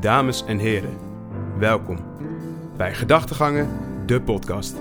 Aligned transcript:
Dames 0.00 0.44
en 0.44 0.58
heren, 0.58 0.98
welkom 1.58 1.98
bij 2.76 2.94
Gedachtegangen, 2.94 3.68
de 4.06 4.20
podcast. 4.20 4.76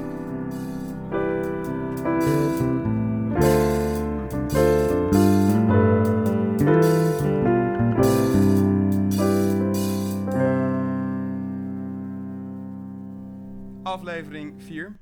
Aflevering 13.84 14.64
4, 14.64 15.00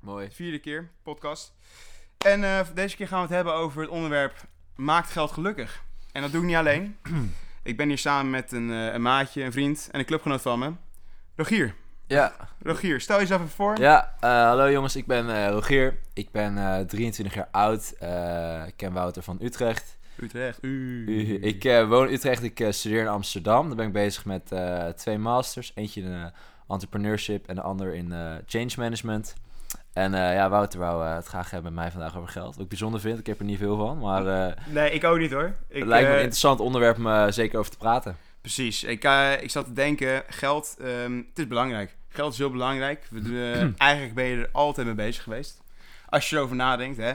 Mooi. 0.00 0.28
vierde 0.30 0.58
keer, 0.58 0.90
podcast. 1.02 1.54
En 2.18 2.44
eh, 2.44 2.66
deze 2.74 2.96
keer 2.96 3.08
gaan 3.08 3.18
we 3.18 3.26
het 3.26 3.34
hebben 3.34 3.54
over 3.54 3.80
het 3.80 3.90
onderwerp 3.90 4.34
Maakt 4.76 5.10
geld 5.10 5.30
gelukkig? 5.30 5.82
En 6.12 6.22
dat 6.22 6.32
doe 6.32 6.40
ik 6.40 6.46
niet 6.46 6.56
alleen. 6.56 6.96
ik 7.62 7.76
ben 7.76 7.88
hier 7.88 7.98
samen 7.98 8.30
met 8.30 8.52
een, 8.52 8.70
eh, 8.70 8.92
een 8.92 9.02
maatje, 9.02 9.42
een 9.42 9.52
vriend 9.52 9.88
en 9.90 9.98
een 9.98 10.06
clubgenoot 10.06 10.42
van 10.42 10.58
me. 10.58 10.72
Rogier. 11.36 11.74
Ja, 12.10 12.32
Rogier, 12.62 13.00
stel 13.00 13.18
jezelf 13.18 13.40
even 13.40 13.52
voor. 13.52 13.78
ja 13.78 14.14
eh, 14.20 14.30
hallo 14.30 14.70
jongens, 14.70 14.96
ik 14.96 15.06
ben 15.06 15.36
eh, 15.36 15.48
Rogier. 15.48 15.98
Ik 16.12 16.30
ben 16.30 16.58
eh, 16.58 16.80
23 16.80 17.34
jaar 17.34 17.48
oud. 17.50 17.92
Ik 18.66 18.76
ken 18.76 18.92
Wouter 18.92 19.22
van 19.22 19.38
Utrecht. 19.42 19.98
Utrecht. 20.16 20.58
U. 20.60 21.38
Ik 21.42 21.62
woon 21.88 22.06
in 22.06 22.14
Utrecht, 22.14 22.42
ik 22.42 22.66
studeer 22.70 23.00
in 23.00 23.08
Amsterdam. 23.08 23.66
Daar 23.66 23.76
ben 23.76 23.86
ik 23.86 23.92
bezig 23.92 24.24
met 24.24 24.52
twee 24.96 25.18
masters. 25.18 25.72
Eentje 25.74 26.02
in 26.02 26.32
entrepreneurship 26.68 27.48
en 27.48 27.54
de 27.54 27.62
ander 27.62 27.94
in 27.94 28.12
change 28.46 28.72
management. 28.76 29.34
En 29.92 30.14
eh, 30.14 30.34
ja, 30.34 30.48
Wouter 30.48 30.78
wou 30.78 31.06
eh, 31.06 31.14
het 31.14 31.26
graag 31.26 31.50
hebben 31.50 31.72
met 31.72 31.82
mij 31.82 31.90
vandaag 31.90 32.16
over 32.16 32.28
geld. 32.28 32.54
Wat 32.54 32.62
ik 32.62 32.68
bijzonder 32.68 33.00
vind, 33.00 33.18
ik 33.18 33.26
heb 33.26 33.38
er 33.38 33.44
niet 33.44 33.58
veel 33.58 33.76
van. 33.76 33.98
Maar 33.98 34.26
eh, 34.26 34.56
Nee, 34.66 34.90
ik 34.90 35.04
ook 35.04 35.18
niet 35.18 35.32
hoor. 35.32 35.54
Ik, 35.68 35.78
het 35.78 35.88
lijkt 35.88 36.08
me 36.08 36.14
een 36.14 36.20
interessant 36.20 36.60
onderwerp 36.60 36.96
om 36.96 37.32
zeker 37.32 37.58
over 37.58 37.70
te 37.70 37.76
praten. 37.76 38.16
Precies. 38.40 38.84
Ik, 38.84 39.04
ik 39.40 39.50
zat 39.50 39.64
te 39.64 39.72
denken, 39.72 40.22
geld, 40.28 40.76
ehm, 40.80 41.16
het 41.16 41.38
is 41.38 41.46
belangrijk. 41.46 41.96
Geld 42.08 42.32
is 42.32 42.38
heel 42.38 42.50
belangrijk. 42.50 43.06
We 43.10 43.22
doen, 43.22 43.74
eigenlijk 43.76 44.14
ben 44.14 44.24
je 44.24 44.36
er 44.36 44.48
altijd 44.52 44.86
mee 44.86 44.96
bezig 44.96 45.22
geweest. 45.22 45.62
Als 46.08 46.30
je 46.30 46.36
erover 46.36 46.56
nadenkt, 46.56 46.96
hè. 46.96 47.12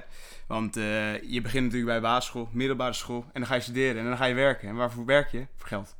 Want 0.47 0.75
je 0.75 1.39
begint 1.43 1.63
natuurlijk 1.63 1.91
bij 1.91 2.01
basisschool, 2.01 2.49
middelbare 2.51 2.93
school. 2.93 3.25
En 3.33 3.41
dan 3.41 3.45
ga 3.45 3.55
je 3.55 3.61
studeren 3.61 4.01
en 4.01 4.07
dan 4.07 4.17
ga 4.17 4.25
je 4.25 4.33
werken. 4.33 4.69
En 4.69 4.75
waarvoor 4.75 5.05
werk 5.05 5.31
je? 5.31 5.45
Voor 5.57 5.67
geld. 5.67 5.95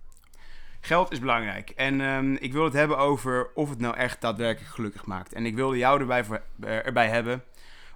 Geld 0.86 1.12
is 1.12 1.20
belangrijk. 1.20 1.70
En 1.70 2.02
ehm, 2.02 2.34
ik 2.34 2.54
wil 2.54 2.64
het 2.64 2.74
hebben 2.74 2.98
over 2.98 3.50
of 3.54 3.70
het 3.70 3.80
nou 3.80 3.96
echt 3.96 4.22
daadwerkelijk 4.22 4.74
gelukkig 4.74 5.06
maakt. 5.06 5.34
En 5.34 5.46
ik 5.46 5.56
wilde 5.56 5.78
jou 5.78 6.00
erbij, 6.00 6.24
voor, 6.24 6.42
eh, 6.60 6.86
erbij 6.86 7.08
hebben. 7.08 7.44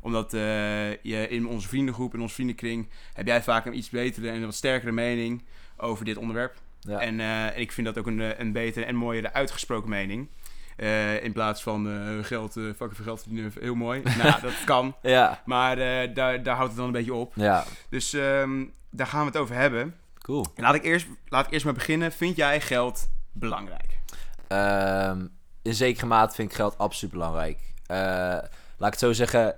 Omdat 0.01 0.33
eh, 0.33 0.91
je 0.91 1.27
in 1.29 1.47
onze 1.47 1.67
vriendengroep, 1.67 2.13
in 2.13 2.21
onze 2.21 2.33
vriendenkring... 2.33 2.89
heb 3.13 3.27
jij 3.27 3.43
vaak 3.43 3.65
een 3.65 3.77
iets 3.77 3.89
betere 3.89 4.29
en 4.29 4.35
een 4.35 4.45
wat 4.45 4.55
sterkere 4.55 4.91
mening 4.91 5.43
over 5.77 6.05
dit 6.05 6.17
onderwerp. 6.17 6.55
Ja. 6.79 6.99
En 6.99 7.19
eh, 7.19 7.57
ik 7.57 7.71
vind 7.71 7.87
dat 7.87 7.97
ook 7.97 8.07
een, 8.07 8.41
een 8.41 8.51
betere 8.51 8.85
en 8.85 8.95
mooiere 8.95 9.33
uitgesproken 9.33 9.89
mening. 9.89 10.29
In 11.21 11.33
plaats 11.33 11.63
van 11.63 11.87
geld, 12.23 12.57
eh 12.57 12.63
fucking 12.63 12.95
veel 12.95 13.05
geld 13.05 13.21
verdienen, 13.21 13.53
heel 13.59 13.75
mooi. 13.75 14.01
nou, 14.23 14.41
dat 14.41 14.63
kan. 14.65 14.95
ja, 15.01 15.41
Maar 15.45 15.75
daar, 16.13 16.43
daar 16.43 16.55
houdt 16.55 16.69
het 16.69 16.77
dan 16.77 16.85
een 16.85 16.91
beetje 16.91 17.13
op. 17.13 17.33
ja, 17.35 17.65
Dus 17.89 18.13
ehm, 18.13 18.65
daar 18.89 19.07
gaan 19.07 19.19
we 19.19 19.25
het 19.25 19.37
over 19.37 19.55
hebben. 19.55 19.95
Cool. 20.29 20.45
En 20.55 20.63
laat 20.63 20.75
ik 20.75 20.83
eerst, 20.83 21.07
laat 21.27 21.45
ik 21.45 21.51
eerst 21.51 21.65
maar 21.65 21.73
beginnen. 21.73 22.11
Vind 22.11 22.35
jij 22.35 22.61
geld 22.61 23.09
belangrijk? 23.31 23.99
Ehm, 24.47 25.27
in 25.61 25.73
zekere 25.73 26.05
mate 26.05 26.35
vind 26.35 26.49
ik 26.49 26.55
geld 26.55 26.77
absoluut 26.77 27.13
belangrijk. 27.13 27.73
Eh, 27.85 27.97
laat 28.77 28.93
ik 28.93 28.99
het 28.99 28.99
zo 28.99 29.13
zeggen, 29.13 29.55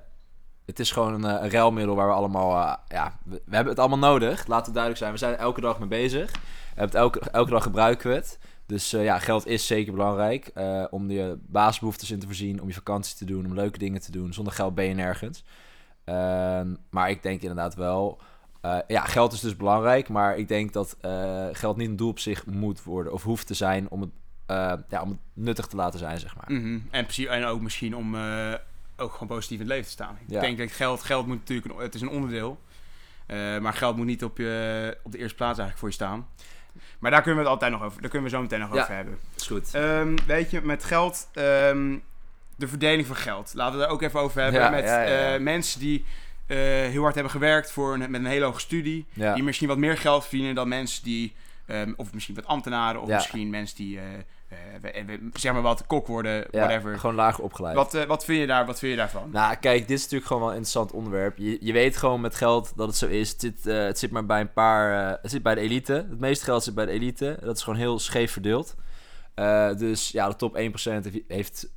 het 0.65 0.79
is 0.79 0.91
gewoon 0.91 1.13
een, 1.13 1.37
eh, 1.37 1.43
een 1.43 1.49
ruilmiddel 1.49 1.95
waar 1.95 2.07
we 2.07 2.13
allemaal... 2.13 2.67
eh, 2.67 2.73
ja, 2.87 3.17
we, 3.23 3.41
we 3.45 3.55
hebben 3.55 3.73
het 3.73 3.79
allemaal 3.79 4.09
nodig, 4.11 4.47
laat 4.47 4.65
het 4.65 4.73
duidelijk 4.75 4.97
zijn. 5.03 5.11
We 5.11 5.19
zijn 5.19 5.33
er 5.33 5.39
elke 5.39 5.61
dag 5.61 5.79
mee 5.79 5.87
bezig. 5.87 6.31
We 6.31 6.39
hebben 6.67 6.85
het 6.85 6.95
elke, 6.95 7.19
elke 7.31 7.51
dag 7.51 7.63
gebruiken 7.63 8.09
we 8.09 8.15
het. 8.15 8.39
Dus 8.65 8.93
eh, 8.93 9.03
ja, 9.03 9.19
geld 9.19 9.47
is 9.47 9.67
zeker 9.67 9.93
belangrijk. 9.93 10.47
eh, 10.47 10.83
om 10.89 11.11
je 11.11 11.37
basisbehoeftes 11.41 12.11
in 12.11 12.19
te 12.19 12.25
voorzien, 12.25 12.61
om 12.61 12.67
je 12.67 12.73
vakantie 12.73 13.17
te 13.17 13.25
doen, 13.25 13.45
om 13.45 13.53
leuke 13.53 13.77
dingen 13.77 14.01
te 14.01 14.11
doen. 14.11 14.33
Zonder 14.33 14.53
geld 14.53 14.75
ben 14.75 14.85
je 14.85 14.93
nergens. 14.93 15.43
Ehm, 16.03 16.75
maar 16.89 17.09
ik 17.09 17.23
denk 17.23 17.41
inderdaad 17.41 17.75
wel... 17.75 18.21
eh, 18.61 18.77
ja, 18.87 19.05
geld 19.05 19.33
is 19.33 19.39
dus 19.39 19.55
belangrijk, 19.55 20.09
maar 20.09 20.37
ik 20.37 20.47
denk 20.47 20.73
dat 20.73 20.97
eh, 21.01 21.47
geld 21.51 21.77
niet 21.77 21.89
een 21.89 21.95
doel 21.95 22.09
op 22.09 22.19
zich 22.19 22.45
moet 22.45 22.83
worden 22.83 23.13
of 23.13 23.23
hoeft 23.23 23.47
te 23.47 23.53
zijn 23.53 23.89
om 23.89 24.01
het 24.01 24.09
eh, 24.45 24.73
ja, 24.89 25.01
om 25.01 25.09
het 25.09 25.19
nuttig 25.33 25.67
te 25.67 25.75
laten 25.75 25.99
zijn, 25.99 26.19
zeg 26.19 26.35
maar. 26.35 26.57
Mhm. 26.59 26.79
En, 26.89 27.07
en 27.29 27.45
ook 27.45 27.61
misschien 27.61 27.95
om 27.95 28.15
ook 28.97 29.11
gewoon 29.11 29.27
positief 29.27 29.59
in 29.59 29.63
het 29.65 29.67
leven 29.67 29.85
te 29.85 29.91
staan. 29.91 30.17
Ik 30.25 30.29
Ja. 30.33 30.41
denk 30.41 30.57
dat 30.57 30.71
geld, 30.71 31.03
geld 31.03 31.27
moet 31.27 31.37
natuurlijk, 31.37 31.73
een, 31.75 31.83
het 31.83 31.95
is 31.95 32.01
een 32.01 32.09
onderdeel. 32.09 32.59
Maar 33.61 33.73
geld 33.73 33.95
moet 33.95 34.05
niet 34.05 34.23
op, 34.23 34.37
je, 34.37 34.97
op 35.03 35.11
de 35.11 35.17
eerste 35.17 35.35
plaats 35.35 35.59
eigenlijk 35.59 35.77
voor 35.79 35.87
je 35.87 35.93
staan. 35.93 36.27
Maar 36.99 37.11
daar 37.11 37.21
kunnen 37.21 37.43
we 37.43 37.49
het 37.49 37.53
altijd 37.53 37.71
nog 37.71 37.83
over, 37.83 38.01
daar 38.01 38.09
kunnen 38.09 38.29
we 38.29 38.35
zo 38.35 38.41
meteen 38.41 38.59
nog 38.59 38.73
Ja. 38.73 38.81
over 38.81 38.95
hebben. 38.95 39.17
Is 39.35 39.47
goed. 39.47 39.73
Ehm, 39.73 40.15
weet 40.27 40.51
je, 40.51 40.61
met 40.61 40.83
geld, 40.83 41.29
ehm, 41.33 41.97
de 42.55 42.67
verdeling 42.67 43.07
van 43.07 43.15
geld. 43.15 43.51
Laten 43.53 43.73
we 43.73 43.83
daar 43.83 43.93
ook 43.93 44.01
even 44.01 44.19
over 44.19 44.41
hebben. 44.41 44.61
Ja, 44.61 44.69
met 44.69 45.41
mensen 45.41 45.79
die 45.79 46.05
eh, 46.47 46.57
heel 46.57 47.01
hard 47.01 47.13
hebben 47.13 47.31
gewerkt 47.31 47.71
voor 47.71 47.93
een, 47.93 47.99
met 48.11 48.21
een 48.21 48.25
hele 48.25 48.45
hoge 48.45 48.59
studie. 48.59 49.05
Ja. 49.13 49.33
Die 49.33 49.43
misschien 49.43 49.67
wat 49.67 49.77
meer 49.77 49.97
geld 49.97 50.25
verdienen 50.25 50.55
dan 50.55 50.67
mensen 50.67 51.03
die, 51.03 51.33
ehm, 51.65 51.93
of 51.95 52.13
misschien 52.13 52.35
wat 52.35 52.45
ambtenaren, 52.47 53.01
of 53.01 53.07
Ja. 53.07 53.15
misschien 53.15 53.49
mensen 53.49 53.75
die, 53.77 53.97
eh, 53.97 54.03
eh, 54.47 54.57
we- 54.81 55.03
we- 55.05 55.29
zeg 55.39 55.53
maar 55.53 55.61
wat, 55.61 55.87
kok 55.87 56.07
worden, 56.07 56.33
ja, 56.51 56.59
whatever. 56.59 56.99
Gewoon 56.99 57.15
lager 57.15 57.43
opgeleid. 57.43 57.75
Wat, 57.75 58.05
wat, 58.05 58.25
vind 58.25 58.39
je 58.39 58.47
daar, 58.47 58.65
wat 58.65 58.79
vind 58.79 58.91
je 58.91 58.97
daarvan? 58.97 59.29
Nou, 59.31 59.55
kijk, 59.55 59.79
dit 59.87 59.97
is 59.97 60.01
natuurlijk 60.01 60.25
gewoon 60.27 60.41
wel 60.41 60.51
een 60.51 60.57
interessant 60.57 60.91
onderwerp. 60.91 61.37
Je, 61.37 61.57
je 61.61 61.73
weet 61.73 61.97
gewoon 61.97 62.21
met 62.21 62.35
geld 62.35 62.73
dat 62.75 62.87
het 62.87 62.97
zo 62.97 63.07
is. 63.07 63.31
Het 63.31 63.41
zit, 63.41 63.63
het 63.63 63.99
zit 63.99 64.11
maar 64.11 64.25
bij 64.25 64.39
een 64.41 64.53
paar... 64.53 65.09
het 65.21 65.31
zit 65.31 65.43
bij 65.43 65.55
de 65.55 65.61
elite. 65.61 65.93
Het 65.93 66.19
meeste 66.19 66.43
geld 66.45 66.63
zit 66.63 66.75
bij 66.75 66.85
de 66.85 66.91
elite. 66.91 67.37
Dat 67.41 67.55
is 67.57 67.63
gewoon 67.63 67.79
heel 67.79 67.99
scheef 67.99 68.31
verdeeld. 68.31 68.75
Dus 69.77 70.09
ja, 70.11 70.29
de 70.29 70.35
top 70.35 70.55
1% 70.55 70.59
heeft- 71.05 71.23
heeft 71.27 71.69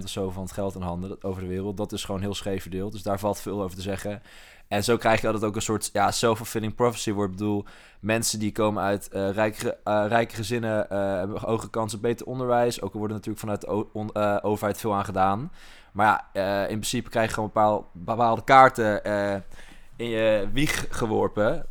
80% 0.00 0.02
of 0.02 0.08
zo 0.08 0.30
van 0.30 0.42
het 0.42 0.52
geld 0.52 0.74
in 0.74 0.82
handen 0.82 1.22
over 1.22 1.42
de 1.42 1.48
wereld. 1.48 1.76
Dat 1.76 1.92
is 1.92 2.04
gewoon 2.04 2.20
heel 2.20 2.34
scheef 2.34 2.62
verdeeld. 2.62 2.92
Dus 2.92 3.02
daar 3.02 3.18
valt 3.18 3.40
veel 3.40 3.62
over 3.62 3.76
te 3.76 3.82
zeggen. 3.82 4.22
En 4.68 4.84
zo 4.84 4.96
krijg 4.96 5.20
je 5.20 5.28
het 5.28 5.44
ook 5.44 5.56
een 5.56 5.62
soort 5.62 5.90
ja, 5.92 6.10
self-fulfilling 6.10 6.74
prophecy 6.74 7.12
wordt. 7.12 7.32
Ik 7.32 7.38
bedoel, 7.38 7.64
mensen 8.00 8.38
die 8.38 8.52
komen 8.52 8.82
uit 8.82 9.08
eh 9.08 9.30
rijke, 9.30 9.78
eh, 9.84 10.04
rijke 10.08 10.34
gezinnen 10.34 10.90
eh, 10.90 10.98
hebben 10.98 11.40
hoge 11.40 11.70
kans 11.70 11.94
op 11.94 12.02
beter 12.02 12.26
onderwijs. 12.26 12.82
Ook 12.82 12.92
er 12.92 12.98
wordt 12.98 13.12
natuurlijk 13.12 13.40
vanuit 13.40 13.60
de 13.60 14.42
overheid 14.42 14.78
veel 14.78 14.94
aan 14.94 15.04
gedaan. 15.04 15.52
Maar 15.92 16.24
ja, 16.32 16.60
in 16.60 16.66
principe 16.66 17.10
krijg 17.10 17.26
je 17.28 17.34
gewoon 17.34 17.50
bepaal, 17.52 17.90
bepaalde 17.92 18.44
kaarten 18.44 19.02
in 19.96 20.08
je 20.08 20.48
wieg 20.52 20.86
geworpen. 20.90 21.66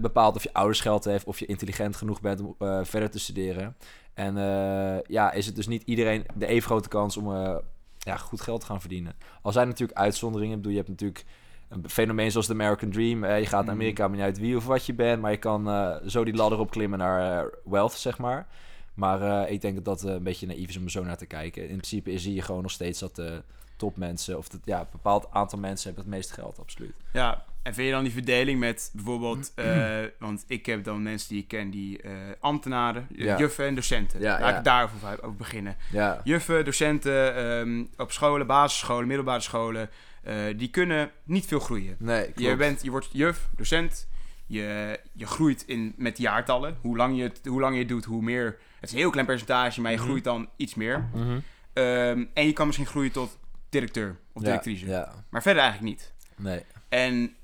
Bepaalt 0.00 0.36
of 0.36 0.42
je 0.42 0.52
ouders 0.52 0.80
geld 0.80 1.04
heeft, 1.04 1.24
of 1.24 1.38
je 1.38 1.46
intelligent 1.46 1.96
genoeg 1.96 2.20
bent 2.20 2.40
om 2.40 2.54
verder 2.84 3.10
te 3.10 3.18
studeren. 3.18 3.76
En 4.20 4.36
eh, 4.36 5.02
ja, 5.06 5.32
is 5.32 5.46
het 5.46 5.54
dus 5.56 5.66
niet 5.66 5.82
iedereen 5.82 6.26
de 6.34 6.46
even 6.46 6.62
grote 6.62 6.88
kans 6.88 7.16
om 7.16 7.34
eh, 7.34 7.56
ja, 7.98 8.16
goed 8.16 8.40
geld 8.40 8.60
te 8.60 8.66
gaan 8.66 8.80
verdienen. 8.80 9.14
Al 9.42 9.52
zijn 9.52 9.64
er 9.64 9.70
natuurlijk 9.70 9.98
uitzonderingen. 9.98 10.56
Ik 10.56 10.62
bedoel, 10.62 10.76
je 10.76 10.84
hebt 10.84 10.90
natuurlijk 10.90 11.24
een 11.68 11.90
fenomeen 11.90 12.30
zoals 12.30 12.46
de 12.46 12.52
American 12.52 12.90
Dream. 12.90 13.24
Je 13.26 13.46
gaat 13.46 13.50
naar 13.50 13.62
Mhm. 13.62 13.70
Amerika, 13.70 14.08
maar 14.08 14.16
niet 14.16 14.26
uit 14.26 14.38
wie 14.38 14.56
of 14.56 14.66
wat 14.66 14.86
je 14.86 14.94
bent. 14.94 15.20
Maar 15.22 15.30
je 15.30 15.36
kan 15.36 15.68
eh, 15.68 15.96
zo 16.06 16.24
die 16.24 16.34
ladder 16.34 16.58
opklimmen 16.58 16.98
naar 16.98 17.50
wealth, 17.64 17.92
zeg 17.92 18.18
maar. 18.18 18.46
Maar 18.94 19.50
ik 19.50 19.60
denk 19.60 19.74
dat 19.74 19.84
dat 19.84 20.02
een 20.02 20.22
beetje 20.22 20.46
naïef 20.46 20.68
is 20.68 20.76
om 20.76 20.84
er 20.84 20.90
zo 20.90 21.04
naar 21.04 21.16
te 21.16 21.26
kijken. 21.26 21.62
In 21.62 21.76
principe 21.76 22.18
zie 22.18 22.34
je 22.34 22.42
gewoon 22.42 22.62
nog 22.62 22.70
steeds 22.70 22.98
dat 23.00 23.16
de 23.16 23.42
topmensen... 23.76 24.38
of 24.38 24.48
dat, 24.48 24.60
ja, 24.64 24.80
een 24.80 24.86
bepaald 24.92 25.26
aantal 25.30 25.58
mensen 25.58 25.86
hebben 25.86 26.04
het 26.04 26.14
meeste 26.14 26.32
geld, 26.32 26.58
absoluut. 26.58 26.94
Ja, 27.12 27.44
en 27.62 27.74
vind 27.74 27.86
je 27.86 27.92
dan 27.92 28.02
die 28.04 28.12
verdeling 28.12 28.58
met 28.60 28.90
bijvoorbeeld, 28.94 29.52
eh, 29.54 29.98
want 30.18 30.44
ik 30.46 30.66
heb 30.66 30.84
dan 30.84 31.02
mensen 31.02 31.28
die 31.28 31.38
ik 31.42 31.48
ken, 31.48 31.70
die 31.70 32.02
eh, 32.02 32.12
ambtenaren, 32.40 33.06
Ja. 33.12 33.38
juffen 33.38 33.66
en 33.66 33.74
docenten. 33.74 34.20
Ja, 34.20 34.40
Laat 34.40 34.50
ja. 34.50 34.58
ik 34.58 34.64
daarover 34.64 35.22
over 35.22 35.36
beginnen. 35.36 35.76
Ja, 35.92 36.20
Juffen, 36.24 36.64
docenten 36.64 37.34
ehm, 37.36 37.84
op 37.96 38.12
scholen, 38.12 38.46
basisscholen, 38.46 39.06
middelbare 39.06 39.40
scholen, 39.40 39.90
eh, 40.22 40.34
die 40.56 40.68
kunnen 40.70 41.10
niet 41.24 41.46
veel 41.46 41.60
groeien. 41.60 41.96
nee, 41.98 42.22
klopt. 42.24 42.40
Je, 42.40 42.56
bent, 42.56 42.82
je 42.82 42.90
wordt 42.90 43.08
juf, 43.12 43.48
docent, 43.56 44.08
je, 44.46 44.98
je 45.12 45.26
groeit 45.26 45.62
in, 45.66 45.94
met 45.96 46.18
jaartallen. 46.18 46.76
Hoe 46.80 46.96
lang, 46.96 47.16
je 47.16 47.22
het, 47.22 47.40
hoe 47.44 47.60
lang 47.60 47.72
je 47.74 47.78
het 47.80 47.88
doet, 47.88 48.04
hoe 48.04 48.22
meer. 48.22 48.58
Het 48.80 48.88
is 48.88 48.92
een 48.92 48.98
heel 48.98 49.10
klein 49.10 49.26
percentage, 49.26 49.80
maar 49.80 49.90
je 49.90 49.96
Mhm. 49.96 50.06
groeit 50.06 50.24
dan 50.24 50.48
iets 50.56 50.74
meer. 50.74 51.08
Mhm. 51.14 51.38
Ehm, 51.72 52.24
en 52.34 52.46
je 52.46 52.52
kan 52.52 52.66
misschien 52.66 52.86
groeien 52.86 53.12
tot 53.12 53.38
directeur 53.68 54.16
of 54.32 54.42
directrice. 54.42 54.86
Ja, 54.86 55.12
Maar 55.30 55.42
verder 55.42 55.62
eigenlijk 55.62 55.92
niet. 55.92 56.12
nee. 56.36 56.62
En 56.88 57.34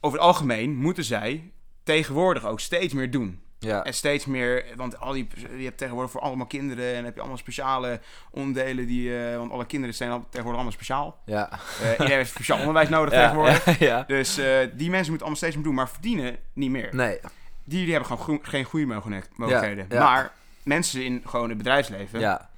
over 0.00 0.18
het 0.18 0.26
algemeen 0.28 0.76
moeten 0.76 1.04
zij 1.04 1.52
tegenwoordig 1.82 2.44
ook 2.46 2.60
steeds 2.60 2.94
meer 2.94 3.10
doen. 3.10 3.40
Ja, 3.60 3.84
En 3.84 3.94
steeds 3.94 4.26
meer, 4.26 4.64
want 4.76 5.00
al 5.00 5.12
die, 5.12 5.28
je 5.56 5.64
hebt 5.64 5.78
tegenwoordig 5.78 6.10
voor 6.12 6.20
allemaal 6.20 6.46
kinderen 6.46 6.94
en 6.94 7.04
heb 7.04 7.14
je 7.14 7.20
allemaal 7.20 7.38
speciale 7.38 8.00
onderdelen 8.30 8.86
die, 8.86 9.24
eh, 9.30 9.36
want 9.36 9.50
alle 9.52 9.66
kinderen 9.66 9.94
zijn 9.94 10.10
al, 10.10 10.18
tegenwoordig 10.18 10.52
allemaal 10.54 10.72
speciaal. 10.72 11.18
ja. 11.24 11.50
Eh, 11.82 11.90
iedereen 11.90 12.12
heeft 12.16 12.30
speciaal 12.36 12.58
onderwijs 12.58 12.88
nodig 12.88 13.12
ja, 13.14 13.20
tegenwoordig. 13.20 13.78
ja, 13.78 13.86
ja. 13.86 14.04
Dus 14.06 14.38
eh, 14.38 14.46
die 14.74 14.90
mensen 14.90 15.08
moeten 15.10 15.26
allemaal 15.26 15.36
steeds 15.36 15.54
meer 15.54 15.64
doen, 15.64 15.74
maar 15.74 15.88
verdienen 15.88 16.36
niet 16.52 16.70
meer. 16.70 16.94
Nee, 16.94 17.18
Die, 17.64 17.84
die 17.84 17.94
hebben 17.94 18.18
gewoon 18.18 18.38
geen 18.42 18.64
goede 18.64 18.86
mogelijk- 18.86 19.28
mogelijkheden. 19.36 19.86
ja. 19.88 20.02
Maar 20.04 20.32
mensen 20.62 21.04
in 21.04 21.22
gewoon 21.26 21.48
het 21.48 21.58
bedrijfsleven, 21.58 22.20
ja, 22.20 22.50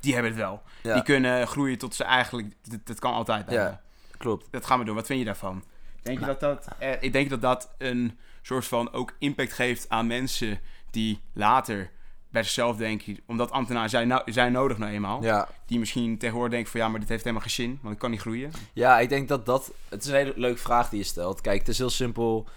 die 0.00 0.12
hebben 0.12 0.30
het 0.32 0.40
wel. 0.40 0.62
ja. 0.82 0.94
Die 0.94 1.02
kunnen 1.02 1.46
groeien 1.46 1.78
tot 1.78 1.94
ze 1.94 2.04
eigenlijk, 2.04 2.48
dat, 2.62 2.80
dat 2.86 2.98
kan 2.98 3.12
altijd 3.14 3.46
bijna. 3.46 3.62
Ja. 3.62 3.80
klopt. 4.18 4.46
Dat 4.50 4.66
gaan 4.66 4.78
we 4.78 4.84
doen. 4.84 4.94
Wat 4.94 5.06
vind 5.06 5.18
je 5.18 5.24
daarvan? 5.24 5.64
Denk 6.04 6.18
je 6.18 6.26
dat 6.26 6.40
dat, 6.40 6.68
eh, 6.78 6.90
ik 7.00 7.12
denk 7.12 7.30
dat 7.30 7.40
dat 7.40 7.74
een 7.78 8.18
soort 8.42 8.64
van 8.66 8.92
ook 8.92 9.14
impact 9.18 9.52
geeft 9.52 9.88
aan 9.88 10.06
mensen 10.06 10.60
die 10.90 11.20
later 11.32 11.90
bij 12.30 12.42
zichzelf 12.42 12.76
denken, 12.76 13.18
omdat 13.26 13.50
ambtenaren 13.50 13.90
zijn, 13.90 14.08
nou, 14.08 14.32
zijn 14.32 14.52
nodig 14.52 14.78
nou 14.78 14.92
eenmaal. 14.92 15.22
Ja. 15.22 15.48
Die 15.66 15.78
misschien 15.78 16.18
tegenwoordig 16.18 16.52
denken 16.52 16.70
van 16.70 16.80
ja, 16.80 16.88
maar 16.88 17.00
dit 17.00 17.08
heeft 17.08 17.24
helemaal 17.24 17.46
geen 17.46 17.54
zin, 17.54 17.78
want 17.82 17.94
ik 17.94 18.00
kan 18.00 18.10
niet 18.10 18.20
groeien. 18.20 18.50
Ja, 18.72 18.98
ik 18.98 19.08
denk 19.08 19.28
dat 19.28 19.46
dat... 19.46 19.72
Het 19.88 20.02
is 20.02 20.08
een 20.08 20.14
hele 20.14 20.32
leuke 20.36 20.60
vraag 20.60 20.88
die 20.88 20.98
je 20.98 21.04
stelt. 21.04 21.40
Kijk, 21.40 21.58
het 21.58 21.68
is 21.68 21.78
heel 21.78 21.90
simpel. 21.90 22.48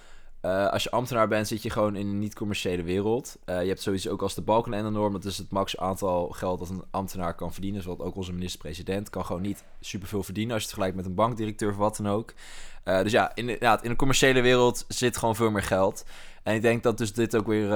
Eh, 0.48 0.68
als 0.68 0.84
je 0.84 0.92
ambtenaar 0.92 1.28
bent, 1.28 1.48
zit 1.48 1.62
je 1.62 1.70
gewoon 1.70 1.96
in 1.96 2.08
een 2.08 2.20
niet-commerciële 2.20 2.84
wereld. 2.84 3.38
Eh, 3.46 3.62
je 3.62 3.68
hebt 3.68 3.82
sowieso 3.82 4.12
ook 4.12 4.22
als 4.22 4.36
de 4.36 4.42
Balkenende-norm... 4.42 5.14
dat 5.14 5.26
is 5.26 5.38
het 5.38 5.52
max 5.52 5.78
aantal 5.78 6.30
geld 6.30 6.60
dat 6.60 6.70
een 6.70 6.84
ambtenaar 6.92 7.36
kan 7.36 7.54
verdienen. 7.54 7.82
Zoals 7.82 8.00
ook 8.00 8.16
onze 8.16 8.34
minister-president 8.34 9.10
kan 9.10 9.26
gewoon 9.26 9.42
niet 9.42 9.64
superveel 9.80 10.24
verdienen... 10.24 10.54
als 10.54 10.64
je 10.64 10.70
het 10.70 10.78
vergelijkt 10.78 11.04
met 11.04 11.12
een 11.12 11.24
bankdirecteur 11.24 11.70
of 11.70 11.78
wat 11.78 11.98
dan 11.98 12.08
ook. 12.08 12.34
Eh, 12.84 13.02
dus 13.02 13.12
ja, 13.12 13.36
inderdaad, 13.36 13.84
in 13.84 13.90
de 13.90 13.96
commerciële 13.96 14.42
wereld 14.42 14.86
zit 14.88 15.18
gewoon 15.18 15.36
veel 15.36 15.52
meer 15.52 15.64
geld. 15.64 16.06
En 16.44 16.56
ik 16.56 16.62
denk 16.62 16.84
dat 16.84 16.98
dus 16.98 17.14
dit 17.14 17.36
ook 17.36 17.48
weer 17.48 17.68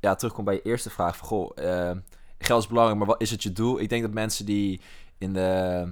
ja, 0.00 0.14
terugkomt 0.14 0.46
bij 0.46 0.54
je 0.54 0.62
eerste 0.62 0.90
vraag. 0.90 1.16
Van, 1.16 1.28
goh, 1.28 1.56
geld 2.38 2.62
is 2.62 2.68
belangrijk, 2.68 2.98
maar 2.98 3.08
wat 3.08 3.20
is 3.22 3.30
het 3.30 3.42
je 3.42 3.52
doel? 3.52 3.80
Ik 3.80 3.88
denk 3.88 4.02
dat 4.02 4.12
mensen 4.12 4.46
die 4.46 4.80
in 5.18 5.32
de 5.32 5.88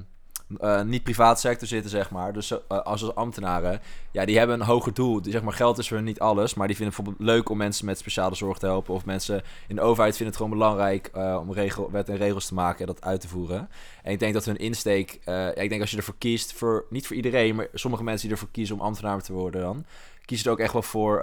eh, 0.60 0.82
niet-privaat 0.82 1.40
sector 1.40 1.68
zitten, 1.68 1.90
zeg 1.90 2.10
maar. 2.10 2.32
Dus 2.32 2.50
eh, 2.50 2.58
als, 2.68 3.02
als 3.02 3.14
ambtenaren, 3.14 3.80
ja, 4.10 4.24
die 4.24 4.38
hebben 4.38 4.60
een 4.60 4.66
hoger 4.66 4.94
doel. 4.94 5.22
Die, 5.22 5.32
zeg 5.32 5.42
maar, 5.42 5.52
geld 5.52 5.78
is 5.78 5.88
voor 5.88 6.02
niet 6.02 6.20
alles, 6.20 6.54
maar 6.54 6.66
die 6.66 6.76
vinden 6.76 6.94
bijvoorbeeld 6.96 7.28
leuk 7.28 7.48
om 7.48 7.56
mensen 7.56 7.86
met 7.86 7.98
speciale 7.98 8.34
zorg 8.34 8.58
te 8.58 8.66
helpen. 8.66 8.94
Of 8.94 9.04
mensen 9.04 9.42
in 9.68 9.76
de 9.76 9.82
overheid 9.82 10.16
vinden 10.16 10.34
het 10.34 10.42
gewoon 10.42 10.58
belangrijk 10.58 11.10
eh, 11.14 11.38
om 11.40 11.52
regel, 11.52 11.90
wet 11.90 12.08
en 12.08 12.16
regels 12.16 12.46
te 12.46 12.54
maken 12.54 12.80
en 12.80 12.86
dat 12.86 13.04
uit 13.04 13.20
te 13.20 13.28
voeren. 13.28 13.68
En 14.02 14.12
ik 14.12 14.18
denk 14.18 14.34
dat 14.34 14.44
hun 14.44 14.56
insteek, 14.56 15.20
ja, 15.24 15.54
ik 15.54 15.68
denk 15.68 15.80
als 15.80 15.90
je 15.90 15.96
ervoor 15.96 16.18
kiest, 16.18 16.52
voor, 16.52 16.84
niet 16.90 17.06
voor 17.06 17.16
iedereen, 17.16 17.54
maar 17.54 17.68
sommige 17.74 18.04
mensen 18.04 18.28
die 18.28 18.36
ervoor 18.36 18.52
kiezen 18.52 18.74
om 18.74 18.80
ambtenaar 18.80 19.22
te 19.22 19.32
worden 19.32 19.60
dan, 19.60 19.84
kiezen 20.24 20.46
er 20.46 20.52
ook 20.52 20.58
echt 20.58 20.72
wel 20.72 20.82
voor, 20.82 21.20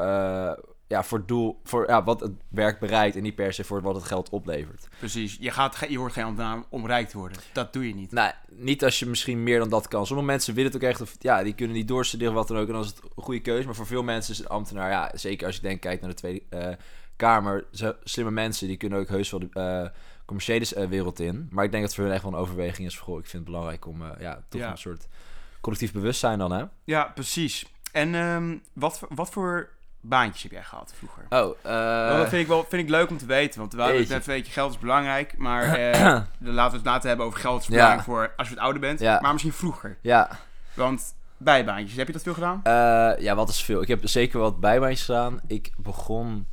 ja, 0.89 1.03
voor 1.03 1.17
het 1.17 1.27
doel, 1.27 1.59
voor 1.63 1.87
ja, 1.87 2.03
wat 2.03 2.19
het 2.19 2.31
werk 2.47 2.79
bereikt 2.79 3.15
en 3.15 3.23
niet 3.23 3.35
per 3.35 3.53
se 3.53 3.63
voor 3.63 3.81
wat 3.81 3.95
het 3.95 4.03
geld 4.03 4.29
oplevert. 4.29 4.87
Precies, 4.99 5.37
je, 5.39 5.51
gaat, 5.51 5.77
je 5.89 5.97
wordt 5.97 6.13
geen 6.13 6.23
ambtenaar 6.23 6.63
om 6.69 6.85
rijk 6.85 7.09
te 7.09 7.17
worden. 7.17 7.37
Dat 7.53 7.73
doe 7.73 7.87
je 7.87 7.93
niet. 7.95 8.11
Nou, 8.11 8.31
niet 8.49 8.83
als 8.83 8.99
je 8.99 9.05
misschien 9.05 9.43
meer 9.43 9.59
dan 9.59 9.69
dat 9.69 9.87
kan. 9.87 10.05
Sommige 10.05 10.27
mensen 10.27 10.53
willen 10.53 10.71
het 10.71 10.81
ook 10.83 10.89
echt, 10.89 11.01
of 11.01 11.15
ja, 11.19 11.43
die 11.43 11.53
kunnen 11.53 11.75
niet 11.75 11.87
doorstuderen, 11.87 12.33
wat 12.33 12.47
dan 12.47 12.57
ook. 12.57 12.67
En 12.67 12.73
dan 12.73 12.81
is 12.83 12.87
het 12.87 13.01
een 13.03 13.23
goede 13.23 13.39
keuze. 13.41 13.65
Maar 13.65 13.75
voor 13.75 13.85
veel 13.85 14.03
mensen 14.03 14.33
is 14.33 14.39
het 14.39 14.49
ambtenaar, 14.49 14.89
ja, 14.89 15.11
zeker 15.13 15.45
als 15.47 15.55
je 15.55 15.61
denkt, 15.61 15.81
kijkt 15.81 16.01
naar 16.01 16.09
de 16.09 16.15
Tweede 16.15 16.41
eh, 16.49 16.75
Kamer. 17.15 17.65
Zo, 17.71 17.93
slimme 18.03 18.31
mensen, 18.31 18.67
die 18.67 18.77
kunnen 18.77 18.99
ook 18.99 19.07
heus 19.09 19.31
wel 19.31 19.39
de 19.39 19.49
eh, 19.51 19.89
commerciële 20.25 20.75
eh, 20.75 20.87
wereld 20.87 21.19
in. 21.19 21.47
Maar 21.51 21.63
ik 21.65 21.71
denk 21.71 21.83
dat 21.83 21.91
het 21.91 21.93
voor 21.93 22.03
hun 22.03 22.13
echt 22.13 22.23
wel 22.23 22.33
een 22.33 22.39
overweging 22.39 22.87
is. 22.87 22.97
Goh, 22.97 23.17
ik 23.19 23.25
vind 23.25 23.43
het 23.43 23.51
belangrijk 23.51 23.85
om, 23.87 24.03
ja, 24.19 24.43
toch 24.49 24.61
Ja. 24.61 24.71
een 24.71 24.77
soort 24.77 25.07
collectief 25.61 25.91
bewustzijn 25.91 26.37
dan, 26.39 26.51
hè? 26.51 26.63
Ja, 26.83 27.03
precies. 27.03 27.65
En 27.91 28.15
ehm, 28.15 28.57
wat, 28.73 28.99
voor- 28.99 29.07
wat 29.15 29.29
voor 29.29 29.69
baantjes 30.01 30.43
heb 30.43 30.51
jij 30.51 30.63
gehad 30.63 30.93
vroeger? 30.97 31.23
Oh, 31.29 32.19
dat 32.19 32.29
vind 32.29 32.41
ik 32.41 32.47
wel 32.47 32.65
vind 32.69 32.83
ik 32.83 32.89
leuk 32.89 33.09
om 33.09 33.17
te 33.17 33.25
weten. 33.25 33.59
Want 33.59 33.73
we 33.73 33.81
hadden 33.81 33.99
het 33.99 34.09
net, 34.09 34.25
weet 34.25 34.45
je, 34.45 34.51
geld 34.51 34.71
is 34.71 34.79
belangrijk. 34.79 35.37
Maar 35.37 35.63
eh, 35.75 36.01
laten 36.39 36.71
we 36.71 36.77
het 36.77 36.85
later 36.85 37.07
hebben 37.07 37.25
over 37.25 37.39
geld 37.39 37.61
is 37.61 37.67
belangrijk 37.67 38.01
voor 38.03 38.33
als 38.37 38.49
je 38.49 38.55
wat 38.55 38.63
ouder 38.63 38.81
bent. 38.81 38.99
Ja. 38.99 39.19
Maar 39.21 39.31
misschien 39.31 39.53
vroeger. 39.53 39.97
ja. 40.01 40.29
Want 40.73 41.13
bijbaantjes, 41.37 41.97
heb 41.97 42.07
je 42.07 42.13
dat 42.13 42.23
veel 42.23 42.33
gedaan? 42.33 42.59
Eh, 42.63 43.23
ja, 43.23 43.35
wat 43.35 43.49
is 43.49 43.63
veel? 43.63 43.81
Ik 43.81 43.87
heb 43.87 43.99
zeker 44.07 44.39
wat 44.39 44.59
bijbaantjes 44.59 45.05
gedaan. 45.05 45.39
Ik 45.47 45.73
begon... 45.77 46.47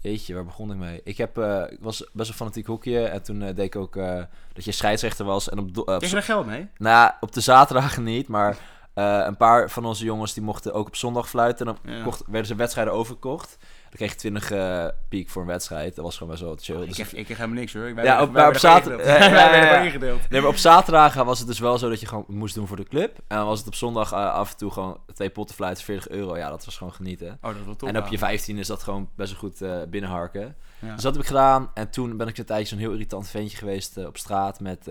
Jeetje, 0.00 0.34
waar 0.34 0.44
begon 0.44 0.70
ik 0.70 0.76
mee? 0.76 1.00
Ik, 1.04 1.16
heb, 1.16 1.38
eh, 1.38 1.62
was 1.80 1.98
best 2.12 2.28
wel 2.28 2.36
fanatiek 2.36 2.66
hockeyen. 2.66 3.10
En 3.10 3.22
toen 3.22 3.42
eh, 3.42 3.54
deed 3.54 3.64
ik 3.64 3.76
ook 3.76 3.96
eh, 3.96 4.22
dat 4.52 4.64
je 4.64 4.72
scheidsrechter 4.72 5.24
was. 5.24 5.48
En 5.48 5.58
op, 5.58 5.68
eh, 5.76 5.96
Kreeg 5.96 6.08
je 6.08 6.14
daar 6.14 6.24
geld 6.24 6.46
mee? 6.46 6.68
Nou, 6.76 6.96
ja, 6.96 7.16
op 7.20 7.32
de 7.32 7.40
zaterdagen 7.40 8.02
niet, 8.02 8.28
maar 8.28 8.56
eh, 8.94 9.22
een 9.26 9.36
paar 9.36 9.70
van 9.70 9.84
onze 9.84 10.04
jongens 10.04 10.34
die 10.34 10.42
mochten 10.42 10.72
ook 10.72 10.86
op 10.86 10.96
zondag 10.96 11.28
fluiten. 11.28 11.66
En 11.66 11.76
dan 11.82 11.94
Ja. 11.94 12.02
kocht, 12.02 12.22
werden 12.26 12.46
ze 12.46 12.54
wedstrijden 12.54 12.92
overgekocht. 12.94 13.56
Dan 13.60 13.92
kreeg 14.08 14.10
je 14.12 14.16
20 14.18 14.50
eh, 14.50 14.86
piek 15.08 15.28
voor 15.28 15.42
een 15.42 15.48
wedstrijd. 15.48 15.94
Dat 15.94 16.04
was 16.04 16.16
gewoon 16.16 16.32
best 16.32 16.42
wel 16.44 16.56
chill. 16.60 16.80
ik, 16.80 16.86
Dus- 16.86 16.94
kreeg, 16.94 17.12
ik 17.14 17.24
kreeg 17.24 17.36
helemaal 17.36 17.58
niks 17.58 17.72
hoor. 17.72 17.94
Wij 17.94 18.04
Ja, 18.04 18.12
op- 18.12 18.18
maar 18.18 18.26
op 18.28 18.34
werden 18.34 18.60
zater- 18.60 18.82
gewoon 18.82 18.98
ingedeeld. 19.00 19.20
Ja, 19.22 19.24
ja, 19.28 19.30
Wij 19.34 19.50
werden 19.50 19.58
ja, 19.60 19.64
ja. 19.64 19.70
gewoon 19.72 19.86
ingedeeld. 19.86 20.30
Nee, 20.30 20.40
maar 20.40 20.50
op 20.50 20.56
zaterdagen 20.56 21.24
was 21.24 21.38
het 21.38 21.48
dus 21.48 21.58
wel 21.58 21.78
zo 21.78 21.88
dat 21.88 22.00
je 22.00 22.06
gewoon 22.06 22.24
moest 22.28 22.54
doen 22.54 22.66
voor 22.66 22.76
de 22.76 22.84
club. 22.88 23.16
En 23.28 23.36
dan 23.36 23.46
was 23.46 23.58
het 23.58 23.66
op 23.66 23.74
zondag 23.74 24.12
eh, 24.12 24.32
af 24.32 24.50
en 24.50 24.56
toe 24.56 24.70
gewoon 24.70 24.98
twee 25.14 25.30
potten 25.30 25.54
fluiten, 25.56 25.84
40 25.84 26.08
euro. 26.08 26.36
Ja, 26.36 26.50
dat 26.50 26.64
was 26.64 26.76
gewoon 26.76 26.92
genieten. 26.92 27.38
Oh, 27.42 27.54
dat 27.66 27.78
top. 27.78 27.88
en 27.88 27.98
op 27.98 28.06
je 28.06 28.18
15 28.18 28.58
is 28.58 28.66
dat 28.66 28.82
gewoon 28.82 29.08
best 29.16 29.30
wel 29.30 29.40
goed 29.40 29.90
binnenharken. 29.90 30.56
Ja. 30.78 30.92
Dus 30.94 31.02
dat 31.02 31.12
heb 31.12 31.22
ik 31.22 31.28
gedaan. 31.28 31.70
En 31.74 31.90
toen 31.90 32.16
ben 32.16 32.28
ik 32.28 32.38
een 32.38 32.44
tijdje 32.44 32.66
zo'n 32.66 32.78
heel 32.78 32.92
irritant 32.92 33.28
ventje 33.28 33.56
geweest 33.56 33.96
op 34.06 34.16
straat 34.16 34.60
met... 34.60 34.88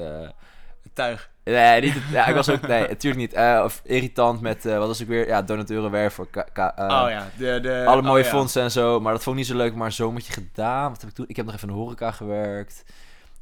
eh, 0.83 0.89
Tuig. 0.93 1.31
Nee, 1.43 1.81
niet 1.81 1.93
het- 1.93 2.03
ja, 2.11 2.25
ik 2.27 2.35
was 2.35 2.49
ook... 2.49 2.67
Nee, 2.67 2.87
natuurlijk 2.87 3.21
niet. 3.21 3.33
Eh, 3.33 3.61
of 3.63 3.81
irritant 3.83 4.41
met... 4.41 4.65
eh, 4.65 4.77
wat 4.77 4.87
was 4.87 4.99
ik 4.99 5.07
weer? 5.07 5.27
Ja, 5.27 5.41
donateuren 5.41 5.91
werven. 5.91 6.29
Ka, 6.29 6.41
ka- 6.53 6.75
eh, 6.77 6.83
oh 7.03 7.09
ja. 7.09 7.29
De, 7.37 7.59
de, 7.59 7.83
Alle 7.87 8.01
mooie 8.01 8.23
oh, 8.23 8.29
ja. 8.29 8.35
fondsen 8.35 8.61
en 8.61 8.71
zo. 8.71 8.99
Maar 8.99 9.13
dat 9.13 9.23
vond 9.23 9.35
ik 9.35 9.41
niet 9.41 9.51
zo 9.51 9.57
leuk. 9.57 9.75
Maar 9.75 9.85
een 9.85 9.91
zomertje 9.91 10.33
gedaan. 10.33 10.89
Wat 10.91 11.01
heb 11.01 11.09
ik 11.09 11.15
toen? 11.15 11.25
Ik 11.27 11.35
heb 11.35 11.45
nog 11.45 11.55
even 11.55 11.67
in 11.67 11.73
de 11.73 11.79
horeca 11.79 12.11
gewerkt. 12.11 12.83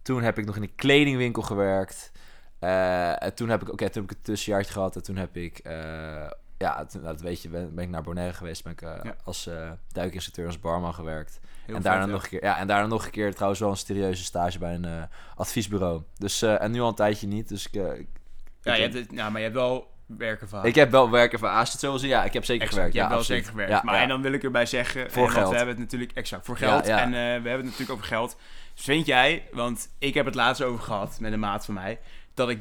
Toen 0.02 0.22
heb 0.22 0.38
ik 0.38 0.46
nog 0.46 0.56
in 0.56 0.62
een 0.62 0.76
kledingwinkel 0.76 1.42
gewerkt. 1.42 2.12
En 2.60 3.34
toen 3.36 3.50
heb 3.50 3.62
ik... 3.62 3.72
Oké, 3.72 3.90
toen 3.90 4.02
heb 4.02 4.12
ik 4.12 4.18
een 4.18 4.24
tussenjaartje 4.24 4.74
gehad. 4.74 4.96
En 4.96 5.04
toen 5.04 5.16
heb 5.16 5.36
ik... 5.38 5.62
ja, 6.58 6.86
toen, 6.86 7.02
nou, 7.02 7.14
dat 7.14 7.22
weet 7.22 7.42
je, 7.42 7.50
ben, 7.50 7.76
ben 7.76 7.84
ik 7.84 7.90
naar 7.90 8.02
Bonaire 8.04 8.34
geweest. 8.34 8.64
Ben 8.64 8.72
ik 8.74 8.82
Ja. 8.82 9.16
als 9.24 9.50
duikinstructeur, 9.92 10.46
als 10.46 10.60
barman 10.60 10.94
gewerkt. 10.94 11.40
Heel 11.72 11.80
en 11.80 11.86
daarna 11.86 12.06
nog 12.06 12.24
een 12.24 12.30
keer, 12.30 12.44
ja, 12.44 12.58
en 12.58 12.68
daarna 12.68 12.88
nog 12.88 13.06
een 13.06 13.12
keer 13.12 13.34
trouwens 13.34 13.60
wel 13.62 13.70
een 13.70 13.78
serieuze 13.78 14.24
stage 14.24 14.60
bij 14.60 14.74
een 14.74 14.86
eh, 14.86 15.04
adviesbureau. 15.36 16.02
Dus, 16.18 16.42
eh, 16.42 16.62
en 16.62 16.72
nu 16.72 16.82
al 16.82 16.88
een 16.88 16.96
tijdje 16.96 17.28
niet. 17.28 17.48
Dus 17.50 17.68
ik, 17.68 17.74
eh, 17.74 18.00
ik, 18.00 18.08
Ja, 18.62 18.74
je 18.74 18.82
hebt, 18.82 18.94
het- 18.94 19.12
ja, 19.12 19.30
maar 19.30 19.38
je 19.42 19.46
hebt 19.48 19.60
wel 19.60 19.90
werken 20.06 20.50
van. 20.50 20.66
ik 20.66 20.76
heb 20.76 20.92
wel 20.92 21.10
werken 21.10 21.40
van 21.40 21.52
Als 21.52 21.72
het 21.72 21.80
zo 21.80 21.90
wil 21.90 22.00
zien, 22.00 22.10
ja, 22.10 22.24
ik 22.24 22.34
heb 22.34 22.46
zeker 22.46 22.62
Exact, 22.68 22.74
gewerkt. 22.74 22.94
je 22.94 23.00
ja, 23.00 23.06
hebt 23.06 23.16
wel 23.28 23.38
zeker 23.38 23.50
gewerkt. 23.50 23.72
Ja, 23.72 23.82
maar 23.84 23.96
ja. 23.96 24.02
en 24.02 24.08
dan 24.08 24.22
wil 24.22 24.32
ik 24.32 24.44
erbij 24.44 24.66
zeggen... 24.66 25.12
Voor 25.12 25.30
geld. 25.30 25.50
we 25.50 25.56
hebben 25.56 25.76
het 25.76 25.84
natuurlijk... 25.84 26.12
Exact, 26.12 26.46
voor 26.46 26.58
geld. 26.58 26.86
En 26.86 27.10
we 27.12 27.18
hebben 27.18 27.52
het 27.54 27.64
natuurlijk 27.64 27.92
over 27.92 28.06
geld. 28.06 28.38
Dus 28.74 28.84
vind 28.84 29.06
jij, 29.06 29.48
want 29.52 29.90
ik 30.00 30.14
heb 30.14 30.26
het 30.26 30.36
laatst 30.36 30.62
over 30.62 30.84
gehad 30.84 31.20
met 31.20 31.34
een 31.34 31.40
maat 31.40 31.66
van 31.66 31.74
mij... 31.74 32.00
dat 32.34 32.50
ik 32.50 32.60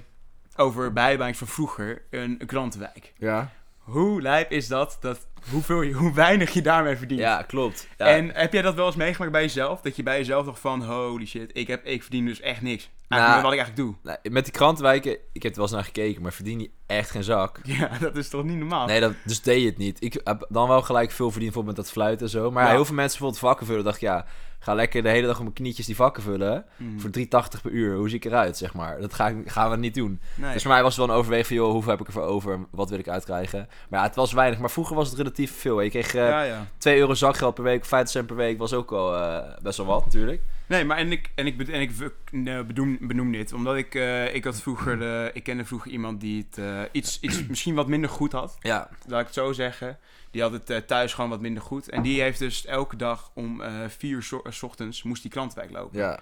over 0.57 0.93
bijbaantjes 0.93 1.39
van 1.39 1.47
vroeger 1.47 2.03
een, 2.11 2.37
een 2.39 2.47
krantenwijk. 2.47 3.13
Ja. 3.19 3.51
Hoe 3.79 4.23
lijp 4.23 4.51
is 4.51 4.69
dat? 4.69 4.97
dat 5.01 5.27
hoeveel, 5.51 5.83
je- 5.83 5.93
hoe 5.93 6.15
weinig 6.15 6.51
je 6.53 6.63
daarmee 6.63 6.97
verdient. 6.97 7.21
ja, 7.21 7.43
klopt. 7.43 7.89
Ja. 7.99 8.07
En 8.07 8.31
heb 8.35 8.53
jij 8.53 8.63
dat 8.63 8.75
wel 8.75 8.87
eens 8.87 8.97
meegemaakt 8.97 9.33
bij 9.33 9.43
jezelf? 9.43 9.81
Dat 9.81 9.97
je 9.97 10.03
bij 10.03 10.19
jezelf 10.19 10.45
dacht 10.47 10.61
van... 10.61 10.83
Holy 10.85 11.27
shit, 11.27 11.51
ik, 11.53 11.67
heb, 11.67 11.85
ik 11.87 12.03
verdien 12.03 12.27
dus 12.27 12.41
echt 12.41 12.63
niks. 12.63 12.91
Eigenlijk 13.09 13.43
Nou, 13.43 13.43
wat 13.43 13.53
ik 13.53 13.59
eigenlijk 13.59 13.77
doe. 14.03 14.13
Nou, 14.23 14.35
met 14.35 14.45
die 14.45 14.53
krantenwijken, 14.53 15.17
ik 15.33 15.43
heb 15.43 15.51
er 15.53 15.57
wel 15.57 15.65
eens 15.67 15.75
naar 15.75 15.85
gekeken, 15.85 16.23
maar 16.23 16.33
verdien 16.33 16.61
je 16.61 16.71
echt 16.87 17.11
geen 17.11 17.25
zak. 17.25 17.61
Ja, 17.79 17.91
dat 18.01 18.17
is 18.17 18.29
toch 18.29 18.45
niet 18.45 18.57
normaal? 18.57 18.87
Nee, 18.87 19.01
dat, 19.01 19.13
dus 19.25 19.43
deed 19.43 19.61
je 19.61 19.67
het 19.67 19.79
niet. 19.79 20.03
Ik 20.03 20.21
heb 20.25 20.47
dan 20.49 20.69
wel 20.69 20.83
gelijk 20.83 21.11
veel 21.11 21.31
verdiend 21.31 21.53
bijvoorbeeld 21.53 21.77
met 21.77 21.85
dat 21.87 21.95
fluiten 21.95 22.27
en 22.27 22.33
zo. 22.33 22.51
Maar 22.51 22.65
ja, 22.65 22.71
heel 22.71 22.85
veel 22.85 22.95
mensen 22.95 23.19
bijvoorbeeld 23.19 23.49
vakken 23.51 23.67
vullen. 23.67 23.85
dacht 23.85 23.97
ik, 23.97 24.03
ja, 24.03 24.27
ga 24.59 24.75
lekker 24.75 25.03
de 25.03 25.09
hele 25.09 25.27
dag 25.27 25.37
op 25.37 25.43
mijn 25.43 25.55
knietjes 25.55 25.87
die 25.87 25.97
vakken 25.97 26.23
vullen. 26.23 26.65
Hmm. 26.77 27.01
Voor 27.01 27.11
3,80 27.19 27.61
per 27.63 27.71
uur. 27.71 27.97
Hoe 27.97 28.09
zie 28.09 28.17
ik 28.19 28.25
eruit, 28.25 28.57
zeg 28.57 28.75
maar. 28.75 29.01
Dat 29.01 29.15
ga 29.15 29.29
ik, 29.29 29.37
gaan 29.51 29.71
we 29.71 29.77
niet 29.77 29.95
doen. 29.95 30.21
Nee. 30.35 30.53
Dus 30.53 30.63
voor 30.63 30.71
mij 30.71 30.83
was 30.83 30.97
het 30.97 31.07
wel 31.07 31.15
een 31.15 31.21
overweging 31.21 31.47
van, 31.47 31.57
joh, 31.57 31.71
hoeveel 31.73 31.91
heb 31.91 32.01
ik 32.01 32.07
ervoor 32.07 32.23
over? 32.23 32.59
Wat 32.71 32.91
wil 32.91 32.99
ik 32.99 33.09
uitkrijgen? 33.09 33.69
Maar 33.89 34.01
ja, 34.01 34.07
het 34.07 34.15
was 34.17 34.33
weinig. 34.33 34.59
Maar 34.59 34.71
vroeger 34.71 34.97
was 34.97 35.09
het 35.11 35.19
relatief 35.31 35.61
veel. 35.61 35.81
Je 35.81 35.91
kreeg 35.91 36.15
eh 36.15 36.21
ja, 36.23 36.43
ja. 36.43 36.67
2 36.79 36.99
euro 36.99 37.15
zakgeld 37.15 37.55
per 37.55 37.65
week, 37.65 37.85
50 37.85 38.11
cent 38.11 38.27
per 38.27 38.37
week. 38.37 38.59
Was 38.59 38.73
ook 38.73 38.91
wel 38.91 39.17
eh, 39.17 39.57
best 39.63 39.77
wel 39.77 39.87
wat, 39.87 40.05
natuurlijk. 40.05 40.43
Nee, 40.67 40.85
maar 40.85 40.97
en 40.97 41.13
ik, 41.13 41.31
en 41.35 41.47
ik, 41.47 41.69
en 41.69 41.81
ik 41.81 41.91
eh, 42.01 42.61
bedoem, 42.67 42.99
benoem 43.01 43.33
dit, 43.33 43.53
omdat 43.53 43.77
ik, 43.77 43.95
eh, 43.95 44.35
ik 44.35 44.45
had 44.45 44.61
vroeger, 44.63 45.03
eh, 45.25 45.31
ik 45.35 45.43
kende 45.43 45.65
vroeger 45.65 45.91
iemand 45.91 46.21
die 46.21 46.47
het 46.49 46.59
eh, 46.59 46.81
iets, 46.93 47.19
iets 47.21 47.47
misschien 47.49 47.75
wat 47.75 47.87
minder 47.89 48.11
goed 48.11 48.33
had, 48.33 48.57
Ja, 48.61 48.89
laat 49.07 49.21
ik 49.21 49.27
het 49.27 49.35
zo 49.35 49.53
zeggen. 49.53 49.99
Die 50.31 50.43
had 50.43 50.53
het 50.53 50.71
eh, 50.71 50.77
thuis 50.77 51.15
gewoon 51.15 51.31
wat 51.31 51.41
minder 51.41 51.63
goed. 51.63 51.89
En 51.89 52.03
die 52.03 52.21
heeft 52.21 52.39
dus 52.39 52.67
elke 52.67 52.97
dag 52.97 53.31
om 53.35 53.61
eh 53.61 53.71
vier 53.99 54.11
uur 54.11 54.23
zo- 54.23 54.41
eh, 54.45 54.53
's 54.53 54.63
ochtends 54.63 55.03
moest 55.03 55.23
die 55.23 55.31
krantenwijk 55.31 55.71
lopen. 55.71 55.99
ja, 55.99 56.21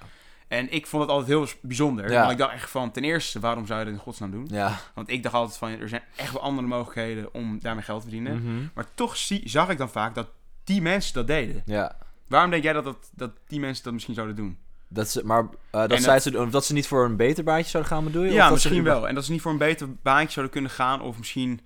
En 0.48 0.72
ik 0.72 0.86
vond 0.86 1.02
het 1.02 1.10
altijd 1.10 1.28
heel 1.28 1.46
bijzonder. 1.62 2.10
Ja. 2.10 2.18
Want 2.20 2.32
ik 2.32 2.38
dacht 2.38 2.52
echt 2.52 2.70
van, 2.70 2.90
ten 2.90 3.04
eerste, 3.04 3.40
waarom 3.40 3.66
zou 3.66 3.78
je 3.78 3.84
dat 3.84 3.94
in 3.94 4.00
godsnaam 4.00 4.30
doen? 4.30 4.46
ja. 4.50 4.78
Want 4.94 5.10
ik 5.10 5.22
dacht 5.22 5.34
altijd 5.34 5.58
van, 5.58 5.70
er 5.70 5.88
zijn 5.88 6.02
echt 6.16 6.32
wel 6.32 6.42
andere 6.42 6.66
mogelijkheden 6.66 7.34
om 7.34 7.58
daarmee 7.60 7.84
geld 7.84 8.02
te 8.02 8.08
verdienen. 8.08 8.42
Mhm. 8.42 8.66
Maar 8.74 8.86
toch 8.94 9.16
zie, 9.16 9.42
zag 9.44 9.68
ik 9.68 9.78
dan 9.78 9.90
vaak 9.90 10.14
dat 10.14 10.28
die 10.64 10.82
mensen 10.82 11.14
dat 11.14 11.26
deden. 11.26 11.62
Ja. 11.64 11.96
Waarom 12.26 12.50
denk 12.50 12.62
jij 12.62 12.72
dat, 12.72 12.84
dat, 12.84 13.10
dat 13.14 13.30
die 13.46 13.60
mensen 13.60 13.84
dat 13.84 13.92
misschien 13.92 14.14
zouden 14.14 14.36
doen? 14.36 14.58
Dat 14.88 15.08
ze, 15.08 15.24
maar 15.24 15.40
eh, 15.42 15.48
dat, 15.70 15.88
dat- 15.90 16.00
zij 16.02 16.20
ze, 16.20 16.48
dat 16.50 16.64
ze 16.64 16.72
niet 16.72 16.86
voor 16.86 17.04
een 17.04 17.16
beter 17.16 17.44
baantje 17.44 17.70
zouden 17.70 17.92
gaan, 17.92 18.04
bedoel 18.04 18.22
je? 18.22 18.28
Of 18.28 18.34
Ja, 18.34 18.42
dat 18.44 18.52
misschien 18.52 18.82
wel. 18.82 19.08
En 19.08 19.14
dat 19.14 19.24
ze 19.24 19.32
niet 19.32 19.40
voor 19.40 19.52
een 19.52 19.58
beter 19.58 19.88
baantje 20.02 20.30
zouden 20.32 20.52
kunnen 20.54 20.70
gaan. 20.70 21.00
Of 21.00 21.18
misschien 21.18 21.60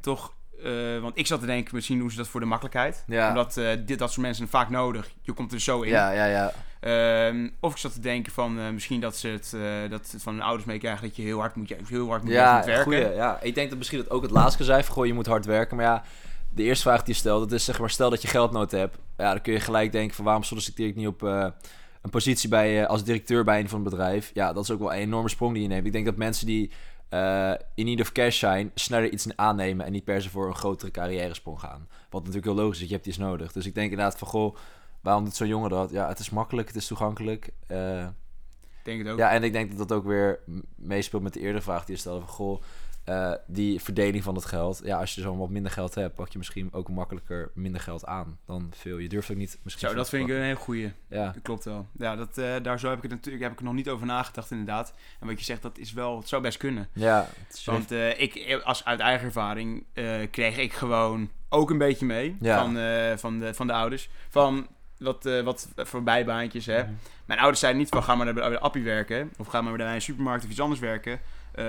toch... 0.00 0.34
eh, 0.64 1.02
want 1.02 1.18
ik 1.18 1.26
zat 1.26 1.40
te 1.40 1.46
denken, 1.46 1.74
misschien 1.74 1.98
doen 1.98 2.10
ze 2.10 2.16
dat 2.16 2.28
voor 2.28 2.40
de 2.40 2.46
makkelijkheid. 2.46 3.04
Ja. 3.06 3.28
Omdat 3.28 3.56
eh, 3.56 3.68
dit, 3.86 3.98
dat 3.98 4.12
soort 4.12 4.26
mensen 4.26 4.48
vaak 4.48 4.70
nodig. 4.70 5.10
Je 5.22 5.32
komt 5.32 5.52
er 5.52 5.60
zo 5.60 5.80
in. 5.82 5.90
Ja, 5.90 6.10
ja, 6.10 6.24
ja. 6.24 6.52
Ehm, 6.80 7.48
of 7.60 7.72
ik 7.72 7.78
zat 7.78 7.92
te 7.92 8.00
denken 8.00 8.32
van 8.32 8.58
eh, 8.58 8.70
misschien 8.70 9.00
dat 9.00 9.16
ze 9.16 9.28
het, 9.28 9.56
dat 9.90 10.06
ze 10.06 10.14
het 10.14 10.22
van 10.22 10.32
hun 10.32 10.42
ouders 10.42 10.64
meekrijgen 10.64 11.06
dat 11.06 11.16
je 11.16 11.22
heel 11.22 11.38
hard 11.38 11.54
moet, 11.54 11.68
je, 11.68 11.76
heel 11.86 12.08
hard 12.08 12.22
moet, 12.22 12.32
Ja, 12.32 12.56
moet 12.56 12.64
werken. 12.64 12.84
goeie, 12.84 13.14
ja, 13.14 13.38
ik 13.42 13.54
denk 13.54 13.68
dat 13.68 13.78
misschien 13.78 13.98
dat 13.98 14.10
ook 14.10 14.22
het 14.22 14.30
laatste 14.30 14.64
zei 14.64 14.82
van, 14.82 14.94
goh, 14.94 15.06
je 15.06 15.14
moet 15.14 15.26
hard 15.26 15.44
werken. 15.44 15.76
Maar 15.76 15.84
ja, 15.84 16.02
de 16.50 16.62
eerste 16.62 16.82
vraag 16.82 17.02
die 17.02 17.14
je 17.14 17.20
stelt, 17.20 17.40
dat 17.40 17.58
is 17.58 17.64
zeg 17.64 17.78
maar, 17.78 17.90
stel 17.90 18.10
dat 18.10 18.22
je 18.22 18.28
geldnood 18.28 18.70
hebt. 18.70 18.98
Ja, 19.16 19.30
dan 19.30 19.42
kun 19.42 19.52
je 19.52 19.60
gelijk 19.60 19.92
denken 19.92 20.16
van, 20.16 20.24
waarom 20.24 20.42
solliciteer 20.42 20.86
ik 20.86 20.96
niet 20.96 21.06
op 21.06 21.22
een 21.22 22.10
positie 22.10 22.48
bij, 22.48 22.86
als 22.86 23.04
directeur 23.04 23.44
bij 23.44 23.60
een 23.60 23.68
van 23.68 23.80
het 23.80 23.90
bedrijf? 23.90 24.30
Ja, 24.34 24.52
dat 24.52 24.62
is 24.62 24.70
ook 24.70 24.78
wel 24.78 24.92
een 24.92 24.98
enorme 24.98 25.28
sprong 25.28 25.52
die 25.52 25.62
je 25.62 25.68
neemt. 25.68 25.86
Ik 25.86 25.92
denk 25.92 26.04
dat 26.04 26.16
mensen 26.16 26.46
die 26.46 26.70
eh, 27.10 27.52
in 27.74 27.84
need 27.84 28.00
of 28.00 28.12
cash 28.12 28.38
zijn, 28.38 28.70
sneller 28.74 29.12
iets 29.12 29.36
aannemen 29.36 29.86
en 29.86 29.92
niet 29.92 30.04
per 30.04 30.22
se 30.22 30.30
voor 30.30 30.46
een 30.46 30.54
grotere 30.54 30.90
carrière 30.90 31.34
sprong 31.34 31.60
gaan. 31.60 31.88
Wat 32.10 32.20
natuurlijk 32.20 32.46
heel 32.46 32.64
logisch 32.64 32.80
is, 32.80 32.88
je 32.88 32.94
hebt 32.94 33.06
iets 33.06 33.18
nodig. 33.18 33.52
Dus 33.52 33.66
ik 33.66 33.74
denk 33.74 33.90
inderdaad 33.90 34.18
van, 34.18 34.28
goh, 34.28 34.56
Waarom 35.00 35.24
doet 35.24 35.34
zo'n 35.34 35.48
jongen 35.48 35.70
dat? 35.70 35.90
Ja, 35.90 36.08
het 36.08 36.18
is 36.18 36.30
makkelijk, 36.30 36.68
het 36.68 36.76
is 36.76 36.86
toegankelijk. 36.86 37.46
Ik 37.46 38.86
denk 38.86 38.98
het 38.98 39.08
ook. 39.08 39.18
ja, 39.18 39.30
en 39.30 39.42
ik 39.42 39.52
denk 39.52 39.68
dat 39.68 39.88
dat 39.88 39.98
ook 39.98 40.04
weer 40.04 40.40
meespeelt 40.74 41.22
met 41.22 41.32
de 41.32 41.40
eerdere 41.40 41.62
vraag 41.62 41.84
die 41.84 41.94
je 41.94 42.00
stelde 42.00 42.20
van... 42.20 42.28
Goh, 42.28 42.62
eh, 43.10 43.32
die 43.46 43.80
verdeling 43.80 44.24
van 44.24 44.34
het 44.34 44.44
geld. 44.44 44.80
Ja, 44.84 44.98
als 44.98 45.14
je 45.14 45.20
zo 45.20 45.36
wat 45.36 45.50
minder 45.50 45.72
geld 45.72 45.94
hebt, 45.94 46.14
pak 46.14 46.28
je 46.28 46.38
misschien 46.38 46.68
ook 46.72 46.88
makkelijker 46.88 47.50
minder 47.54 47.80
geld 47.80 48.04
aan 48.06 48.38
dan 48.46 48.72
veel. 48.76 48.98
Je 48.98 49.08
durft 49.08 49.30
ook 49.30 49.36
niet 49.36 49.58
misschien... 49.62 49.88
Zo, 49.88 49.94
dat 49.94 50.08
vind 50.08 50.28
ik 50.28 50.34
een 50.34 50.42
hele 50.42 50.54
goeie. 50.54 50.92
Ja, 51.08 51.24
Dat 51.24 51.42
klopt 51.42 51.64
wel. 51.64 51.86
Ja, 51.98 52.16
dat, 52.16 52.38
eh, 52.38 52.54
daar 52.62 52.78
zo 52.78 52.88
heb 52.88 52.96
ik 52.96 53.02
het 53.02 53.12
natuurlijk 53.12 53.42
heb 53.42 53.52
ik 53.52 53.58
er 53.58 53.64
nog 53.64 53.74
niet 53.74 53.88
over 53.88 54.06
nagedacht 54.06 54.50
inderdaad. 54.50 54.94
En 55.20 55.26
wat 55.26 55.38
je 55.38 55.44
zegt, 55.44 55.62
dat 55.62 55.78
is 55.78 55.92
wel, 55.92 56.16
het 56.18 56.28
zou 56.28 56.42
best 56.42 56.58
kunnen. 56.58 56.88
ja. 56.92 57.26
Want 57.64 57.90
eh, 57.92 58.20
ik, 58.20 58.60
als 58.64 58.84
uit 58.84 59.00
eigen 59.00 59.26
ervaring, 59.26 59.84
eh, 59.92 60.04
kreeg 60.30 60.56
ik 60.56 60.72
gewoon 60.72 61.30
ook 61.48 61.70
een 61.70 61.78
beetje 61.78 62.06
mee 62.06 62.36
Ja. 62.40 62.62
van, 62.64 62.78
eh, 62.78 63.16
van, 63.16 63.38
de, 63.38 63.54
van 63.54 63.66
de 63.66 63.72
ouders. 63.72 64.08
Van 64.28 64.66
wat, 64.98 65.26
eh 65.26 65.42
wat 65.42 65.68
voor 65.76 66.02
bijbaantjes, 66.02 66.66
hè. 66.66 66.82
Mhm. 66.82 66.92
Mijn 67.24 67.38
ouders 67.40 67.60
zeiden 67.60 67.80
niet 67.82 67.90
van, 67.90 68.02
ga 68.02 68.14
maar 68.14 68.24
naar 68.24 68.34
de, 68.34 68.40
bij 68.40 68.50
de 68.50 68.58
appie 68.60 68.82
werken. 68.84 69.32
Of 69.38 69.46
ga 69.46 69.60
maar 69.62 69.76
bij 69.76 69.94
een 69.94 70.02
supermarkt 70.02 70.44
of 70.44 70.50
iets 70.50 70.60
anders 70.60 70.80
werken. 70.80 71.20
Eh, 71.52 71.64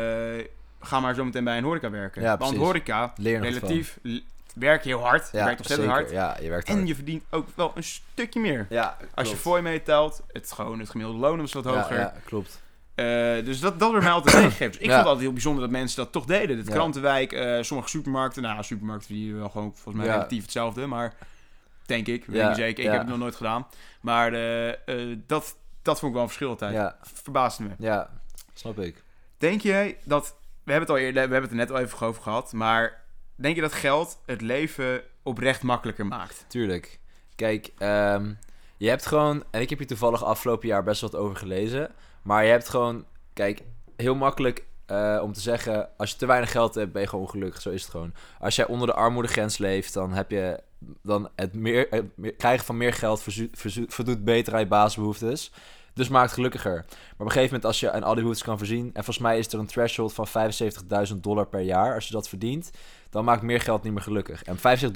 ga 0.82 1.00
maar 1.00 1.14
zo 1.16 1.26
meteen 1.26 1.44
bij 1.44 1.58
een 1.58 1.64
horeca 1.64 1.90
werken. 1.90 2.22
Ja, 2.22 2.38
Want 2.38 2.58
horeca, 2.58 3.14
leer 3.18 3.40
relatief, 3.42 4.00
werk 4.56 4.84
je 4.84 4.90
heel 4.90 5.06
hard. 5.06 5.30
je 5.32 5.38
werkt 5.38 5.60
ontzettend 5.60 5.90
zeker. 5.90 6.04
hard. 6.04 6.12
Ja, 6.12 6.44
je 6.44 6.50
werkt 6.50 6.68
En 6.68 6.76
hard. 6.76 6.88
je 6.88 6.96
verdient 6.96 7.24
ook 7.30 7.48
wel 7.56 7.72
een 7.76 7.84
stukje 7.84 8.40
meer. 8.40 8.66
Ja, 8.70 8.98
Als 9.14 9.30
je 9.30 9.36
fooi 9.36 9.62
meetelt, 9.62 10.22
het, 10.28 10.52
gewoon, 10.52 10.80
het 10.80 10.90
gemiddelde 10.90 11.20
loon 11.20 11.40
was 11.40 11.54
wat 11.54 11.66
hoger. 11.66 12.00
Ja, 12.00 12.14
klopt. 12.26 12.62
Eh, 12.96 13.06
dus 13.46 13.60
dat, 13.60 13.80
dat 13.80 13.92
werd 13.92 14.04
mij 14.04 14.12
altijd 14.12 14.36
meegegeven. 14.36 14.72
Dus 14.72 14.80
ik 14.80 14.86
vond 14.86 14.98
het 14.98 15.06
altijd 15.06 15.24
heel 15.24 15.34
bijzonder 15.34 15.62
dat 15.62 15.72
mensen 15.72 16.04
dat 16.04 16.12
toch 16.12 16.26
deden. 16.26 16.66
De. 16.66 16.72
Krantenwijk, 16.72 17.32
eh, 17.32 17.62
sommige 17.62 17.90
supermarkten. 17.90 18.42
Nou, 18.42 18.64
supermarkten 18.64 19.08
verdienen 19.08 19.38
wel 19.40 19.50
gewoon 19.50 19.72
volgens 19.76 20.06
mij 20.06 20.14
relatief 20.14 20.42
hetzelfde. 20.42 20.86
Maar 20.86 21.14
denk 21.86 22.08
ik, 22.08 22.26
weet 22.26 22.48
niet 22.48 22.56
zeker. 22.56 22.84
Ik 22.84 22.90
heb 22.90 23.00
het 23.00 23.10
nog 23.10 23.18
nooit 23.18 23.36
gedaan. 23.36 23.68
Maar 24.02 24.34
eh, 24.34 25.18
dat, 25.28 25.56
dat 25.82 26.00
vond 26.00 26.12
ik 26.12 26.14
wel 26.14 26.22
een 26.22 26.28
verschil 26.28 26.50
altijd. 26.50 26.94
Verbaasde 27.02 27.64
me. 27.64 27.70
ja, 27.78 28.10
snap 28.54 28.80
ik. 28.80 29.04
Denk 29.38 29.62
jij 29.62 29.98
dat... 30.04 30.36
We 30.63 30.72
hebben, 30.72 30.89
het 30.89 30.98
al 30.98 31.06
eerder, 31.06 31.27
we 31.27 31.34
hebben 31.34 31.41
het 31.41 31.51
er 31.51 31.56
net 31.56 31.72
al 31.72 31.80
even 31.80 32.08
over 32.08 32.22
gehad. 32.22 32.53
Maar 32.53 33.03
denk 33.36 33.56
je 33.56 33.62
dat 33.62 33.74
geld 33.74 34.22
het 34.25 34.41
leven 34.41 35.03
oprecht 35.24 35.63
makkelijker 35.63 36.06
maakt? 36.06 36.46
Tuurlijk. 36.48 37.00
Kijk, 37.36 37.72
ehm, 37.77 38.34
je 38.77 38.89
hebt 38.89 39.06
gewoon, 39.06 39.44
en 39.51 39.62
ik 39.62 39.70
heb 39.70 39.77
hier 39.77 39.88
toevallig 39.88 40.24
afgelopen 40.24 40.68
jaar 40.68 40.84
best 40.84 41.01
wat 41.01 41.15
over 41.15 41.36
gelezen, 41.36 41.91
maar 42.22 42.44
je 42.44 42.50
hebt 42.50 42.70
gewoon, 42.70 43.06
kijk, 43.34 43.62
heel 43.96 44.15
makkelijk 44.15 44.65
eh, 44.91 45.20
om 45.24 45.34
te 45.34 45.39
zeggen, 45.39 45.89
als 45.98 46.12
je 46.12 46.18
te 46.18 46.25
weinig 46.25 46.51
geld 46.51 46.75
hebt, 46.75 46.91
ben 46.91 47.01
je 47.01 47.08
gewoon 47.08 47.25
ongelukkig. 47.25 47.62
Zo 47.62 47.70
is 47.70 47.82
het 47.82 47.91
gewoon. 47.91 48.13
Als 48.39 48.56
jij 48.56 48.68
onder 48.68 48.88
de 48.88 48.94
armoedegrens 48.94 49.58
leeft, 49.58 49.94
dan 49.94 50.13
heb 50.13 50.32
je, 50.32 50.60
dan 51.01 51.30
het, 51.36 51.53
meer, 51.53 51.88
het 51.89 52.36
krijgen 52.38 52.65
van 52.65 52.77
meer 52.77 52.94
geld 52.94 53.24
voldoet 53.88 54.24
beter 54.24 54.53
aan 54.53 54.60
je 54.60 54.68
basisbehoeftes. 54.68 55.51
Dus 55.93 56.10
maakt 56.10 56.31
gelukkiger. 56.31 56.74
Maar 56.74 57.12
op 57.17 57.19
een 57.19 57.31
gegeven 57.31 57.45
moment, 57.45 57.65
als 57.65 57.79
je 57.79 57.91
aan 57.91 58.03
al 58.03 58.13
die 58.13 58.21
behoeftes 58.21 58.45
kan 58.45 58.57
voorzien, 58.57 58.86
en 58.86 59.03
volgens 59.03 59.17
mij 59.17 59.38
is 59.38 59.53
er 59.53 59.60
een 59.60 59.65
threshold 59.65 60.13
van 60.13 60.27
75.000 61.07 61.15
dollar 61.15 61.48
per 61.48 61.62
jaar, 61.62 61.93
als 61.93 62.07
je 62.07 62.13
dat 62.13 62.29
verdient, 62.29 62.71
dan 63.10 63.25
maakt 63.25 63.41
meer 63.41 63.62
geld 63.62 63.83
niet 63.83 63.93
meer 63.93 64.01
gelukkig. 64.01 64.43
En 64.43 64.57
75.000 64.57 64.91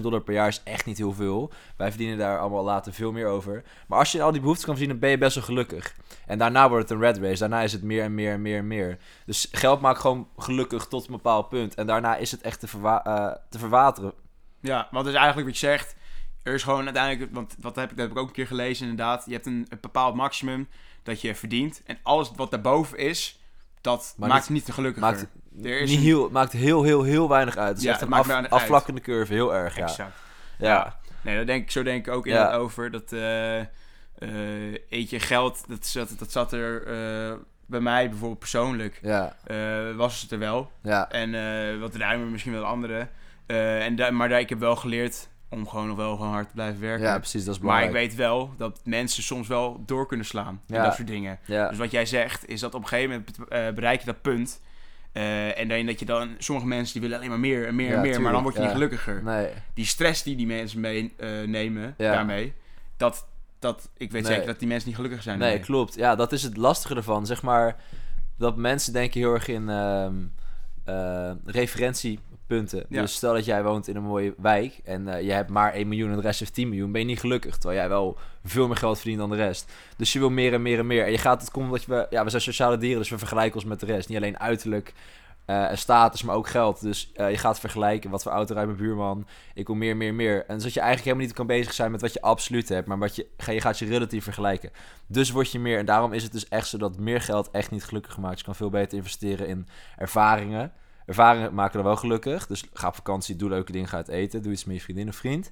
dollar, 0.00 0.20
per 0.20 0.34
jaar 0.34 0.48
is 0.48 0.60
echt 0.64 0.86
niet 0.86 0.98
heel 0.98 1.12
veel. 1.12 1.52
Wij 1.76 1.88
verdienen 1.88 2.18
daar 2.18 2.38
allemaal 2.38 2.64
later 2.64 2.92
veel 2.92 3.12
meer 3.12 3.26
over. 3.26 3.62
Maar 3.86 3.98
als 3.98 4.12
je 4.12 4.22
al 4.22 4.30
die 4.30 4.40
behoeftes 4.40 4.64
kan 4.64 4.74
voorzien, 4.74 4.92
dan 4.92 5.00
ben 5.00 5.10
je 5.10 5.18
best 5.18 5.34
wel 5.34 5.44
gelukkig. 5.44 5.94
En 6.26 6.38
daarna 6.38 6.68
wordt 6.68 6.88
het 6.88 6.98
een 6.98 7.04
red 7.04 7.18
race. 7.18 7.38
Daarna 7.38 7.60
is 7.62 7.72
het 7.72 7.82
meer 7.82 8.02
en 8.02 8.14
meer 8.14 8.32
en 8.32 8.42
meer 8.42 8.58
en 8.58 8.66
meer. 8.66 8.98
Dus 9.26 9.48
geld 9.52 9.80
maakt 9.80 10.00
gewoon 10.00 10.28
gelukkig 10.36 10.86
tot 10.86 11.06
een 11.06 11.12
bepaald 11.12 11.48
punt. 11.48 11.74
En 11.74 11.86
daarna 11.86 12.16
is 12.16 12.30
het 12.30 12.40
echt 12.40 12.60
te, 12.60 12.66
eh, 12.82 13.34
te 13.48 13.58
verwateren. 13.58 14.12
Ja, 14.60 14.88
het 14.90 15.06
is 15.06 15.14
eigenlijk 15.14 15.46
wat 15.46 15.58
je 15.58 15.66
zegt. 15.66 15.96
Er 16.42 16.54
is 16.54 16.62
gewoon 16.62 16.84
uiteindelijk, 16.84 17.34
want 17.34 17.54
wat 17.60 17.76
heb 17.76 17.90
ik, 17.90 17.96
dat 17.96 18.06
heb 18.06 18.16
ik 18.16 18.22
ook 18.22 18.26
een 18.28 18.34
keer 18.34 18.46
gelezen 18.46 18.88
inderdaad. 18.88 19.22
Je 19.26 19.32
hebt 19.32 19.46
een, 19.46 19.66
een 19.68 19.78
bepaald 19.80 20.14
maximum 20.14 20.68
dat 21.02 21.20
je 21.20 21.34
verdient. 21.34 21.82
En 21.86 21.98
alles 22.02 22.30
wat 22.36 22.50
daarboven 22.50 22.98
is, 22.98 23.40
dat 23.80 24.14
Maar 24.16 24.28
maakt 24.28 24.40
niet- 24.42 24.50
niet 24.50 24.64
te 24.64 24.72
gelukkiger. 24.72 25.10
Maakt, 25.10 25.26
er 25.62 25.80
is 25.80 25.88
niet 25.90 25.98
een- 25.98 26.04
heel, 26.04 26.22
het 26.22 26.32
maakt 26.32 26.52
heel, 26.52 26.82
heel, 26.82 27.02
heel 27.02 27.28
weinig 27.28 27.56
uit. 27.56 27.68
Het 27.68 27.78
is 27.78 27.82
Ja, 27.84 27.90
echt 27.90 28.00
het 28.00 28.08
een 28.10 28.14
maakt 28.16 28.28
af- 28.30 28.34
uit. 28.36 28.50
afvlakkende 28.50 29.00
curve. 29.00 29.32
Heel 29.32 29.54
erg, 29.54 29.76
ja. 29.76 29.82
Exact. 29.82 30.16
Ja, 30.58 30.98
Nee, 31.22 31.36
daar 31.36 31.46
denk 31.46 31.62
ik, 31.62 31.70
zo 31.70 31.82
denk 31.82 32.06
ik 32.06 32.12
ook 32.12 32.24
Ja. 32.26 32.30
inderdaad 32.32 32.60
over. 32.60 32.90
Dat, 32.90 33.12
eh, 33.12 33.58
eet 34.90 35.10
je 35.10 35.20
geld, 35.20 35.64
dat 35.68 35.86
zat, 35.86 36.18
dat 36.18 36.32
zat 36.32 36.52
er 36.52 36.86
eh, 36.86 37.34
bij 37.66 37.80
mij 37.80 38.08
bijvoorbeeld 38.08 38.38
persoonlijk. 38.38 38.98
ja, 39.02 39.36
was 39.96 40.22
het 40.22 40.30
er 40.30 40.38
wel. 40.38 40.72
ja. 40.82 41.10
En 41.10 41.80
wat 41.80 41.94
ruimer 41.94 42.26
misschien 42.26 42.52
wel 42.52 42.64
andere. 42.64 43.08
Eh, 43.46 43.84
en 43.84 44.16
maar 44.16 44.28
daar, 44.28 44.40
ik 44.40 44.48
heb 44.48 44.58
wel 44.58 44.76
geleerd 44.76 45.28
om 45.50 45.68
gewoon 45.68 45.86
nog 45.86 45.96
wel 45.96 46.16
gewoon 46.16 46.32
hard 46.32 46.48
te 46.48 46.54
blijven 46.54 46.80
werken. 46.80 47.06
Ja, 47.06 47.18
precies. 47.18 47.44
Dat 47.44 47.54
is 47.54 47.60
maar 47.60 47.70
ik 47.82 47.86
belangrijk. 47.86 48.08
weet 48.10 48.18
wel 48.18 48.54
dat 48.56 48.80
mensen 48.84 49.22
soms 49.22 49.48
wel 49.48 49.82
door 49.86 50.06
kunnen 50.06 50.26
slaan. 50.26 50.60
En 50.68 50.74
Ja. 50.76 50.84
dat 50.84 50.94
soort 50.94 51.08
dingen. 51.08 51.38
Ja, 51.44 51.68
Dus 51.68 51.78
wat 51.78 51.90
jij 51.90 52.06
zegt, 52.06 52.48
is 52.48 52.60
dat 52.60 52.74
op 52.74 52.82
een 52.82 52.88
gegeven 52.88 53.10
moment 53.10 53.48
eh, 53.48 53.74
bereik 53.74 54.00
je 54.00 54.06
dat 54.06 54.22
punt. 54.22 54.60
eh, 55.12 55.58
en 55.58 55.68
dan 55.68 55.86
dat 55.86 55.98
je 55.98 56.04
dan, 56.04 56.34
sommige 56.38 56.66
mensen 56.68 56.92
die 56.92 57.02
willen 57.02 57.16
alleen 57.16 57.28
maar 57.30 57.38
meer 57.40 57.66
en 57.66 57.74
meer 57.74 57.88
Ja, 57.88 57.94
en 57.94 58.00
meer, 58.00 58.20
maar 58.20 58.32
dan 58.32 58.42
word 58.42 58.54
je 58.54 58.60
ja. 58.60 58.66
niet 58.66 58.74
gelukkiger. 58.76 59.22
nee. 59.22 59.48
Die 59.74 59.84
stress 59.84 60.22
die 60.22 60.36
die 60.36 60.46
mensen 60.46 60.80
meenemen 60.80 61.50
nemen 61.50 61.94
Ja. 61.98 62.12
daarmee, 62.12 62.52
dat, 62.96 63.26
dat, 63.58 63.88
ik 63.96 64.10
weet 64.10 64.22
Nee. 64.22 64.32
zeker 64.32 64.46
dat 64.46 64.58
die 64.58 64.68
mensen 64.68 64.86
niet 64.88 64.96
gelukkig 64.96 65.22
zijn. 65.22 65.38
Nee, 65.38 65.48
daarmee. 65.48 65.66
klopt. 65.66 65.94
Ja, 65.94 66.14
dat 66.16 66.32
is 66.32 66.42
het 66.42 66.56
lastige 66.56 66.94
ervan. 66.94 67.26
Zeg 67.26 67.42
maar, 67.42 67.76
dat 68.38 68.56
mensen 68.56 68.92
denken 68.92 69.20
heel 69.20 69.34
erg 69.34 69.48
in 69.48 69.68
ehm, 69.68 70.14
eh, 70.84 71.30
Ja. 72.88 73.00
Dus 73.00 73.14
stel 73.14 73.34
dat 73.34 73.44
jij 73.44 73.62
woont 73.62 73.88
in 73.88 73.96
een 73.96 74.02
mooie 74.02 74.34
wijk 74.36 74.80
en 74.84 75.08
eh, 75.08 75.22
je 75.22 75.32
hebt 75.32 75.50
maar 75.50 75.72
1 75.72 75.88
miljoen 75.88 76.10
en 76.10 76.16
de 76.16 76.22
rest 76.22 76.40
heeft 76.40 76.54
10 76.54 76.68
miljoen, 76.68 76.92
ben 76.92 77.00
je 77.00 77.06
niet 77.06 77.20
gelukkig. 77.20 77.56
Terwijl 77.56 77.80
jij 77.80 77.88
wel 77.88 78.18
veel 78.44 78.66
meer 78.66 78.76
geld 78.76 78.96
verdient 78.96 79.18
dan 79.18 79.30
de 79.30 79.36
rest. 79.36 79.72
Dus 79.96 80.12
je 80.12 80.18
wil 80.18 80.30
meer 80.30 80.52
en 80.52 80.62
meer 80.62 80.78
en 80.78 80.86
meer. 80.86 81.04
En 81.04 81.10
je 81.10 81.18
gaat, 81.18 81.40
het 81.40 81.50
komt 81.50 81.84
je, 81.84 81.94
we, 81.94 82.06
ja, 82.10 82.24
we 82.24 82.30
zijn 82.30 82.42
sociale 82.42 82.78
dieren, 82.78 82.98
dus 82.98 83.10
we 83.10 83.18
vergelijken 83.18 83.54
ons 83.54 83.64
met 83.64 83.80
de 83.80 83.86
rest. 83.86 84.08
Niet 84.08 84.18
alleen 84.18 84.38
uiterlijk 84.38 84.94
eh, 85.50 85.70
en 85.70 85.78
status, 85.78 86.22
maar 86.22 86.36
ook 86.36 86.48
geld. 86.48 86.80
Dus 86.80 87.10
eh, 87.14 87.30
je 87.30 87.38
gaat 87.38 87.60
vergelijken, 87.60 88.10
wat 88.10 88.22
voor 88.22 88.32
auto 88.32 88.54
rijdt 88.54 88.68
mijn 88.68 88.82
buurman, 88.82 89.26
ik 89.54 89.66
wil 89.66 89.76
meer, 89.76 89.96
meer, 89.96 90.14
meer. 90.14 90.44
En 90.46 90.58
zodat 90.58 90.74
je 90.74 90.80
eigenlijk 90.80 91.04
helemaal 91.04 91.26
niet 91.26 91.36
kan 91.36 91.46
bezig 91.46 91.72
zijn 91.72 91.90
met 91.90 92.00
wat 92.00 92.12
je 92.12 92.20
absoluut 92.20 92.68
hebt, 92.68 92.86
maar 92.86 92.98
wat 92.98 93.16
je, 93.16 93.26
je 93.46 93.60
gaat 93.60 93.78
je 93.78 93.86
relatief 93.86 94.24
vergelijken. 94.24 94.70
Dus 95.06 95.30
word 95.30 95.52
je 95.52 95.58
meer. 95.58 95.78
En 95.78 95.84
daarom 95.84 96.12
is 96.12 96.22
het 96.22 96.32
dus 96.32 96.48
echt 96.48 96.68
zo 96.68 96.78
dat 96.78 96.98
meer 96.98 97.20
geld 97.20 97.50
echt 97.50 97.70
niet 97.70 97.84
gelukkig 97.84 98.18
maakt. 98.18 98.38
Je 98.38 98.44
kan 98.44 98.54
veel 98.54 98.70
beter 98.70 98.98
investeren 98.98 99.48
in 99.48 99.66
ervaringen. 99.96 100.72
Ervaringen 101.10 101.54
maken 101.54 101.78
er 101.78 101.84
wel 101.84 101.96
gelukkig. 101.96 102.46
Dus 102.46 102.64
ga 102.72 102.88
op 102.88 102.94
vakantie, 102.94 103.36
doe 103.36 103.48
leuke 103.48 103.72
dingen, 103.72 103.88
ga 103.88 103.96
uit 103.96 104.08
eten. 104.08 104.42
Doe 104.42 104.52
iets 104.52 104.64
met 104.64 104.76
je 104.76 104.82
vriendin 104.82 105.08
of 105.08 105.16
vriend. 105.16 105.50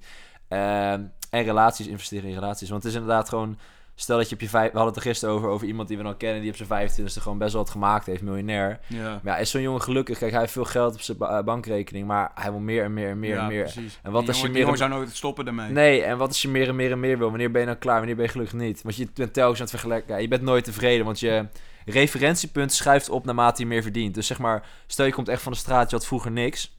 Ehm, 0.48 1.02
en 1.30 1.42
relaties, 1.44 1.86
investeren 1.86 2.28
in 2.28 2.34
relaties. 2.34 2.68
Want 2.70 2.82
het 2.82 2.92
is 2.92 2.98
inderdaad 2.98 3.28
gewoon... 3.28 3.58
Stel 3.94 4.16
dat 4.16 4.28
je 4.28 4.34
op 4.34 4.40
je 4.40 4.48
vijf... 4.48 4.70
We 4.72 4.76
hadden 4.78 4.94
het 4.94 5.04
er 5.04 5.10
gisteren 5.10 5.34
over, 5.34 5.48
over 5.48 5.66
iemand 5.66 5.88
die 5.88 5.96
we 5.96 6.02
dan 6.02 6.16
kennen... 6.16 6.40
die 6.42 6.50
op 6.50 6.56
zijn 6.56 6.90
25e 6.90 7.04
gewoon 7.04 7.38
best 7.38 7.52
wel 7.52 7.62
wat 7.62 7.70
gemaakt 7.70 8.06
heeft, 8.06 8.22
miljonair. 8.22 8.80
Ja, 8.86 9.20
Maar 9.22 9.34
ja, 9.34 9.36
is 9.38 9.50
zo'n 9.50 9.60
jongen 9.62 9.82
gelukkig? 9.82 10.18
Kijk, 10.18 10.30
hij 10.30 10.40
heeft 10.40 10.52
veel 10.52 10.64
geld 10.64 10.94
op 10.94 11.00
zijn 11.00 11.18
ba- 11.18 11.38
eh, 11.38 11.44
bankrekening... 11.44 12.06
maar 12.06 12.30
hij 12.34 12.50
wil 12.50 12.60
meer 12.60 12.84
en 12.84 12.94
meer 12.94 13.10
en 13.10 13.18
meer 13.18 13.34
ja, 13.34 13.42
en 13.42 13.48
meer. 13.48 13.62
precies. 13.62 13.98
En 14.02 14.12
wat 14.12 14.20
Die 14.20 14.30
als 14.30 14.40
je 14.40 14.48
meer 14.48 14.76
zou 14.76 14.90
nooit 14.90 15.16
stoppen 15.16 15.44
daarmee. 15.44 15.70
Nee, 15.70 16.02
en 16.02 16.18
wat 16.18 16.28
als 16.28 16.42
je 16.42 16.48
meer 16.48 16.68
en 16.68 16.76
meer 16.76 16.90
en 16.92 17.00
meer 17.00 17.18
wil? 17.18 17.28
Wanneer 17.28 17.50
ben 17.50 17.60
je 17.60 17.66
dan 17.66 17.78
klaar? 17.78 17.96
Wanneer 17.96 18.16
ben 18.16 18.24
je 18.24 18.30
gelukkig 18.30 18.54
niet? 18.58 18.82
Want 18.82 18.96
je 18.96 19.08
bent 19.14 19.32
telkens 19.32 19.56
aan 19.58 19.62
het 19.66 19.70
vergelijken. 19.74 20.14
Ja, 20.14 20.20
je 20.20 20.28
bent 20.28 20.42
nooit 20.42 20.64
tevreden, 20.64 21.04
want 21.04 21.20
je 21.20 21.46
referentiepunt 21.90 22.72
schuift 22.72 23.08
op 23.08 23.24
naarmate 23.24 23.62
je 23.62 23.68
meer 23.68 23.82
verdient. 23.82 24.14
Dus 24.14 24.26
zeg 24.26 24.38
maar, 24.38 24.66
stel 24.86 25.06
je 25.06 25.12
komt 25.12 25.28
echt 25.28 25.42
van 25.42 25.52
de 25.52 25.58
straat, 25.58 25.90
je 25.90 25.96
had 25.96 26.06
vroeger 26.06 26.30
niks. 26.30 26.76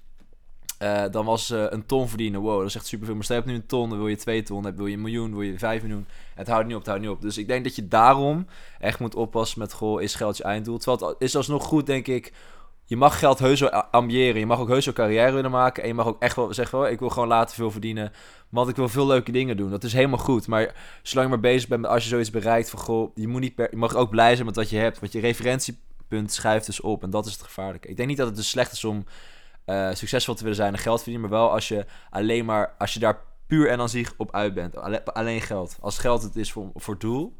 Eh, 0.80 1.04
dan 1.12 1.26
was 1.26 1.50
eh, 1.50 1.66
een 1.70 1.86
ton 1.86 2.08
verdienen. 2.08 2.42
Wow, 2.42 2.58
dat 2.58 2.68
is 2.68 2.76
echt 2.76 2.86
superveel. 2.86 3.16
Maar 3.16 3.24
stel 3.24 3.36
je 3.36 3.42
hebt 3.42 3.54
nu 3.54 3.60
een 3.62 3.68
ton, 3.68 3.90
dan 3.90 3.98
wil 3.98 4.08
je 4.08 4.16
twee 4.16 4.44
ton. 4.44 4.64
Dan 4.64 4.76
wil 4.76 4.86
je 4.86 4.96
een 4.96 5.02
miljoen, 5.02 5.32
wil 5.32 5.42
je 5.42 5.60
vijf 5.60 5.82
miljoen. 5.82 6.08
Het 6.36 6.48
houdt 6.48 6.66
niet 6.66 6.74
op, 6.76 6.80
het 6.80 6.90
houdt 6.90 7.04
niet 7.04 7.12
op. 7.12 7.22
Dus 7.22 7.38
ik 7.38 7.48
denk 7.48 7.64
dat 7.64 7.76
je 7.76 7.88
daarom 7.88 8.48
echt 8.80 9.00
moet 9.00 9.16
oppassen 9.16 9.60
met, 9.60 9.74
goh, 9.74 10.02
is 10.02 10.16
geld 10.16 10.38
je 10.38 10.44
einddoel? 10.44 10.78
Terwijl 10.78 11.12
het 11.12 11.22
is 11.22 11.36
alsnog 11.36 11.64
goed, 11.64 11.86
denk 11.86 12.08
ik. 12.08 12.34
Je 12.90 12.96
mag 12.98 13.20
geld 13.20 13.40
heus 13.40 13.60
wel 13.60 13.70
ambiëren. 13.72 14.40
Je 14.40 14.46
mag 14.46 14.60
ook 14.60 14.68
heus 14.68 14.86
wel 14.86 14.94
carrière 14.94 15.32
willen 15.32 15.52
maken. 15.52 15.82
En 15.84 15.90
je 15.90 15.96
mag 15.96 16.06
ook 16.06 16.22
echt 16.22 16.36
wel 16.36 16.54
zeggen, 16.54 16.92
ik 16.92 17.00
wil 17.00 17.10
gewoon 17.10 17.28
later 17.28 17.56
veel 17.56 17.72
verdienen. 17.72 18.12
Want 18.50 18.70
ik 18.70 18.76
wil 18.76 18.90
veel 18.90 19.08
leuke 19.08 19.32
dingen 19.32 19.58
doen. 19.58 19.70
Dat 19.70 19.84
is 19.84 19.94
helemaal 19.94 20.18
goed. 20.18 20.48
Maar 20.48 20.76
zolang 21.04 21.30
je 21.30 21.34
maar 21.36 21.52
bezig 21.52 21.70
bent 21.70 21.82
met 21.82 21.90
als 21.90 22.04
je 22.04 22.10
zoiets 22.10 22.30
bereikt 22.30 22.70
van, 22.70 22.80
goh, 22.80 23.12
je, 23.16 23.28
moet 23.28 23.42
niet 23.42 23.54
je 23.56 23.70
mag 23.78 23.96
ook 23.96 24.10
blij 24.10 24.34
zijn 24.34 24.46
met 24.46 24.56
wat 24.56 24.70
je 24.70 24.78
hebt. 24.78 25.00
Want 25.00 25.12
je 25.12 25.20
referentiepunt 25.20 26.32
schuift 26.32 26.66
dus 26.66 26.82
op. 26.82 27.04
En 27.04 27.10
dat 27.10 27.26
is 27.26 27.34
het 27.34 27.42
gevaarlijke. 27.42 27.88
Ik 27.88 27.96
denk 27.98 28.08
niet 28.10 28.18
dat 28.18 28.28
het 28.28 28.36
dus 28.36 28.50
slecht 28.50 28.72
is 28.72 28.84
om 28.86 29.06
eh, 29.66 29.90
succesvol 29.94 30.34
te 30.34 30.42
willen 30.42 30.58
zijn 30.58 30.74
en 30.74 30.80
geld 30.80 31.02
verdienen. 31.02 31.30
Maar 31.30 31.40
wel 31.40 31.52
als 31.52 31.68
je 31.68 31.86
alleen 32.10 32.46
maar, 32.46 32.76
als 32.78 32.94
je 32.94 33.00
daar 33.00 33.22
puur 33.48 33.70
en 33.70 33.80
aan 33.80 33.90
zich 33.90 34.14
op 34.18 34.34
uit 34.36 34.54
bent. 34.54 34.78
Alle- 34.78 35.06
Alleen 35.06 35.42
geld. 35.42 35.78
Als 35.82 35.98
geld 35.98 36.22
het 36.24 36.36
is 36.36 36.52
voor, 36.52 36.70
voor 36.76 37.00
doel, 37.00 37.36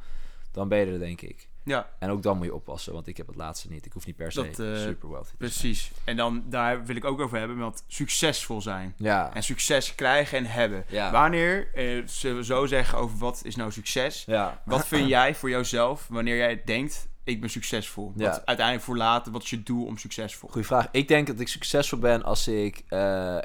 dan 0.52 0.68
ben 0.68 0.80
je 0.80 0.86
er 0.92 1.00
denk 1.00 1.22
ik. 1.22 1.49
Ja, 1.70 1.90
En 2.00 2.10
ook 2.10 2.24
dan 2.24 2.38
moet 2.38 2.46
je 2.46 2.54
oppassen, 2.54 2.94
want 2.94 3.08
ik 3.08 3.18
heb 3.18 3.28
het 3.28 3.36
laatste 3.36 3.70
niet. 3.70 3.86
Ik 3.86 3.92
hoef 3.94 4.06
niet 4.06 4.16
per 4.16 4.32
se 4.32 4.42
Dat, 4.44 4.60
eh, 4.60 4.76
super 4.82 5.10
wealthy 5.10 5.30
te 5.30 5.36
zijn. 5.38 5.50
precies. 5.50 5.92
En 6.04 6.16
dan, 6.18 6.44
daar 6.46 6.86
wil 6.86 6.96
ik 6.96 7.06
ook 7.06 7.20
over 7.20 7.38
hebben, 7.38 7.58
want 7.58 7.84
succesvol 7.88 8.62
zijn. 8.62 8.94
Ja. 8.98 9.34
En 9.34 9.44
succes 9.44 9.96
krijgen 9.96 10.38
en 10.38 10.46
hebben. 10.46 10.86
Ja. 10.88 11.12
Wanneer, 11.12 11.74
eh, 11.74 12.02
zullen 12.06 12.38
we 12.38 12.44
zo 12.44 12.66
zeggen 12.66 12.98
over 12.98 13.18
wat 13.18 13.42
is 13.44 13.56
nou 13.56 13.72
succes? 13.72 14.24
Ja. 14.26 14.62
Wat 14.66 14.88
vind 14.88 15.08
jij 15.18 15.36
voor 15.36 15.50
jouzelf 15.50 16.08
wanneer 16.10 16.38
jij 16.38 16.62
denkt, 16.66 17.08
ik 17.24 17.40
ben 17.42 17.50
succesvol? 17.50 18.14
Ja. 18.16 18.30
Wat 18.30 18.46
uiteindelijk 18.46 18.86
voor 18.86 18.98
later, 18.98 19.32
wat 19.32 19.44
is 19.44 19.50
je 19.50 19.64
doel 19.64 19.86
om 19.86 19.98
succesvol? 19.98 20.50
Goeie 20.50 20.68
vraag. 20.68 20.88
Ik 20.92 21.08
denk 21.08 21.28
dat 21.28 21.40
ik 21.40 21.48
succesvol 21.48 22.00
ben 22.00 22.24
als 22.24 22.48
ik 22.48 22.84
eh, 22.88 23.38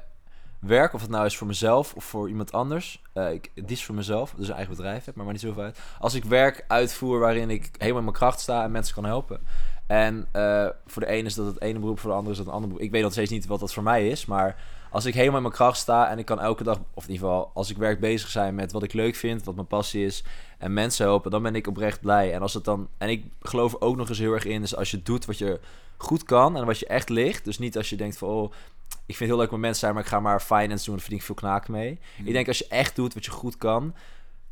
werk, 0.67 0.93
of 0.93 1.01
het 1.01 1.11
nou 1.11 1.27
is 1.27 1.37
voor 1.37 1.47
mezelf 1.47 1.95
of 1.95 2.05
voor 2.05 2.29
iemand 2.29 2.53
anders. 2.53 3.03
eh 3.13 3.33
ik, 3.33 3.51
het 3.55 3.71
is 3.71 3.85
voor 3.85 3.95
mezelf, 3.95 4.35
dus 4.37 4.49
een 4.49 4.55
eigen 4.55 4.77
bedrijf 4.77 5.05
heb, 5.05 5.15
maar, 5.15 5.27
niet 5.27 5.41
zoveel 5.41 5.63
uit. 5.63 5.79
Als 5.99 6.15
ik 6.15 6.25
werk 6.25 6.65
uitvoer 6.69 7.19
waarin 7.19 7.51
ik 7.51 7.71
helemaal 7.79 7.99
in 7.99 8.05
mijn 8.05 8.17
kracht 8.17 8.41
sta 8.41 8.65
en 8.65 8.71
mensen 8.71 8.95
kan 8.95 9.05
helpen. 9.05 9.41
En 9.87 10.27
eh, 10.33 10.67
voor 10.87 11.03
de 11.03 11.09
ene 11.09 11.27
is 11.27 11.35
dat 11.35 11.47
het 11.47 11.61
ene 11.61 11.79
beroep, 11.79 11.99
voor 12.01 12.11
de 12.11 12.17
andere 12.17 12.33
is 12.33 12.39
dat 12.39 12.47
een 12.47 12.53
ander 12.53 12.69
beroep. 12.69 12.85
Ik 12.85 12.91
weet 12.91 13.03
nog 13.03 13.13
steeds 13.13 13.31
niet 13.31 13.47
wat 13.47 13.61
dat 13.61 13.73
voor 13.73 13.83
mij 13.83 14.09
is, 14.09 14.27
maar 14.27 14.57
als 14.91 15.05
ik 15.05 15.15
helemaal 15.15 15.37
in 15.37 15.43
mijn 15.43 15.55
kracht 15.55 15.79
sta 15.79 16.11
en 16.11 16.19
ik 16.19 16.25
kan 16.25 16.41
elke 16.41 16.65
dag, 16.65 16.79
of 16.95 17.05
in 17.05 17.11
ieder 17.11 17.27
geval 17.27 17.51
als 17.55 17.71
ik 17.71 17.77
werk 17.77 18.01
bezig 18.01 18.29
zijn 18.29 18.55
met 18.55 18.73
wat 18.73 18.83
ik 18.83 18.93
leuk 18.93 19.15
vind, 19.15 19.45
wat 19.45 19.55
mijn 19.55 19.67
passie 19.67 20.05
is 20.05 20.25
en 20.59 20.73
mensen 20.73 21.07
helpen, 21.07 21.31
dan 21.31 21.43
ben 21.43 21.55
ik 21.55 21.67
oprecht 21.67 22.01
blij. 22.01 22.33
En 22.33 22.43
als 22.43 22.55
het 22.55 22.65
dan, 22.65 22.89
en 22.99 23.09
ik 23.09 23.25
geloof 23.43 23.77
ook 23.79 23.97
nog 23.97 24.09
eens 24.09 24.19
heel 24.19 24.33
erg 24.33 24.45
in, 24.45 24.61
dus 24.61 24.77
als 24.77 24.91
je 24.91 25.03
doet 25.03 25.25
wat 25.25 25.39
je 25.39 25.61
goed 25.97 26.25
kan 26.25 26.57
en 26.57 26.67
wat 26.67 26.79
je 26.79 26.87
echt 26.87 27.09
ligt, 27.09 27.45
dus 27.45 27.59
niet 27.59 27.77
als 27.77 27.91
je 27.91 27.97
denkt 27.97 28.19
van, 28.19 28.29
oh, 28.29 28.53
ik 29.07 29.17
vind 29.17 29.19
het 29.19 29.29
heel 29.29 29.39
leuk 29.39 29.51
met 29.51 29.61
mensen 29.61 29.81
zijn, 29.81 29.95
maar 29.95 30.03
ik 30.03 30.09
ga 30.09 30.21
maar 30.21 30.41
finance 30.41 30.85
doen, 30.85 30.95
daar 30.95 31.03
verdien 31.03 31.19
ik 31.19 31.25
veel 31.25 31.35
knaken 31.35 31.73
mee. 31.73 31.99
Ik 32.25 32.33
denk 32.33 32.49
als 32.49 32.59
je 32.59 32.67
echt 32.69 32.97
doet 32.97 33.15
wat 33.15 33.25
je 33.25 33.31
goed 33.31 33.57
kan, 33.57 33.95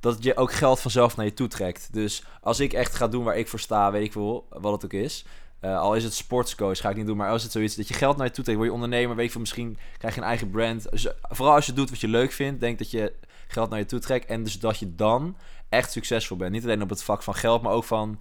dat 0.00 0.22
je 0.22 0.36
ook 0.36 0.52
geld 0.52 0.80
vanzelf 0.80 1.16
naar 1.16 1.26
je 1.26 1.34
toe 1.34 1.48
trekt. 1.48 1.88
Dus 1.92 2.24
als 2.40 2.60
ik 2.60 2.72
echt 2.72 2.94
ga 2.94 3.08
doen 3.08 3.24
waar 3.24 3.36
ik 3.36 3.48
voor 3.48 3.60
sta, 3.60 3.90
weet 3.90 4.04
ik 4.04 4.12
wel 4.12 4.46
wat 4.50 4.72
het 4.72 4.84
ook 4.84 4.92
is. 4.92 5.24
Eh, 5.60 5.78
al 5.78 5.94
is 5.94 6.04
het 6.04 6.14
sportscoach, 6.14 6.78
ga 6.78 6.90
ik 6.90 6.96
niet 6.96 7.06
doen. 7.06 7.16
Maar 7.16 7.30
als 7.30 7.42
het 7.42 7.52
zoiets 7.52 7.74
dat 7.74 7.88
je 7.88 7.94
geld 7.94 8.16
naar 8.16 8.26
je 8.26 8.32
toe 8.32 8.44
trekt, 8.44 8.58
word 8.58 8.70
je 8.70 8.74
ondernemer, 8.74 9.16
weet 9.16 9.24
ik 9.24 9.30
veel, 9.30 9.40
misschien 9.40 9.78
krijg 9.98 10.14
je 10.14 10.20
een 10.20 10.26
eigen 10.26 10.50
brand. 10.50 10.90
Dus, 10.90 11.06
eh, 11.06 11.12
vooral 11.28 11.54
als 11.54 11.66
je 11.66 11.72
doet 11.72 11.90
wat 11.90 12.00
je 12.00 12.08
leuk 12.08 12.32
vindt, 12.32 12.60
denk 12.60 12.78
dat 12.78 12.90
je 12.90 13.12
geld 13.46 13.70
naar 13.70 13.78
je 13.78 13.84
toe 13.84 13.98
trekt. 13.98 14.26
En 14.26 14.42
dus 14.42 14.58
dat 14.58 14.78
je 14.78 14.94
dan 14.94 15.36
echt 15.68 15.92
succesvol 15.92 16.36
bent. 16.36 16.52
Niet 16.52 16.62
alleen 16.62 16.82
op 16.82 16.90
het 16.90 17.02
vak 17.02 17.22
van 17.22 17.34
geld, 17.34 17.62
maar 17.62 17.72
ook 17.72 17.84
van, 17.84 18.20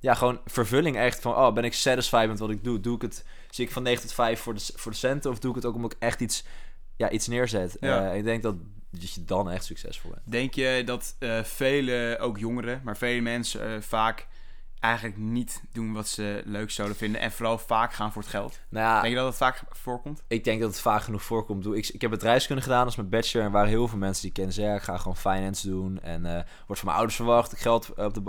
ja, 0.00 0.14
gewoon 0.14 0.40
vervulling 0.46 0.96
echt. 0.96 1.20
Van, 1.20 1.34
oh, 1.34 1.52
ben 1.52 1.64
ik 1.64 1.74
satisfied 1.74 2.28
met 2.28 2.38
wat 2.38 2.50
ik 2.50 2.64
doe? 2.64 2.80
Doe 2.80 2.94
ik 2.94 3.02
het, 3.02 3.24
zie 3.50 3.64
ik 3.64 3.72
van 3.72 3.82
9 3.82 4.02
tot 4.02 4.12
5 4.12 4.40
voor 4.40 4.54
de, 4.54 4.72
voor 4.74 4.92
de 4.92 4.98
centen? 4.98 5.30
Of 5.30 5.38
doe 5.38 5.50
ik 5.50 5.56
het 5.56 5.66
ook 5.66 5.74
omdat 5.74 5.92
ik 5.92 5.98
echt 5.98 6.20
iets, 6.20 6.44
ja, 6.96 7.10
iets 7.10 7.26
neerzet? 7.26 7.76
Ja. 7.80 8.10
Eh, 8.10 8.16
ik 8.16 8.24
denk 8.24 8.42
dat, 8.42 8.54
dat 8.90 9.12
je 9.12 9.24
dan 9.24 9.50
echt 9.50 9.64
succesvol 9.64 10.10
bent. 10.10 10.22
Denk 10.24 10.54
je 10.54 10.82
dat 10.84 11.16
eh, 11.18 11.42
vele, 11.42 12.16
ook 12.20 12.38
jongeren, 12.38 12.80
maar 12.84 12.96
vele 12.96 13.20
mensen 13.20 13.74
eh, 13.74 13.80
vaak 13.80 14.26
eigenlijk 14.80 15.16
niet 15.16 15.62
doen 15.72 15.92
wat 15.92 16.08
ze 16.08 16.42
leuk 16.44 16.70
zouden 16.70 16.96
vinden 16.96 17.20
en 17.20 17.32
vooral 17.32 17.58
vaak 17.58 17.92
gaan 17.92 18.12
voor 18.12 18.22
het 18.22 18.30
geld? 18.30 18.60
Nou 18.68 18.86
ja, 18.86 19.00
Denk 19.00 19.14
je 19.14 19.20
dat 19.20 19.28
dat 19.28 19.36
vaak 19.36 19.62
voorkomt? 19.70 20.22
Ik 20.28 20.44
denk 20.44 20.60
dat 20.60 20.70
het 20.70 20.80
vaak 20.80 21.02
genoeg 21.02 21.22
voorkomt. 21.22 21.66
Ik, 21.66 21.88
ik 21.88 22.00
heb 22.00 22.10
bedrijfskunde 22.10 22.62
gedaan 22.62 22.84
als 22.84 22.96
mijn 22.96 23.08
bachelor. 23.08 23.46
En 23.46 23.52
waren 23.52 23.68
heel 23.68 23.88
veel 23.88 23.98
mensen 23.98 24.22
die 24.22 24.32
kennen 24.32 24.54
zeggen, 24.54 24.76
ik 24.76 24.82
ga 24.82 24.96
gewoon 24.96 25.16
finance 25.16 25.68
doen. 25.68 26.00
En 26.00 26.26
eh, 26.26 26.32
wordt 26.66 26.80
van 26.80 26.84
mijn 26.84 26.96
ouders 26.96 27.16
verwacht. 27.16 27.52
Ik 27.52 27.58
geld 27.58 27.94
op 27.94 28.14
de, 28.14 28.20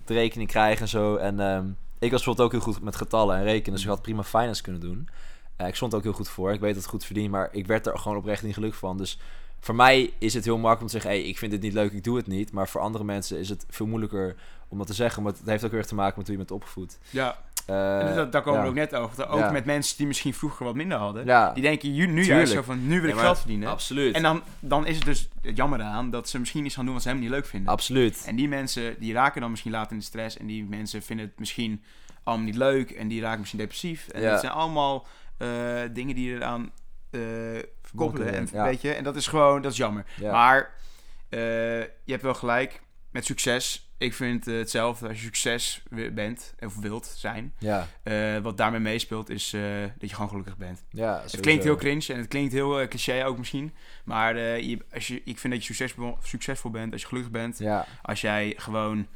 op 0.00 0.06
de 0.06 0.14
rekening 0.14 0.48
krijgen 0.48 0.82
en 0.82 0.88
zo. 0.88 1.16
En 1.16 1.40
ehm, 1.40 1.70
ik 2.00 2.10
was 2.10 2.24
bijvoorbeeld 2.24 2.46
ook 2.46 2.52
heel 2.52 2.72
goed 2.72 2.82
met 2.82 2.96
getallen 2.96 3.36
en 3.36 3.42
rekenen. 3.42 3.72
Dus 3.72 3.82
ik 3.82 3.88
had 3.88 4.02
prima 4.02 4.24
finance 4.24 4.62
kunnen 4.62 4.80
doen. 4.80 5.08
Eh, 5.56 5.66
ik 5.66 5.74
stond 5.74 5.94
ook 5.94 6.02
heel 6.02 6.12
goed 6.12 6.28
voor. 6.28 6.52
Ik 6.52 6.60
weet 6.60 6.74
dat 6.74 6.82
het 6.82 6.90
goed 6.90 7.04
verdient. 7.04 7.30
Maar 7.30 7.48
ik 7.52 7.66
werd 7.66 7.86
er 7.86 7.98
gewoon 7.98 8.16
oprecht 8.16 8.42
niet 8.42 8.54
gelukkig 8.54 8.78
van. 8.78 8.96
Dus 8.96 9.18
voor 9.60 9.74
mij 9.74 10.12
is 10.18 10.34
het 10.34 10.44
heel 10.44 10.58
makkelijk 10.58 10.80
om 10.80 10.86
te 10.86 10.92
zeggen... 10.92 11.10
Hey, 11.10 11.22
ik 11.22 11.38
vind 11.38 11.52
het 11.52 11.60
niet 11.60 11.72
leuk, 11.72 11.92
ik 11.92 12.04
doe 12.04 12.16
het 12.16 12.26
niet. 12.26 12.52
Maar 12.52 12.68
voor 12.68 12.80
andere 12.80 13.04
mensen 13.04 13.38
is 13.38 13.48
het 13.48 13.64
veel 13.68 13.86
moeilijker 13.86 14.36
om 14.68 14.78
dat 14.78 14.86
te 14.86 14.94
zeggen. 14.94 15.22
Maar 15.22 15.32
het 15.32 15.42
heeft 15.44 15.64
ook 15.64 15.70
weer 15.70 15.86
te 15.86 15.94
maken 15.94 16.18
met 16.18 16.26
hoe 16.26 16.36
je 16.36 16.44
bent 16.44 16.60
opgevoed. 16.60 16.98
Ja, 17.10 17.38
En 17.70 18.14
dat, 18.14 18.32
daar 18.32 18.42
komen 18.42 18.58
ja. 18.58 18.64
we 18.64 18.70
ook 18.70 18.76
net 18.76 18.94
over. 18.94 19.28
Ook 19.28 19.38
Ja. 19.38 19.50
met 19.50 19.64
mensen 19.64 19.96
die 19.96 20.06
misschien 20.06 20.34
vroeger 20.34 20.64
wat 20.64 20.74
minder 20.74 20.98
hadden. 20.98 21.24
Ja, 21.26 21.52
Die 21.52 21.62
denken 21.62 21.92
nu 21.92 22.24
juist 22.24 22.52
zo 22.52 22.62
van, 22.62 22.86
nu 22.86 23.00
wil 23.00 23.10
ik 23.10 23.16
geld 23.16 23.38
verdienen. 23.38 23.68
absoluut. 23.68 24.14
En 24.14 24.22
dan, 24.22 24.42
dan 24.60 24.86
is 24.86 24.96
het 24.96 25.04
dus 25.04 25.28
het 25.42 25.56
jammer 25.56 25.82
aan 25.82 26.10
dat 26.10 26.28
ze 26.28 26.38
misschien 26.38 26.64
iets 26.64 26.74
gaan 26.74 26.84
doen 26.84 26.94
wat 26.94 27.02
ze 27.02 27.08
helemaal 27.08 27.30
niet 27.30 27.38
leuk 27.40 27.50
vinden. 27.50 27.72
absoluut. 27.72 28.22
En 28.26 28.36
die 28.36 28.48
mensen, 28.48 28.96
die 28.98 29.12
raken 29.12 29.40
dan 29.40 29.50
misschien 29.50 29.72
later 29.72 29.92
in 29.92 29.98
de 29.98 30.04
stress. 30.04 30.36
En 30.36 30.46
die 30.46 30.64
mensen 30.64 31.02
vinden 31.02 31.26
het 31.26 31.38
misschien 31.38 31.82
allemaal 32.22 32.46
niet 32.46 32.56
leuk. 32.56 32.90
En 32.90 33.08
die 33.08 33.20
raken 33.20 33.38
misschien 33.38 33.60
depressief. 33.60 34.08
En 34.08 34.20
Ja. 34.22 34.30
dat 34.30 34.40
zijn 34.40 34.52
allemaal 34.52 35.06
eh, 35.38 35.48
dingen 35.92 36.14
die 36.14 36.34
eraan 36.34 36.70
eh 37.10 37.20
koppelen. 37.94 38.32
En, 38.34 38.48
ja. 38.52 38.64
weet 38.64 38.80
je? 38.80 38.92
en 38.92 39.04
dat 39.04 39.16
is 39.16 39.26
gewoon, 39.26 39.62
dat 39.62 39.72
is 39.72 39.76
jammer. 39.78 40.04
Ja. 40.16 40.32
Maar 40.32 40.70
eh, 41.28 41.40
je 41.80 41.86
hebt 42.12 42.22
wel 42.22 42.34
gelijk 42.34 42.82
met 43.10 43.24
succes. 43.24 43.89
Ik 44.00 44.14
vind 44.14 44.46
eh, 44.46 44.54
hetzelfde 44.56 45.08
als 45.08 45.16
je 45.16 45.22
succes 45.24 45.82
bent 46.12 46.54
of 46.60 46.76
wilt 46.76 47.06
zijn. 47.16 47.52
ja, 47.58 47.86
Eh, 48.02 48.38
wat 48.38 48.56
daarmee 48.56 48.80
meespeelt 48.80 49.28
is 49.30 49.52
eh, 49.52 49.62
dat 49.98 50.08
je 50.08 50.14
gewoon 50.14 50.28
gelukkig 50.30 50.56
bent. 50.56 50.82
ja, 50.90 51.20
Het 51.30 51.40
klinkt 51.40 51.64
heel 51.64 51.76
cringe 51.76 52.06
en 52.08 52.16
het 52.18 52.28
klinkt 52.28 52.52
heel 52.52 52.88
cliché 52.88 53.24
ook 53.24 53.38
misschien. 53.38 53.74
Maar 54.04 54.38
je, 54.38 54.78
als 54.94 55.06
je, 55.06 55.22
ik 55.24 55.38
vind 55.38 55.52
dat 55.52 55.62
je 55.66 55.74
succesvol, 55.74 56.16
succesvol 56.22 56.70
bent 56.70 56.92
als 56.92 57.00
je 57.00 57.06
gelukkig 57.08 57.32
bent. 57.32 57.58
Ja, 57.58 57.86
Als 58.02 58.20
jij 58.20 58.54
gewoon 58.56 59.06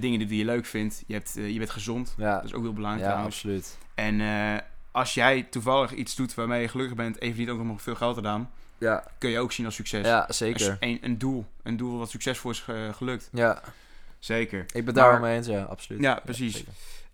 dingen 0.00 0.18
doet 0.18 0.28
die 0.28 0.38
je 0.38 0.44
leuk 0.44 0.66
vindt. 0.66 1.04
Je, 1.06 1.14
hebt, 1.14 1.32
je 1.34 1.58
bent 1.58 1.70
gezond. 1.70 2.14
ja, 2.18 2.34
Dat 2.34 2.44
is 2.44 2.54
ook 2.54 2.62
heel 2.62 2.72
belangrijk 2.72 3.04
ja 3.04 3.10
trouwens. 3.10 3.36
absoluut. 3.36 3.78
En 3.94 4.20
als 4.92 5.14
jij 5.14 5.42
toevallig 5.42 5.92
iets 5.92 6.14
doet 6.14 6.34
waarmee 6.34 6.60
je 6.60 6.68
gelukkig 6.68 6.96
bent... 6.96 7.20
even 7.20 7.38
niet 7.38 7.48
ook 7.48 7.62
nog 7.64 7.82
veel 7.82 7.94
geld 7.94 8.14
gedaan... 8.16 8.50
Ja, 8.78 9.04
kun 9.18 9.30
je 9.30 9.38
ook 9.38 9.52
zien 9.52 9.66
als 9.66 9.74
succes. 9.74 10.06
ja 10.06 10.18
Als 10.18 10.36
zeker. 10.36 10.76
een, 10.80 10.98
een 11.02 11.18
doel. 11.18 11.46
Een 11.62 11.76
doel 11.76 11.98
wat 11.98 12.10
succesvol 12.10 12.50
is 12.50 12.60
ge- 12.60 12.90
gelukt. 12.94 13.28
Ja, 13.32 13.62
Zeker. 14.24 14.64
ik 14.72 14.84
ben 14.84 14.94
daar 14.94 15.10
Maar- 15.10 15.20
mee 15.20 15.36
eens, 15.36 15.46
ja, 15.46 15.62
absoluut. 15.62 16.02
Ja, 16.02 16.20
precies. 16.24 16.64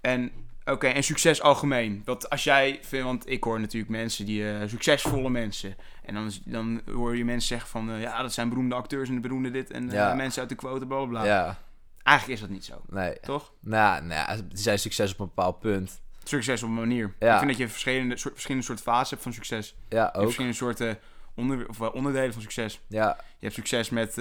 En 0.01 0.31
oké, 0.65 0.87
en 0.87 1.03
succes 1.03 1.43
algemeen. 1.43 2.03
Want 2.05 2.31
als 2.31 2.45
jij 2.45 2.79
vindt, 2.83 3.07
want 3.07 3.31
ik 3.31 3.45
hoor 3.45 3.61
natuurlijk 3.61 3.91
mensen 3.93 4.27
die 4.27 4.51
eh, 4.53 4.69
succesvolle 4.69 5.31
mensen. 5.31 5.77
En 6.05 6.15
dan, 6.15 6.31
dan 6.45 6.81
hoor 6.93 7.17
je 7.17 7.25
mensen 7.25 7.49
zeggen 7.49 7.69
van 7.69 7.91
eh, 7.91 8.01
ja, 8.01 8.23
dat 8.23 8.33
zijn 8.33 8.49
beroemde 8.49 8.75
acteurs 8.75 9.09
en 9.09 9.21
beroemde 9.21 9.51
dit 9.51 9.71
en 9.71 9.89
eh, 9.89 9.95
Ja. 9.95 10.15
mensen 10.15 10.41
uit 10.41 10.49
de 10.51 10.55
quote, 10.57 10.87
bla 10.87 11.05
bla. 11.05 11.25
Ja, 11.25 11.59
Eigenlijk 12.03 12.41
is 12.41 12.47
dat 12.47 12.55
niet 12.57 12.65
zo, 12.65 12.83
nee. 12.89 13.21
toch? 13.21 13.53
Nou, 13.61 14.05
nou, 14.05 14.41
die 14.49 14.59
zijn 14.59 14.79
succes 14.79 15.13
op 15.13 15.19
een 15.21 15.27
bepaald 15.27 15.61
punt. 15.61 16.01
Succes 16.25 16.63
op 16.63 16.69
een 16.69 16.75
manier. 16.75 17.15
Ja. 17.19 17.33
Ik 17.33 17.39
vind 17.39 17.51
dat 17.51 17.61
je 17.61 17.69
verschillende 17.69 18.17
soort, 18.17 18.33
verschillende 18.35 18.67
soort 18.67 18.81
fasen 18.81 19.09
hebt 19.11 19.23
van 19.23 19.33
succes. 19.33 19.75
Je 19.89 19.97
Ja, 19.97 20.03
hebt 20.03 20.17
ook. 20.17 20.23
verschillende 20.23 20.57
soorten 20.57 20.99
onder, 21.35 21.69
of, 21.69 21.81
onderdelen 21.81 22.33
van 22.33 22.43
succes. 22.43 22.81
Ja, 22.87 23.17
Je 23.39 23.45
hebt 23.45 23.55
succes 23.55 23.91
met 23.91 24.19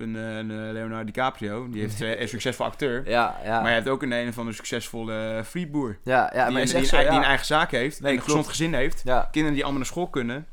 een, 0.00 0.16
eh, 0.16 0.36
een 0.36 0.50
eh, 0.50 0.72
Leonardo 0.72 1.04
DiCaprio. 1.04 1.68
Die 1.70 1.80
heeft 1.80 2.00
eh, 2.00 2.20
een 2.20 2.28
succesvol 2.28 2.66
acteur. 2.66 3.02
ja, 3.10 3.40
ja. 3.44 3.60
Maar 3.60 3.68
je 3.68 3.74
hebt 3.74 3.88
ook 3.88 4.02
een 4.02 4.12
een 4.12 4.32
van 4.32 4.46
de 4.46 4.52
succesvolle 4.52 5.42
frietboer. 5.46 5.98
ja, 6.04 6.30
ja, 6.34 6.44
die, 6.44 6.54
maar 6.54 6.64
die, 6.64 6.74
een, 6.76 6.82
die 6.82 6.98
een 6.98 7.22
eigen 7.22 7.46
zaak 7.46 7.70
heeft. 7.70 8.00
Nee, 8.00 8.16
een 8.16 8.22
gezond 8.22 8.46
gezin 8.46 8.74
heeft. 8.74 9.02
Ja, 9.04 9.28
Kinderen 9.30 9.52
die 9.54 9.62
allemaal 9.62 9.80
naar 9.80 9.90
school 9.90 10.08
kunnen. 10.08 10.46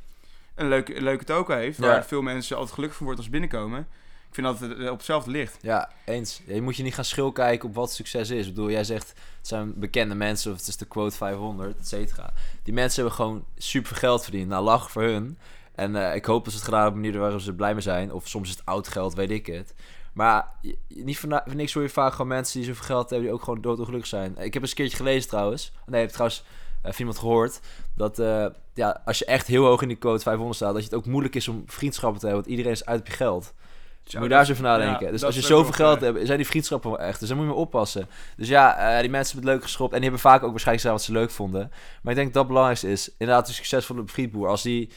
Een 0.55 0.67
leuke, 0.67 1.01
leuke 1.01 1.23
toko 1.23 1.53
heeft. 1.53 1.77
Waar 1.77 2.05
veel 2.05 2.21
mensen 2.21 2.55
altijd 2.55 2.73
gelukkig 2.73 2.97
van 2.97 3.05
worden 3.07 3.25
als 3.25 3.33
ze 3.33 3.39
binnenkomen. 3.39 3.87
Ik 4.27 4.33
vind 4.33 4.47
dat 4.47 4.59
het 4.59 4.79
eh, 4.79 4.91
op 4.91 4.97
hetzelfde 4.97 5.31
ligt. 5.31 5.57
ja, 5.61 5.91
eens. 6.05 6.41
Je 6.45 6.61
moet 6.61 6.77
je 6.77 6.83
niet 6.83 6.93
gaan 6.93 7.05
schil 7.05 7.31
kijken 7.31 7.69
op 7.69 7.75
wat 7.75 7.91
succes 7.91 8.29
is. 8.29 8.47
Ik 8.47 8.53
bedoel, 8.53 8.71
jij 8.71 8.83
zegt, 8.83 9.07
het 9.09 9.47
zijn 9.47 9.79
bekende 9.79 10.15
mensen, 10.15 10.51
of 10.51 10.57
het 10.57 10.67
is 10.67 10.77
de 10.77 10.85
quote 10.85 11.15
500, 11.15 11.77
et 11.79 11.87
cetera. 11.87 12.33
Die 12.63 12.73
mensen 12.73 12.95
hebben 12.95 13.15
gewoon 13.15 13.45
super 13.57 13.95
geld 13.95 14.23
verdiend. 14.23 14.49
Nou, 14.49 14.63
lach 14.63 14.91
voor 14.91 15.03
hun. 15.03 15.37
En 15.77 15.95
eh, 15.95 16.15
ik 16.15 16.25
hoop 16.25 16.43
dat 16.43 16.53
ze 16.53 16.59
het 16.59 16.67
gedaan 16.67 16.81
hebben 16.81 16.99
op 16.99 17.05
een 17.05 17.11
manier 17.11 17.25
waarop 17.25 17.45
ze 17.45 17.53
blij 17.53 17.73
mee 17.73 17.81
zijn. 17.81 18.13
Of 18.13 18.27
soms 18.27 18.49
is 18.49 18.55
het 18.55 18.65
oud 18.65 18.87
geld, 18.87 19.13
weet 19.15 19.31
ik 19.31 19.45
het. 19.45 19.73
Maar 20.13 20.47
je- 20.61 20.77
niet 20.87 21.19
voor, 21.19 21.41
voor 21.45 21.55
niks 21.55 21.73
hoor 21.73 21.83
je 21.83 21.89
vaak 21.89 22.11
gewoon 22.11 22.27
mensen 22.27 22.59
die 22.59 22.67
zoveel 22.69 22.85
geld 22.85 23.09
hebben... 23.09 23.27
die 23.27 23.35
ook 23.35 23.43
gewoon 23.43 23.61
doodongelukkig 23.61 24.09
zijn. 24.09 24.37
Ik 24.37 24.53
heb 24.53 24.61
eens 24.61 24.71
een 24.71 24.77
keertje 24.77 24.97
gelezen 24.97 25.29
trouwens. 25.29 25.71
Nee, 25.85 25.95
ik 26.01 26.05
heb 26.07 26.09
trouwens 26.15 26.43
eh, 26.81 26.91
van 26.91 26.99
iemand 26.99 27.17
gehoord... 27.19 27.59
dat 27.95 28.19
eh, 28.19 28.45
ja, 28.73 29.01
als 29.05 29.19
je 29.19 29.25
echt 29.25 29.47
heel 29.47 29.65
hoog 29.65 29.81
in 29.81 29.87
die 29.87 29.97
code 29.97 30.19
500 30.19 30.55
staat... 30.57 30.73
dat 30.73 30.83
je 30.83 30.89
het 30.89 30.97
ook 30.97 31.05
moeilijk 31.05 31.35
is 31.35 31.47
om 31.47 31.63
vriendschappen 31.65 32.19
te 32.19 32.25
hebben. 32.25 32.43
Want 32.43 32.55
iedereen 32.57 32.77
is 32.77 32.85
uit 32.85 32.99
op 32.99 33.07
je 33.07 33.13
geld. 33.13 33.53
Moet 34.03 34.23
je 34.23 34.29
daar 34.29 34.39
eens 34.39 34.51
over 34.51 34.63
nadenken. 34.63 35.05
Ja, 35.05 35.11
dus 35.11 35.23
als 35.23 35.35
je 35.35 35.41
zoveel 35.41 35.73
geld 35.73 36.01
hebt, 36.01 36.25
zijn 36.25 36.37
die 36.37 36.47
vriendschappen 36.47 36.89
wel 36.89 36.99
echt. 36.99 37.19
Dus 37.19 37.27
dan 37.27 37.37
moet 37.37 37.45
je 37.47 37.51
maar 37.51 37.61
oppassen. 37.61 38.09
Dus 38.37 38.47
ja, 38.47 38.99
die 39.01 39.09
mensen 39.09 39.33
hebben 39.35 39.51
het 39.51 39.59
leuk 39.59 39.63
geschopt. 39.63 39.93
En 39.93 39.99
die 39.99 40.09
hebben 40.09 40.29
vaak 40.29 40.43
ook 40.43 40.49
waarschijnlijk 40.49 40.79
gedaan 40.79 40.97
wat 40.97 41.05
ze 41.05 41.11
leuk 41.11 41.31
vonden. 41.31 41.71
Maar 42.01 42.11
ik 42.13 42.19
denk 42.19 42.27
dat 42.27 42.37
het 42.37 42.47
belangrijkste 42.47 42.91
is. 42.91 43.11
Inderdaad, 43.17 43.47
een 43.47 43.53
succesvolle 43.53 44.03
frietboer. 44.07 44.47
Als 44.47 44.61
die... 44.61 44.89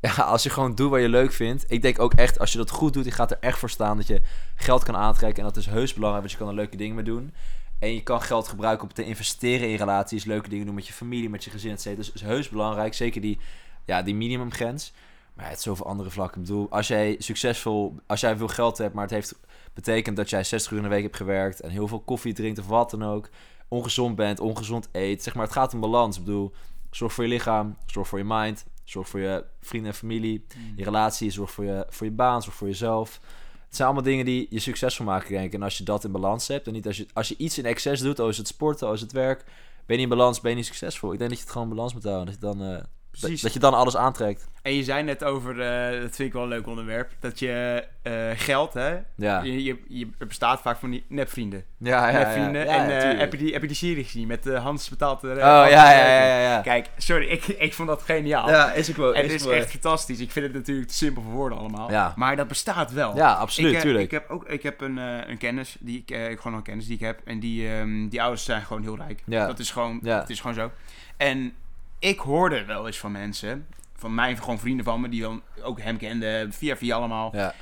Ja, 0.00 0.12
als 0.12 0.42
je 0.42 0.50
gewoon 0.50 0.74
doet 0.74 0.90
wat 0.90 1.00
je 1.00 1.08
leuk 1.08 1.32
vindt. 1.32 1.64
Ik 1.68 1.82
denk 1.82 1.98
ook 1.98 2.14
echt, 2.14 2.38
als 2.38 2.52
je 2.52 2.58
dat 2.58 2.70
goed 2.70 2.92
doet, 2.92 3.04
je 3.04 3.10
gaat 3.10 3.30
er 3.30 3.38
echt 3.40 3.58
voor 3.58 3.70
staan 3.70 3.96
dat 3.96 4.06
je 4.06 4.20
geld 4.54 4.84
kan 4.84 4.96
aantrekken. 4.96 5.38
En 5.38 5.48
dat 5.48 5.56
is 5.56 5.66
heus 5.66 5.94
belangrijk, 5.94 6.24
want 6.24 6.32
je 6.32 6.44
kan 6.44 6.48
er 6.48 6.60
leuke 6.60 6.76
dingen 6.76 6.94
mee 6.94 7.04
doen. 7.04 7.34
En 7.78 7.94
je 7.94 8.02
kan 8.02 8.22
geld 8.22 8.48
gebruiken 8.48 8.88
om 8.88 8.94
te 8.94 9.04
investeren 9.04 9.68
in 9.68 9.76
relaties, 9.76 10.24
leuke 10.24 10.48
dingen 10.48 10.66
doen 10.66 10.74
met 10.74 10.86
je 10.86 10.92
familie, 10.92 11.30
met 11.30 11.44
je 11.44 11.50
gezin, 11.50 11.70
et 11.70 11.80
cetera. 11.80 12.02
Dus 12.02 12.12
is 12.12 12.20
heus 12.20 12.48
belangrijk. 12.48 12.94
Zeker 12.94 13.20
die, 13.20 13.38
ja, 13.84 14.02
die 14.02 14.14
minimumgrens. 14.14 14.92
Maar 15.34 15.48
het 15.48 15.56
is 15.56 15.62
zoveel 15.62 15.86
andere 15.86 16.10
vlakken. 16.10 16.40
Ik 16.40 16.46
bedoel, 16.46 16.66
als 16.70 16.88
jij 16.88 17.16
succesvol, 17.18 17.94
als 18.06 18.20
jij 18.20 18.36
veel 18.36 18.48
geld 18.48 18.78
hebt, 18.78 18.94
maar 18.94 19.04
het 19.04 19.12
heeft 19.12 19.34
betekent 19.74 20.16
dat 20.16 20.30
jij 20.30 20.44
60 20.44 20.70
uur 20.72 20.78
in 20.78 20.84
de 20.84 20.90
week 20.90 21.02
hebt 21.02 21.16
gewerkt 21.16 21.60
en 21.60 21.70
heel 21.70 21.88
veel 21.88 22.00
koffie 22.00 22.32
drinkt 22.32 22.58
of 22.58 22.66
wat 22.66 22.90
dan 22.90 23.04
ook, 23.04 23.28
ongezond 23.68 24.16
bent, 24.16 24.40
ongezond 24.40 24.88
eet, 24.92 25.22
zeg 25.22 25.34
maar, 25.34 25.44
het 25.44 25.52
gaat 25.52 25.74
om 25.74 25.80
balans. 25.80 26.18
Ik 26.18 26.24
bedoel, 26.24 26.52
zorg 26.90 27.12
voor 27.12 27.24
je 27.24 27.30
lichaam, 27.30 27.76
zorg 27.86 28.08
voor 28.08 28.18
je 28.18 28.24
mind, 28.24 28.64
zorg 28.90 29.08
voor 29.08 29.20
je 29.20 29.44
vrienden 29.60 29.90
en 29.90 29.96
familie, 29.96 30.44
je 30.76 30.84
relatie, 30.84 31.30
zorg 31.30 31.50
voor 31.50 31.64
je, 31.64 31.86
voor 31.88 32.06
je 32.06 32.12
baan, 32.12 32.42
zorg 32.42 32.54
voor 32.54 32.66
jezelf. 32.66 33.20
Het 33.66 33.76
zijn 33.76 33.88
allemaal 33.88 34.06
dingen 34.06 34.24
die 34.24 34.46
je 34.50 34.58
succesvol 34.58 35.06
maken, 35.06 35.30
denk 35.30 35.46
ik. 35.46 35.52
En 35.52 35.62
als 35.62 35.78
je 35.78 35.84
dat 35.84 36.04
in 36.04 36.12
balans 36.12 36.48
hebt 36.48 36.66
en 36.66 36.72
niet 36.72 36.86
als 36.86 36.96
je, 36.96 37.06
als 37.12 37.28
je 37.28 37.36
iets 37.36 37.58
in 37.58 37.64
excess 37.64 38.02
doet, 38.02 38.18
oh 38.18 38.28
is 38.28 38.38
het 38.38 38.46
sporten, 38.46 38.88
oh 38.88 38.94
is 38.94 39.00
het 39.00 39.12
werk, 39.12 39.44
ben 39.86 39.96
je 39.96 40.02
niet 40.02 40.12
in 40.12 40.18
balans, 40.18 40.40
ben 40.40 40.50
je 40.50 40.56
niet 40.56 40.66
succesvol. 40.66 41.12
Ik 41.12 41.18
denk 41.18 41.30
dat 41.30 41.38
je 41.38 41.44
het 41.44 41.52
gewoon 41.52 41.68
in 41.68 41.74
balans 41.74 41.94
moet 41.94 42.04
houden. 42.04 42.26
Dat 42.26 42.34
je 42.34 42.40
dan, 42.40 42.62
eh, 42.62 42.84
precies. 43.20 43.42
dat 43.42 43.52
je 43.52 43.58
dan 43.58 43.74
alles 43.74 43.96
aantrekt. 43.96 44.48
En 44.62 44.74
je 44.74 44.84
zei 44.84 45.02
net 45.02 45.24
over, 45.24 45.60
eh, 45.60 46.00
dat 46.00 46.16
vind 46.16 46.28
ik 46.28 46.32
wel 46.32 46.42
een 46.42 46.48
leuk 46.48 46.66
onderwerp, 46.66 47.10
dat 47.20 47.38
je 47.38 47.84
eh, 48.02 48.12
geld, 48.34 48.74
hè, 48.74 48.96
Ja. 49.14 49.42
je, 49.42 49.64
je, 49.64 49.78
je, 49.88 50.08
bestaat 50.18 50.60
vaak 50.60 50.78
van 50.78 50.90
die 50.90 51.04
nepvrienden. 51.08 51.64
Ja, 51.78 52.08
ja, 52.08 52.18
nepvrienden. 52.18 52.64
ja. 52.64 52.76
en 52.76 52.90
Ja, 52.90 53.12
eh, 53.12 53.18
heb, 53.18 53.32
je 53.32 53.38
die, 53.38 53.52
heb 53.52 53.60
je 53.62 53.66
die 53.66 53.76
serie 53.76 54.04
gezien 54.04 54.26
met 54.26 54.44
Hans 54.44 54.88
betaalt 54.88 55.20
de 55.20 55.28
Oh, 55.28 55.34
ja, 55.36 55.66
ja, 55.68 55.92
ja, 55.92 56.24
ja, 56.24 56.40
ja. 56.40 56.60
Kijk, 56.60 56.86
sorry, 56.96 57.26
ik, 57.26 57.46
ik 57.46 57.74
vond 57.74 57.88
dat 57.88 58.02
geniaal. 58.02 58.48
Ja, 58.48 58.72
is 58.72 58.90
ook 58.90 58.96
wel. 58.96 59.14
het 59.14 59.32
is 59.32 59.44
wel 59.44 59.54
echt 59.54 59.70
fantastisch. 59.70 60.20
Ik 60.20 60.30
vind 60.30 60.44
het 60.46 60.54
natuurlijk 60.54 60.88
te 60.88 60.94
simpel 60.94 61.22
voor 61.22 61.32
woorden 61.32 61.58
allemaal. 61.58 61.90
Ja. 61.90 62.12
Maar 62.16 62.36
dat 62.36 62.48
bestaat 62.48 62.92
wel. 62.92 63.16
Ja, 63.16 63.32
absoluut, 63.32 63.74
ik, 63.74 63.80
tuurlijk. 63.80 64.04
Ik 64.04 64.10
heb 64.10 64.30
ook 64.30 64.44
ik 64.48 64.62
heb 64.62 64.80
een, 64.80 64.96
een 64.96 65.38
kennis, 65.38 65.76
die 65.80 66.04
ik, 66.06 66.38
gewoon 66.40 66.56
een 66.56 66.62
kennis 66.62 66.86
die 66.86 66.94
ik 66.94 67.00
heb. 67.00 67.20
En 67.24 67.40
die, 67.40 67.68
ehm, 67.68 68.08
die 68.08 68.20
ouders 68.20 68.44
zijn 68.44 68.62
gewoon 68.62 68.82
heel 68.82 68.96
rijk. 68.96 69.22
Ja. 69.24 69.46
Dat 69.46 69.58
is 69.58 69.70
gewoon, 69.70 70.00
Ja. 70.02 70.18
dat 70.18 70.30
is 70.30 70.40
gewoon 70.40 70.56
zo. 70.56 70.70
En 71.16 71.52
ik 71.98 72.18
hoorde 72.18 72.64
wel 72.64 72.86
eens 72.86 72.98
van 72.98 73.12
mensen, 73.12 73.66
van 73.96 74.14
mijn 74.14 74.38
gewoon 74.38 74.58
vrienden 74.58 74.84
van 74.84 75.00
me, 75.00 75.08
die 75.08 75.20
dan 75.20 75.42
ook 75.62 75.80
hem 75.80 75.96
kenden, 75.98 76.52
via 76.52 76.76
via 76.76 76.96
allemaal, 76.96 77.36
ja. 77.36 77.54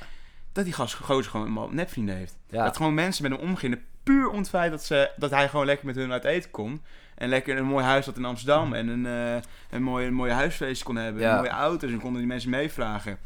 dat 0.51 0.63
die 0.63 0.73
gast 0.73 0.93
gozer 0.93 1.31
gewoon 1.31 1.45
allemaal 1.45 1.69
nepvrienden 1.69 2.15
heeft. 2.15 2.37
Ja. 2.49 2.63
Dat 2.63 2.77
gewoon 2.77 2.93
mensen 2.93 3.29
met 3.29 3.39
hem 3.39 3.49
omgingen, 3.49 3.83
puur 4.03 4.29
om 4.29 4.37
het 4.37 4.49
feit 4.49 4.71
dat, 4.71 4.83
ze, 4.83 5.11
dat 5.17 5.29
hij 5.29 5.49
gewoon 5.49 5.65
lekker 5.65 5.85
met 5.85 5.95
hun 5.95 6.11
uit 6.11 6.23
eten 6.23 6.51
kon. 6.51 6.81
En 7.15 7.29
lekker 7.29 7.57
een 7.57 7.65
mooi 7.65 7.83
huis 7.83 8.05
had 8.05 8.17
in 8.17 8.25
Amsterdam. 8.25 8.73
En 8.73 8.87
een, 8.87 9.05
eh, 9.05 9.41
een, 9.69 9.83
mooie, 9.83 10.07
een 10.07 10.13
mooie 10.13 10.31
huisfeest 10.31 10.83
kon 10.83 10.95
hebben. 10.95 11.21
Ja. 11.21 11.29
En 11.31 11.37
mooie 11.37 11.49
auto's. 11.49 11.91
En 11.91 11.99
konden 11.99 12.19
die 12.19 12.27
mensen 12.27 12.49
meevragen. 12.49 13.17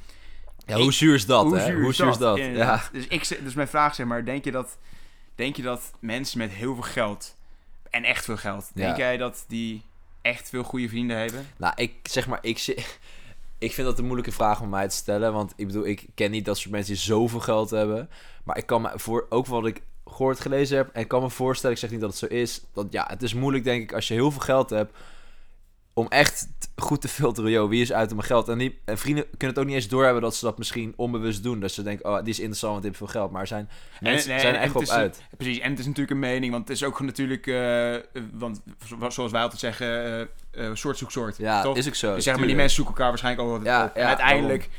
Ja, 0.65 0.77
hoe 0.77 0.93
zuur 0.93 1.13
is 1.13 1.25
dat, 1.25 1.43
Hoe 1.43 1.57
hè? 1.57 1.65
zuur 1.65 1.81
hoe 1.81 1.89
is 1.89 1.95
zuur 1.95 2.09
is 2.09 2.17
dat? 2.17 2.37
Ja. 2.37 2.43
Inderdaad. 2.43 2.89
Dus, 2.91 3.07
ik, 3.07 3.43
dus 3.43 3.53
mijn 3.53 3.67
vraag 3.67 3.95
zeg 3.95 4.05
maar, 4.05 4.25
denk 4.25 4.43
je 4.43 4.51
dat, 4.51 4.77
denk 5.35 5.55
je 5.55 5.61
dat 5.61 5.91
mensen 5.99 6.37
met 6.37 6.51
heel 6.51 6.73
veel 6.73 6.83
geld, 6.83 7.37
en 7.89 8.03
echt 8.03 8.25
veel 8.25 8.37
geld, 8.37 8.71
Ja. 8.73 8.85
denk 8.85 8.97
jij 8.97 9.17
dat 9.17 9.45
die 9.47 9.83
echt 10.21 10.49
veel 10.49 10.63
goede 10.63 10.89
vrienden 10.89 11.17
hebben? 11.17 11.47
Nou, 11.57 11.73
ik 11.75 11.93
zeg 12.03 12.27
maar, 12.27 12.39
ik, 12.41 12.57
ik 13.57 13.73
vind 13.73 13.87
dat 13.87 13.97
een 13.99 14.05
moeilijke 14.05 14.31
vraag 14.31 14.61
om 14.61 14.69
mij 14.69 14.87
te 14.87 14.95
stellen. 14.95 15.33
Want 15.33 15.53
ik 15.55 15.67
bedoel, 15.67 15.85
ik 15.85 16.05
ken 16.15 16.31
niet 16.31 16.45
dat 16.45 16.57
soort 16.57 16.71
mensen 16.71 16.93
die 16.93 17.01
zoveel 17.01 17.39
geld 17.39 17.69
hebben. 17.69 18.09
Maar 18.43 18.57
ik 18.57 18.65
kan 18.65 18.81
me 18.81 18.91
voor, 18.95 19.25
ook 19.29 19.45
wat 19.45 19.65
ik 19.65 19.81
gehoord, 20.05 20.39
gelezen 20.39 20.77
heb, 20.77 20.89
en 20.93 21.01
ik 21.01 21.07
kan 21.07 21.21
me 21.21 21.29
voorstellen, 21.29 21.75
ik 21.75 21.81
zeg 21.81 21.91
niet 21.91 22.01
dat 22.01 22.09
het 22.09 22.19
zo 22.19 22.25
is. 22.25 22.61
Dat 22.73 22.87
ja, 22.89 23.05
het 23.09 23.23
is 23.23 23.33
moeilijk, 23.33 23.63
denk 23.63 23.81
ik, 23.81 23.93
als 23.93 24.07
je 24.07 24.13
heel 24.13 24.31
veel 24.31 24.41
geld 24.41 24.69
hebt. 24.69 24.97
Om 25.93 26.07
echt 26.09 26.47
goed 26.75 27.01
te 27.01 27.07
filteren, 27.07 27.51
joh, 27.51 27.69
wie 27.69 27.81
is 27.81 27.93
uit 27.93 28.09
op 28.09 28.15
mijn 28.15 28.27
geld? 28.27 28.47
En, 28.49 28.57
die, 28.57 28.79
en 28.85 28.97
vrienden 28.97 29.23
kunnen 29.29 29.47
het 29.49 29.59
ook 29.59 29.65
niet 29.65 29.75
eens 29.75 29.87
doorhebben 29.87 30.21
dat 30.21 30.35
ze 30.35 30.45
dat 30.45 30.57
misschien 30.57 30.93
onbewust 30.95 31.43
doen. 31.43 31.59
Dat 31.59 31.71
ze 31.71 31.83
denken, 31.83 32.05
oh, 32.09 32.19
die 32.19 32.29
is 32.29 32.37
interessant, 32.39 32.71
want 32.71 32.83
die 32.83 32.91
heeft 32.91 33.03
veel 33.03 33.21
geld. 33.21 33.31
Maar 33.31 33.47
zijn 33.47 33.69
nee, 33.99 34.19
zijn 34.19 34.39
er 34.39 34.55
echt 34.55 34.75
op 34.75 34.87
uit. 34.87 35.21
Precies, 35.37 35.59
en 35.59 35.69
het 35.69 35.79
is 35.79 35.85
natuurlijk 35.85 36.11
een 36.11 36.19
mening, 36.19 36.51
want 36.51 36.67
het 36.67 36.77
is 36.77 36.83
ook 36.83 36.99
natuurlijk, 36.99 37.47
eh, 37.47 37.95
want 38.33 38.61
zo- 38.87 39.09
zoals 39.09 39.31
wij 39.31 39.41
altijd 39.41 39.59
zeggen, 39.59 40.19
eh, 40.51 40.69
soort 40.73 40.97
zoekt 40.97 41.11
soort. 41.11 41.37
Ja, 41.37 41.61
toch? 41.61 41.77
is 41.77 41.87
ook 41.87 41.95
zo. 41.95 42.15
Dus 42.15 42.23
zeg 42.23 42.37
maar, 42.37 42.47
die 42.47 42.55
mensen 42.55 42.75
zoeken 42.75 42.93
elkaar 42.93 43.09
waarschijnlijk 43.09 43.47
ook 43.47 43.53
altijd 43.53 43.75
Ja, 43.75 43.85
op. 43.85 43.93
En 43.95 44.01
ja, 44.01 44.07
uiteindelijk 44.07 44.69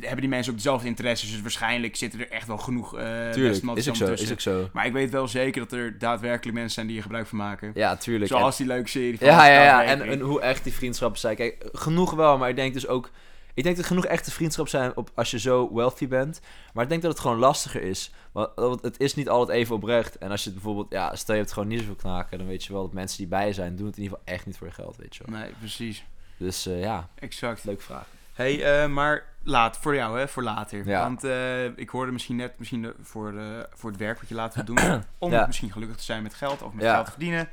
hebben 0.00 0.20
die 0.20 0.28
mensen 0.28 0.50
ook 0.52 0.58
dezelfde 0.58 0.86
interesses, 0.86 1.30
dus 1.30 1.40
waarschijnlijk 1.42 1.96
zitten 1.96 2.20
er 2.20 2.30
echt 2.30 2.46
wel 2.46 2.58
genoeg 2.58 2.96
eh 2.96 3.30
Tuurlijk, 3.30 3.62
is 3.74 3.88
ook 3.88 3.96
zo, 3.96 4.06
tussen. 4.06 4.26
is 4.26 4.32
ook 4.32 4.40
zo. 4.40 4.68
Maar 4.72 4.86
ik 4.86 4.92
weet 4.92 5.10
wel 5.10 5.28
zeker 5.28 5.60
dat 5.60 5.72
er 5.72 5.98
daadwerkelijk 5.98 6.54
mensen 6.54 6.74
zijn 6.74 6.86
die 6.86 6.96
er 6.96 7.02
gebruik 7.02 7.26
van 7.26 7.38
maken. 7.38 7.70
Ja, 7.74 7.96
tuurlijk. 7.96 8.30
En- 8.30 8.38
Zoals 8.38 8.56
die 8.56 8.66
leuke 8.66 8.88
serie 8.88 9.18
van 9.18 9.26
Ja, 9.26 9.46
ja, 9.46 9.62
ja. 9.62 9.84
En, 9.84 10.02
en 10.02 10.20
hoe 10.20 10.40
echt 10.40 10.64
die 10.64 10.72
vriendschappen 10.72 11.20
zijn. 11.20 11.36
Kijk, 11.36 11.68
genoeg 11.72 12.12
wel, 12.14 12.38
maar 12.38 12.48
ik 12.48 12.56
denk 12.56 12.72
dus 12.74 12.86
ook... 12.86 13.10
Ik 13.54 13.62
denk 13.62 13.76
dat 13.76 13.84
er 13.84 13.90
genoeg 13.90 14.06
echte 14.06 14.30
vriendschappen 14.30 14.78
zijn 14.78 14.96
op, 14.96 15.10
als 15.14 15.30
je 15.30 15.38
zo 15.38 15.74
wealthy 15.74 16.08
bent. 16.08 16.40
Maar 16.72 16.82
ik 16.84 16.88
denk 16.90 17.02
dat 17.02 17.10
het 17.10 17.20
gewoon 17.20 17.38
lastiger 17.38 17.82
is. 17.82 18.10
Want, 18.32 18.50
want 18.54 18.82
het 18.82 19.00
is 19.00 19.14
niet 19.14 19.28
altijd 19.28 19.58
even 19.58 19.74
oprecht. 19.74 20.18
En 20.18 20.30
als 20.30 20.40
je 20.44 20.50
het 20.50 20.54
bijvoorbeeld... 20.54 20.92
Ja, 20.92 21.16
stel 21.16 21.34
je 21.34 21.40
hebt 21.40 21.52
gewoon 21.52 21.68
niet 21.68 21.78
zoveel 21.80 21.94
knaken... 21.94 22.38
dan 22.38 22.46
weet 22.46 22.64
je 22.64 22.72
wel 22.72 22.82
dat 22.82 22.92
mensen 22.92 23.18
die 23.18 23.26
bij 23.26 23.46
je 23.46 23.52
zijn... 23.52 23.76
doen 23.76 23.86
het 23.86 23.96
in 23.96 24.02
ieder 24.02 24.18
geval 24.18 24.34
echt 24.34 24.46
niet 24.46 24.56
voor 24.56 24.66
je 24.66 24.72
geld, 24.72 24.96
weet 24.96 25.16
je 25.16 25.22
wel. 25.26 25.38
Nee, 25.38 25.50
precies. 25.58 26.04
Dus 26.36 26.66
eh, 26.66 26.80
ja, 26.80 27.08
Exact. 27.18 27.64
leuke 27.64 27.82
vraag. 27.82 28.06
Hey, 28.36 28.82
eh, 28.82 28.88
maar 28.88 29.24
laat, 29.42 29.76
voor 29.78 29.94
jou, 29.94 30.18
hè, 30.18 30.28
voor 30.28 30.42
later. 30.42 30.86
Ja. 30.86 31.00
Want 31.02 31.24
eh, 31.24 31.64
ik 31.64 31.88
hoorde 31.88 32.12
misschien 32.12 32.36
net, 32.36 32.58
misschien 32.58 32.82
de- 32.82 32.94
voor, 33.02 33.32
de, 33.32 33.68
voor 33.74 33.90
het 33.90 33.98
werk 33.98 34.18
wat 34.20 34.28
je 34.28 34.34
later 34.34 34.64
wil 34.64 34.74
doen, 34.74 35.02
om 35.18 35.30
Ja. 35.30 35.46
misschien 35.46 35.72
gelukkig 35.72 35.96
te 35.96 36.02
zijn 36.04 36.22
met 36.22 36.34
geld 36.34 36.62
of 36.62 36.72
met 36.72 36.84
Ja. 36.84 36.92
geld 36.94 37.04
te 37.04 37.10
verdienen. 37.10 37.48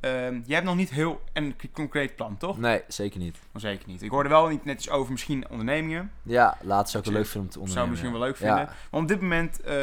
Ehm, 0.00 0.34
jij 0.44 0.54
hebt 0.54 0.64
nog 0.66 0.76
niet 0.76 0.90
heel 0.90 1.22
een 1.32 1.56
concreet 1.72 2.16
plan, 2.16 2.36
toch? 2.36 2.58
Nee, 2.58 2.82
zeker 2.88 3.20
niet. 3.20 3.38
Maar 3.52 3.60
zeker 3.60 3.88
niet. 3.88 4.02
Ik 4.02 4.10
hoorde 4.10 4.28
wel 4.28 4.48
niet 4.48 4.64
net 4.64 4.74
iets 4.78 4.90
over 4.90 5.12
misschien 5.12 5.48
ondernemingen. 5.48 6.12
Ja, 6.22 6.56
laatst 6.60 6.92
zou 6.92 7.04
ik 7.04 7.10
wel 7.10 7.20
Ik 7.20 7.24
leuk 7.24 7.32
vinden 7.32 7.60
om 7.60 7.66
te 7.66 7.72
Zou 7.72 7.84
ondernemen. 7.84 7.84
ik 7.84 7.90
misschien 7.90 8.12
wel 8.12 8.20
leuk 8.28 8.36
vinden. 8.36 8.74
Maar 8.90 9.00
op 9.02 9.08
dit 9.08 9.20
moment, 9.20 9.60
eh, 9.60 9.74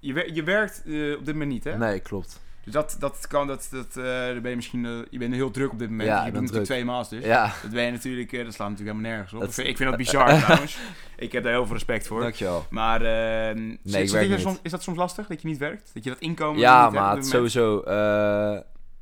je, 0.00 0.30
je 0.34 0.42
werkt 0.42 0.82
eh, 0.86 1.12
op 1.18 1.24
dit 1.24 1.34
moment 1.34 1.50
niet, 1.50 1.64
hè? 1.64 1.78
Nee, 1.78 2.00
klopt. 2.00 2.40
Dus 2.72 2.76
dat, 2.76 2.96
dat 2.98 3.26
kan, 3.26 3.46
dat, 3.46 3.68
dat, 3.70 3.96
dan 4.32 4.42
ben 4.42 4.50
je 4.50 4.56
misschien, 4.56 4.84
eh, 4.84 4.92
je 5.10 5.18
bent 5.18 5.34
heel 5.34 5.50
druk 5.50 5.72
op 5.72 5.78
dit 5.78 5.90
moment. 5.90 6.08
Ja, 6.08 6.20
je 6.20 6.26
ik 6.26 6.32
ben 6.32 6.40
natuurlijk 6.40 6.68
twee 6.68 6.84
masters. 6.84 7.24
Ja, 7.24 7.52
Dat 7.62 7.70
ben 7.70 7.84
je 7.84 7.90
natuurlijk, 7.90 8.32
eh, 8.32 8.44
dat 8.44 8.54
slaat 8.54 8.68
natuurlijk 8.68 8.96
helemaal 8.96 9.16
nergens 9.16 9.32
op. 9.34 9.40
Dat- 9.40 9.48
Ik 9.48 9.54
vind, 9.54 9.68
ik 9.68 9.76
vind 9.76 9.88
dat 9.88 9.98
bizar 9.98 10.38
trouwens. 10.42 10.78
Ik 11.16 11.32
heb 11.32 11.42
daar 11.42 11.52
heel 11.52 11.64
veel 11.64 11.74
respect 11.74 12.06
voor. 12.06 12.20
dankjewel. 12.20 12.66
Maar 12.70 13.02
ehm, 13.02 13.68
ik 13.70 13.78
zit- 13.82 13.92
werk 13.92 14.08
zit 14.08 14.22
je 14.22 14.28
niet. 14.28 14.40
soms- 14.40 14.58
is 14.62 14.70
dat 14.70 14.82
soms 14.82 14.96
lastig, 14.96 15.26
dat 15.26 15.42
je 15.42 15.48
niet 15.48 15.58
werkt? 15.58 15.90
Dat 15.94 16.04
je 16.04 16.10
dat 16.10 16.18
inkomen 16.18 16.60
Ja, 16.60 16.74
niet 16.74 16.92
hebt 16.92 16.94
op 16.94 17.00
maar 17.14 17.24
sowieso. 17.24 17.82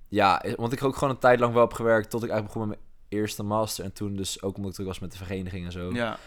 ja, 0.08 0.42
want 0.56 0.72
ik 0.72 0.78
heb 0.78 0.88
ook 0.88 0.96
gewoon 0.96 1.14
een 1.14 1.20
tijd 1.20 1.40
lang 1.40 1.52
wel 1.52 1.62
heb 1.62 1.72
gewerkt 1.72 2.10
tot 2.10 2.22
ik 2.24 2.30
eigenlijk 2.30 2.58
begon 2.58 2.68
met 2.68 2.78
mijn 2.78 3.20
eerste 3.22 3.42
master. 3.42 3.84
En 3.84 3.92
toen 3.92 4.16
dus 4.16 4.42
ook 4.42 4.56
omdat 4.56 4.70
ik 4.70 4.76
druk 4.76 4.86
was 4.86 4.98
met 4.98 5.12
de 5.12 5.18
vereniging 5.18 5.64
en 5.66 5.72
zo. 5.72 5.92
Ja, 5.92 6.18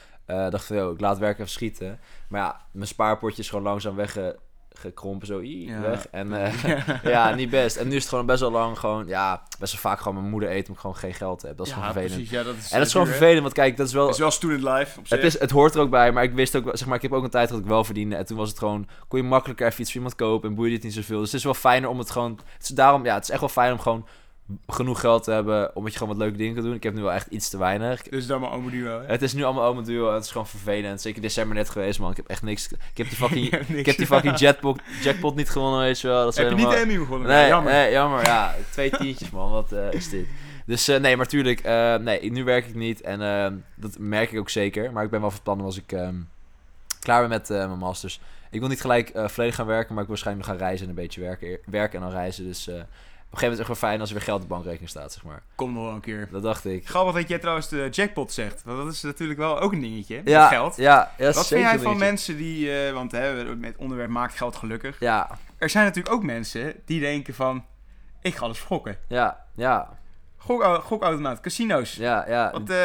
dacht 0.50 0.62
ik 0.64 0.68
ik 0.92 1.00
laat 1.00 1.18
werk 1.18 1.38
even 1.38 1.50
schieten. 1.52 2.00
Maar 2.30 2.42
ja, 2.42 2.62
mijn 2.72 2.88
spaarpotje 2.88 3.42
is 3.42 3.50
gewoon 3.50 3.64
langzaam 3.64 3.96
weggekrompen, 4.70 5.28
zo 5.28 5.42
Ja. 5.42 5.82
weg. 5.82 6.08
En 6.08 6.34
eh, 6.44 7.04
ja, 7.14 7.36
niet 7.36 7.50
best. 7.50 7.76
En 7.76 7.88
nu 7.88 7.96
is 7.96 8.02
het 8.02 8.10
gewoon 8.10 8.26
best 8.26 8.40
wel 8.40 8.52
lang 8.52 8.80
gewoon, 8.80 9.08
ja, 9.08 9.44
best 9.60 9.72
wel 9.72 9.82
vaak 9.82 9.98
gewoon 10.00 10.18
mijn 10.18 10.30
moeder 10.30 10.50
eten 10.50 10.60
omdat 10.60 10.76
ik 10.76 10.80
gewoon 10.82 10.96
geen 10.96 11.14
geld 11.14 11.42
heb. 11.42 11.58
Dat 11.58 11.66
is 11.68 11.74
ja, 11.74 11.78
gewoon 11.80 11.94
vervelend. 11.94 12.16
precies. 12.18 12.38
Ja, 12.38 12.44
dat 12.44 12.56
is, 12.56 12.72
En 12.72 12.78
dat 12.78 12.86
is 12.88 12.92
gewoon 12.92 13.08
duur, 13.08 13.16
vervelend, 13.16 13.42
want 13.42 13.54
kijk, 13.54 13.78
dat 13.78 13.88
is 13.88 13.94
wel... 13.94 14.06
Het 14.06 14.14
is 14.14 14.20
wel 14.20 14.32
student 14.32 14.64
life 14.64 15.00
op 15.00 15.08
zich. 15.08 15.18
Het, 15.18 15.26
is, 15.26 15.40
het 15.40 15.52
hoort 15.52 15.76
er 15.76 15.82
ook 15.82 15.90
bij, 15.90 16.12
maar 16.12 16.24
ik 16.24 16.34
wist 16.34 16.56
ook, 16.56 16.70
zeg 16.74 16.88
maar, 16.88 16.96
ik 16.96 17.02
heb 17.02 17.12
ook 17.14 17.24
een 17.24 17.30
tijd 17.30 17.50
dat 17.50 17.60
ik 17.60 17.66
wel 17.66 17.84
verdiende. 17.84 18.16
En 18.16 18.26
toen 18.26 18.38
was 18.38 18.50
het 18.50 18.58
gewoon, 18.58 18.88
kon 19.08 19.20
je 19.22 19.26
makkelijker 19.26 19.68
even 19.68 19.82
iets 19.82 19.90
voor 19.90 20.00
iemand 20.02 20.16
kopen 20.20 20.50
en 20.50 20.56
boeide 20.56 20.76
het 20.76 20.84
niet 20.84 20.94
zoveel. 20.94 21.20
Dus 21.20 21.28
het 21.32 21.38
is 21.38 21.44
wel 21.44 21.54
fijner 21.54 21.90
om 21.90 22.00
het 22.00 22.12
gewoon, 22.12 22.40
het 22.54 22.64
is 22.64 22.70
daarom, 22.70 23.06
ja, 23.06 23.14
het 23.14 23.24
is 23.24 23.30
echt 23.30 23.40
wel 23.40 23.50
fijn 23.50 23.72
om 23.72 23.80
gewoon 23.80 24.08
genoeg 24.68 25.00
geld 25.00 25.24
te 25.24 25.32
hebben, 25.32 25.76
omdat 25.76 25.92
je 25.92 25.98
gewoon 25.98 26.18
wat 26.18 26.24
leuke 26.24 26.38
dingen 26.38 26.54
kan 26.54 26.64
doen. 26.64 26.74
Ik 26.74 26.84
heb 26.84 26.94
nu 26.94 27.02
wel 27.02 27.14
echt 27.14 27.28
iets 27.28 27.50
te 27.50 27.58
weinig. 27.58 28.02
Dus 28.02 28.28
dan 28.28 28.42
maar 28.42 28.52
ome 28.52 28.72
duo, 28.72 29.00
hè? 29.00 29.06
Het 29.06 29.22
is 29.22 29.34
nu 29.34 29.44
allemaal 29.44 29.64
allemaal 29.64 29.84
duo 29.84 30.08
en 30.08 30.14
het 30.14 30.24
is 30.24 30.32
gewoon 30.32 30.48
vervelend. 30.48 31.02
Zeker 31.02 31.22
december 31.22 31.56
net 31.56 31.70
geweest, 31.70 32.00
man. 32.00 32.12
Ik 32.12 32.18
heb 32.18 32.28
echt 32.28 32.44
niks, 32.44 32.72
ik 32.72 32.98
heb 32.98 33.10
die 33.10 33.18
fucking, 33.28 33.54
ik 33.54 33.86
heb 33.86 33.98
die 33.98 34.06
fucking 34.06 34.38
jackpot, 34.38 34.82
jackpot 35.02 35.36
niet 35.36 35.50
gewonnen, 35.50 35.80
weet 35.80 36.00
je 36.00 36.08
wel. 36.08 36.24
Dat 36.24 36.36
Heb 36.36 36.50
je 36.50 36.56
niet 36.56 36.70
de 36.70 36.76
Emmy 36.76 36.98
begonnen? 36.98 37.28
Nee, 37.28 37.48
jammer. 37.48 37.74
nee, 37.74 37.92
jammer. 37.92 38.24
Ja, 38.24 38.56
twee 38.72 38.90
tientjes, 38.90 39.30
man. 39.30 39.52
Wat 39.52 39.72
eh, 39.72 39.92
is 39.92 40.10
dit? 40.10 40.26
Dus 40.66 40.88
eh, 40.88 41.00
nee, 41.00 41.18
maar 41.18 41.28
tuurlijk, 41.28 41.60
eh, 41.60 41.96
nee, 41.96 42.32
nu 42.32 42.44
werk 42.44 42.66
ik 42.66 42.76
niet. 42.76 43.02
En 43.02 43.64
dat 43.76 43.98
merk 44.00 44.32
ik 44.32 44.40
ook 44.40 44.50
zeker. 44.50 44.92
Maar 44.92 45.04
ik 45.04 45.10
ben 45.10 45.22
wel 45.22 45.32
van 45.32 45.42
plan 45.44 45.62
als 45.62 45.78
ik 45.78 45.92
ehm, 45.92 46.16
klaar 47.00 47.20
ben 47.22 47.30
met 47.30 47.50
mijn 47.50 47.78
masters. 47.78 48.20
Ik 48.52 48.60
wil 48.60 48.70
niet 48.70 48.82
gelijk 48.82 49.12
volledig 49.14 49.56
gaan 49.56 49.66
werken, 49.66 49.94
maar 49.94 50.04
ik 50.04 50.10
wil 50.10 50.16
waarschijnlijk 50.16 50.48
nog 50.48 50.58
gaan 50.58 50.66
reizen 50.66 50.86
en 50.88 50.90
een 50.90 51.02
beetje 51.02 51.22
werken, 51.22 51.60
werken 51.66 52.00
en 52.00 52.06
dan 52.06 52.16
reizen. 52.16 52.46
Dus 52.46 52.70
gegeven 53.38 53.42
moment 53.42 53.52
is 53.52 53.58
het 53.58 53.60
echt 53.60 53.68
wel 53.82 53.90
fijn 53.90 54.00
als 54.00 54.10
er 54.10 54.16
weer 54.16 54.24
geld 54.26 54.42
op 54.42 54.48
de 54.48 54.54
bankrekening 54.54 54.90
staat, 54.90 55.14
zeg 55.14 55.24
maar. 55.24 55.42
Kom 55.56 55.74
nog 55.74 55.84
wel 55.84 55.94
een 55.94 56.00
keer. 56.02 56.28
Dat 56.32 56.44
dacht 56.44 56.66
ik. 56.66 56.88
Grappig 56.88 57.14
dat 57.16 57.28
jij 57.30 57.40
trouwens 57.40 57.68
de 57.70 57.88
jackpot 57.92 58.32
zegt. 58.32 58.64
Want 58.64 58.78
dat 58.84 58.94
is 58.94 59.02
natuurlijk 59.02 59.40
wel 59.40 59.60
ook 59.60 59.72
een 59.72 59.82
dingetje. 59.82 60.22
Ja, 60.26 60.40
Met 60.42 60.50
geld. 60.50 60.76
ja, 60.76 61.12
ja 61.18 61.26
Wat 61.26 61.46
zeker 61.46 61.68
vind 61.70 61.82
jij 61.82 61.90
van 61.92 61.98
mensen 61.98 62.38
die, 62.38 62.86
eh, 62.86 62.94
want 62.94 63.12
hè, 63.12 63.56
met 63.56 63.76
onderwerp 63.78 64.10
maakt 64.10 64.36
geld 64.38 64.56
gelukkig. 64.56 65.00
Ja, 65.00 65.30
Er 65.58 65.70
zijn 65.70 65.86
natuurlijk 65.86 66.16
ook 66.16 66.24
mensen 66.24 66.74
die 66.86 67.00
denken 67.00 67.34
van, 67.34 67.66
ik 68.22 68.36
ga 68.36 68.48
dus 68.48 68.60
gokken. 68.60 68.98
ja, 69.08 69.46
ja, 69.56 69.98
Gok, 70.38 70.62
eh, 70.64 70.74
gokautomaat, 70.74 71.40
casino's. 71.40 71.94
ja, 71.96 72.26
ja. 72.28 72.52
Wat 72.52 72.70
eh, 72.70 72.78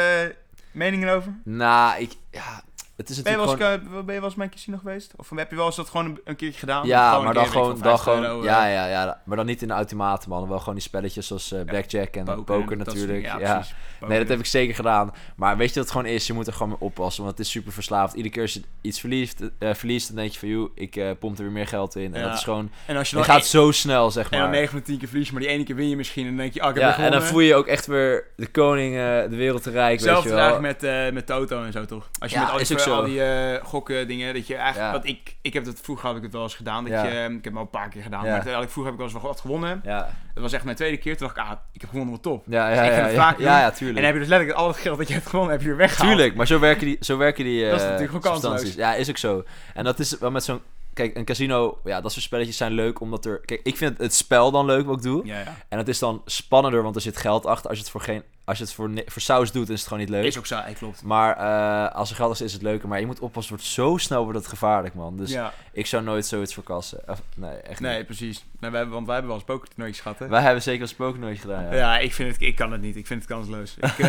meningen 0.73 1.09
erover? 1.09 1.33
Nou, 1.45 2.01
ik, 2.01 2.13
ja, 2.31 2.63
het 2.97 3.09
is 3.09 3.23
Ben 3.23 3.33
je, 3.33 3.39
gewoon... 3.39 3.61
eens, 3.61 3.83
eh, 3.83 4.05
ben 4.05 4.15
je 4.15 4.21
wel 4.21 4.25
eens 4.25 4.35
bij 4.35 4.45
een 4.45 4.51
casino 4.53 4.77
geweest? 4.79 5.13
Of 5.17 5.31
heb 5.31 5.51
je 5.51 5.57
wel 5.57 5.67
eens 5.67 5.77
dat 5.77 5.89
gewoon 5.89 6.19
een, 6.25 6.37
keertje 6.37 6.59
gedaan? 6.59 6.87
Ja, 6.87 7.09
Gewoon 7.09 7.25
maar 7.25 7.35
dan 7.35 7.43
weet 7.43 7.53
gewoon, 7.53 7.77
ik 7.77 7.83
dan 7.83 7.99
veel, 7.99 8.05
50 8.05 8.13
gewoon, 8.15 8.31
euro, 8.31 8.45
ja, 8.45 8.67
eh, 8.67 8.73
ja, 8.75 8.87
ja, 8.87 9.21
maar 9.25 9.37
dan 9.37 9.47
niet 9.47 9.63
in 9.63 9.69
de 9.69 9.75
automaten, 9.75 10.29
man. 10.29 10.49
Wel 10.49 10.59
gewoon 10.59 10.75
die 10.75 10.83
spelletjes 10.83 11.27
zoals 11.27 11.53
eh, 11.53 11.65
blackjack 11.65 12.15
en 12.17 12.45
poker, 12.45 12.77
natuurlijk. 12.77 13.23
Ja, 13.25 13.37
precies. 13.37 13.75
nee, 14.01 14.19
dat 14.19 14.29
heb 14.29 14.39
ik 14.39 14.47
zeker 14.47 14.75
gedaan. 14.75 15.13
Maar 15.37 15.57
weet 15.57 15.69
je 15.69 15.75
wat 15.75 15.83
het 15.83 15.93
gewoon 15.97 16.07
is? 16.13 16.27
Je 16.27 16.33
moet 16.33 16.47
er 16.47 16.53
gewoon 16.53 16.69
mee 16.69 16.81
oppassen, 16.81 17.25
want 17.25 17.37
het 17.37 17.47
is 17.47 17.53
super 17.53 17.73
verslaafd. 17.73 18.15
Iedere 18.15 18.35
keer 18.35 18.43
als 18.43 18.53
je 18.55 18.63
iets 18.81 19.01
verliest, 19.01 19.41
verliest 19.59 20.07
dan 20.07 20.17
denk 20.17 20.31
je 20.33 20.39
van, 20.39 20.49
joh, 20.49 20.71
ik 20.75 21.19
pomp 21.19 21.37
er 21.39 21.43
weer 21.43 21.53
meer 21.53 21.67
geld 21.67 21.97
in. 21.97 22.15
En 22.15 22.21
Ja. 22.21 22.27
dat 22.27 22.37
is 22.37 22.45
gewoon, 22.45 22.71
En 22.87 22.97
als 22.97 23.11
je 23.11 23.17
dan 23.17 23.25
gaat 23.25 23.47
zo 23.47 23.71
snel, 23.71 24.11
zeg 24.11 24.25
en 24.25 24.31
dan 24.31 24.41
maar. 24.41 24.51
9 24.51 24.69
van 24.71 24.79
de 24.79 24.85
10 24.85 24.99
keer 24.99 25.09
verlies, 25.09 25.31
maar 25.31 25.41
die 25.41 25.51
ene 25.51 25.65
keer 25.65 25.77
win 25.77 25.89
je 25.89 25.97
misschien. 25.97 26.23
En 26.23 26.29
dan 26.29 26.39
denk 26.39 26.55
je, 26.55 26.61
ah, 26.63 26.69
ik 26.69 26.75
heb 26.75 26.97
Ja, 26.97 27.05
en 27.05 27.11
dan 27.11 27.23
voel 27.23 27.41
je 27.41 27.55
ook 27.55 27.67
echt 27.67 27.87
weer 27.87 28.27
de 28.37 28.47
koning, 28.47 28.95
de 28.95 29.37
wereld 29.37 29.63
te 29.63 29.71
rijk, 29.71 30.01
weet 30.01 30.01
Hetzelfde 30.01 30.29
je 30.29 30.35
wel. 30.35 30.61
met, 30.61 31.13
met 31.13 31.27
Toto 31.27 31.63
en 31.63 31.73
zo, 31.73 31.85
toch? 31.85 32.09
Als 32.19 32.31
je 32.31 32.39
Ja, 32.39 32.55
met 32.57 32.67
al 32.93 33.05
die, 33.05 33.21
ook 33.23 33.27
eh, 33.61 33.65
gokken 33.69 34.09
dingen, 34.09 34.35
dat 34.35 34.47
je 34.47 34.55
eigenlijk... 34.55 34.87
Ja. 34.87 34.93
Want 34.93 35.05
ik, 35.07 35.37
ik 35.43 35.53
heb 35.53 35.65
dat, 35.65 35.81
vroeger 35.83 36.07
had 36.07 36.17
ik 36.17 36.23
het 36.23 36.33
wel 36.33 36.43
eens 36.43 36.55
gedaan. 36.55 36.85
Dat 36.85 36.93
Ja. 36.93 37.03
je, 37.05 37.09
eh, 37.11 37.25
ik 37.25 37.31
heb 37.31 37.45
het 37.45 37.55
al 37.55 37.61
een 37.61 37.71
paar 37.71 37.89
keer 37.89 38.03
gedaan. 38.03 38.25
Ja. 38.25 38.31
Maar 38.31 38.41
eigenlijk 38.41 38.71
vroeger 38.71 38.93
heb 38.93 39.01
ik 39.03 39.07
wel 39.11 39.21
eens 39.21 39.29
wat 39.29 39.41
gewonnen. 39.41 39.81
Ja, 39.85 39.99
Dat 40.35 40.43
was 40.43 40.53
echt 40.53 40.65
mijn 40.65 40.77
tweede 40.77 40.97
keer. 40.97 41.17
Toen 41.17 41.27
dacht 41.27 41.39
ik, 41.39 41.45
ah, 41.53 41.59
ik 41.73 41.81
heb 41.81 41.91
gewonnen, 41.91 42.15
wat 42.15 42.23
top. 42.23 42.45
ja, 42.49 42.69
Dus 42.69 42.77
ja, 42.79 42.83
ik 42.85 42.91
ja, 42.91 43.09
ja, 43.09 43.15
vaak 43.15 43.39
En 43.39 43.75
tuurlijk. 43.75 43.97
dan 43.97 44.05
heb 44.05 44.15
je 44.15 44.21
dus 44.21 44.29
letterlijk 44.29 44.59
al 44.59 44.69
het 44.69 44.77
geld 44.77 44.99
dat 44.99 45.09
je 45.09 45.15
hebt 45.15 45.27
gewonnen, 45.27 45.53
heb 45.53 45.61
je 45.63 45.69
weer 45.69 45.77
weggehaald. 45.77 46.11
Tuurlijk, 46.11 46.35
maar 46.35 46.47
zo 46.47 46.59
werken 46.59 46.87
die, 46.87 46.97
zo 47.01 47.17
werken 47.17 47.45
die 47.45 47.65
Dat 47.71 47.75
is 47.81 47.83
eh, 47.85 47.91
natuurlijk 47.91 48.23
kansloos. 48.23 48.43
substanties. 48.43 48.75
Ja, 48.75 48.95
is 48.95 49.09
ook 49.09 49.17
zo. 49.19 49.45
En 49.75 49.85
dat 49.85 49.99
is 49.99 50.19
wel 50.19 50.31
met 50.31 50.45
zo'n... 50.45 50.61
Kijk, 50.95 51.17
een 51.17 51.25
casino, 51.25 51.79
ja, 51.85 52.01
dat 52.01 52.13
soort 52.13 52.25
spelletjes 52.25 52.57
zijn 52.57 52.73
leuk 52.73 53.01
omdat 53.01 53.25
er... 53.25 53.41
Kijk, 53.45 53.61
ik 53.63 53.77
vind 53.77 53.99
het 53.99 54.15
spel 54.15 54.51
dan 54.51 54.67
leuk 54.67 54.87
wat 54.87 54.97
ik 54.97 55.03
doe. 55.03 55.27
Ja, 55.27 55.39
ja. 55.39 55.55
En 55.69 55.79
het 55.79 55.89
is 55.89 55.99
dan 55.99 56.23
spannender, 56.27 56.83
want 56.83 56.95
er 56.97 57.01
zit 57.03 57.17
geld 57.17 57.47
achter 57.47 57.69
als 57.69 57.79
je 57.79 57.83
het 57.85 57.93
voor 57.93 58.01
geen 58.01 58.23
als 58.45 58.59
je 58.59 58.65
het 58.65 58.73
voor, 58.73 58.91
voor 59.07 59.23
saus 59.23 59.53
doet, 59.53 59.69
is 59.69 59.79
het 59.79 59.89
gewoon 59.89 59.99
niet 60.03 60.09
leuk. 60.13 60.25
Is 60.25 60.39
ook 60.39 60.47
saai, 60.47 60.75
klopt. 60.75 61.03
Maar 61.03 61.37
eh, 61.37 61.95
als 61.95 62.11
er 62.11 62.17
geld 62.17 62.33
is, 62.33 62.41
is 62.41 62.53
het 62.53 62.63
leuker. 62.63 62.89
Maar 62.89 63.01
je 63.01 63.07
moet 63.07 63.21
oppassen, 63.21 63.53
wordt 63.55 63.69
zo 63.69 63.97
snel 63.97 64.23
wordt 64.23 64.39
het 64.39 64.49
gevaarlijk, 64.49 64.95
man. 64.95 65.17
Dus 65.17 65.31
ja, 65.31 65.53
ik 65.73 65.87
zou 65.87 66.03
nooit 66.03 66.27
zoiets 66.27 66.55
verkassen. 66.55 67.01
Nee, 67.37 67.57
echt 67.57 67.81
nee, 67.81 68.05
precies. 68.05 68.45
Nee, 68.61 68.71
wij, 68.71 68.79
hebben- 68.81 68.95
want 68.95 69.07
wij 69.07 69.15
hebben 69.15 69.33
wel 69.35 69.43
eens 69.43 69.51
pokertoernooitjes 69.53 70.03
gehad, 70.03 70.19
hè? 70.19 70.29
Wij 70.29 70.41
hebben 70.43 70.63
zeker 70.63 70.83
een 70.83 70.89
spoken 70.89 71.21
nooit 71.21 71.39
gedaan, 71.39 71.65
ja. 71.65 71.75
Ja, 71.75 71.99
ik, 71.99 72.13
vind 72.15 72.33
het, 72.33 72.41
ik 72.43 72.57
kan 72.57 72.73
het 72.73 72.81
niet. 72.81 72.97
Ik 72.97 73.07
vind 73.07 73.21
het 73.23 73.31
kansloos. 73.31 73.75
Ik, 73.77 73.83
eh, 73.99 74.09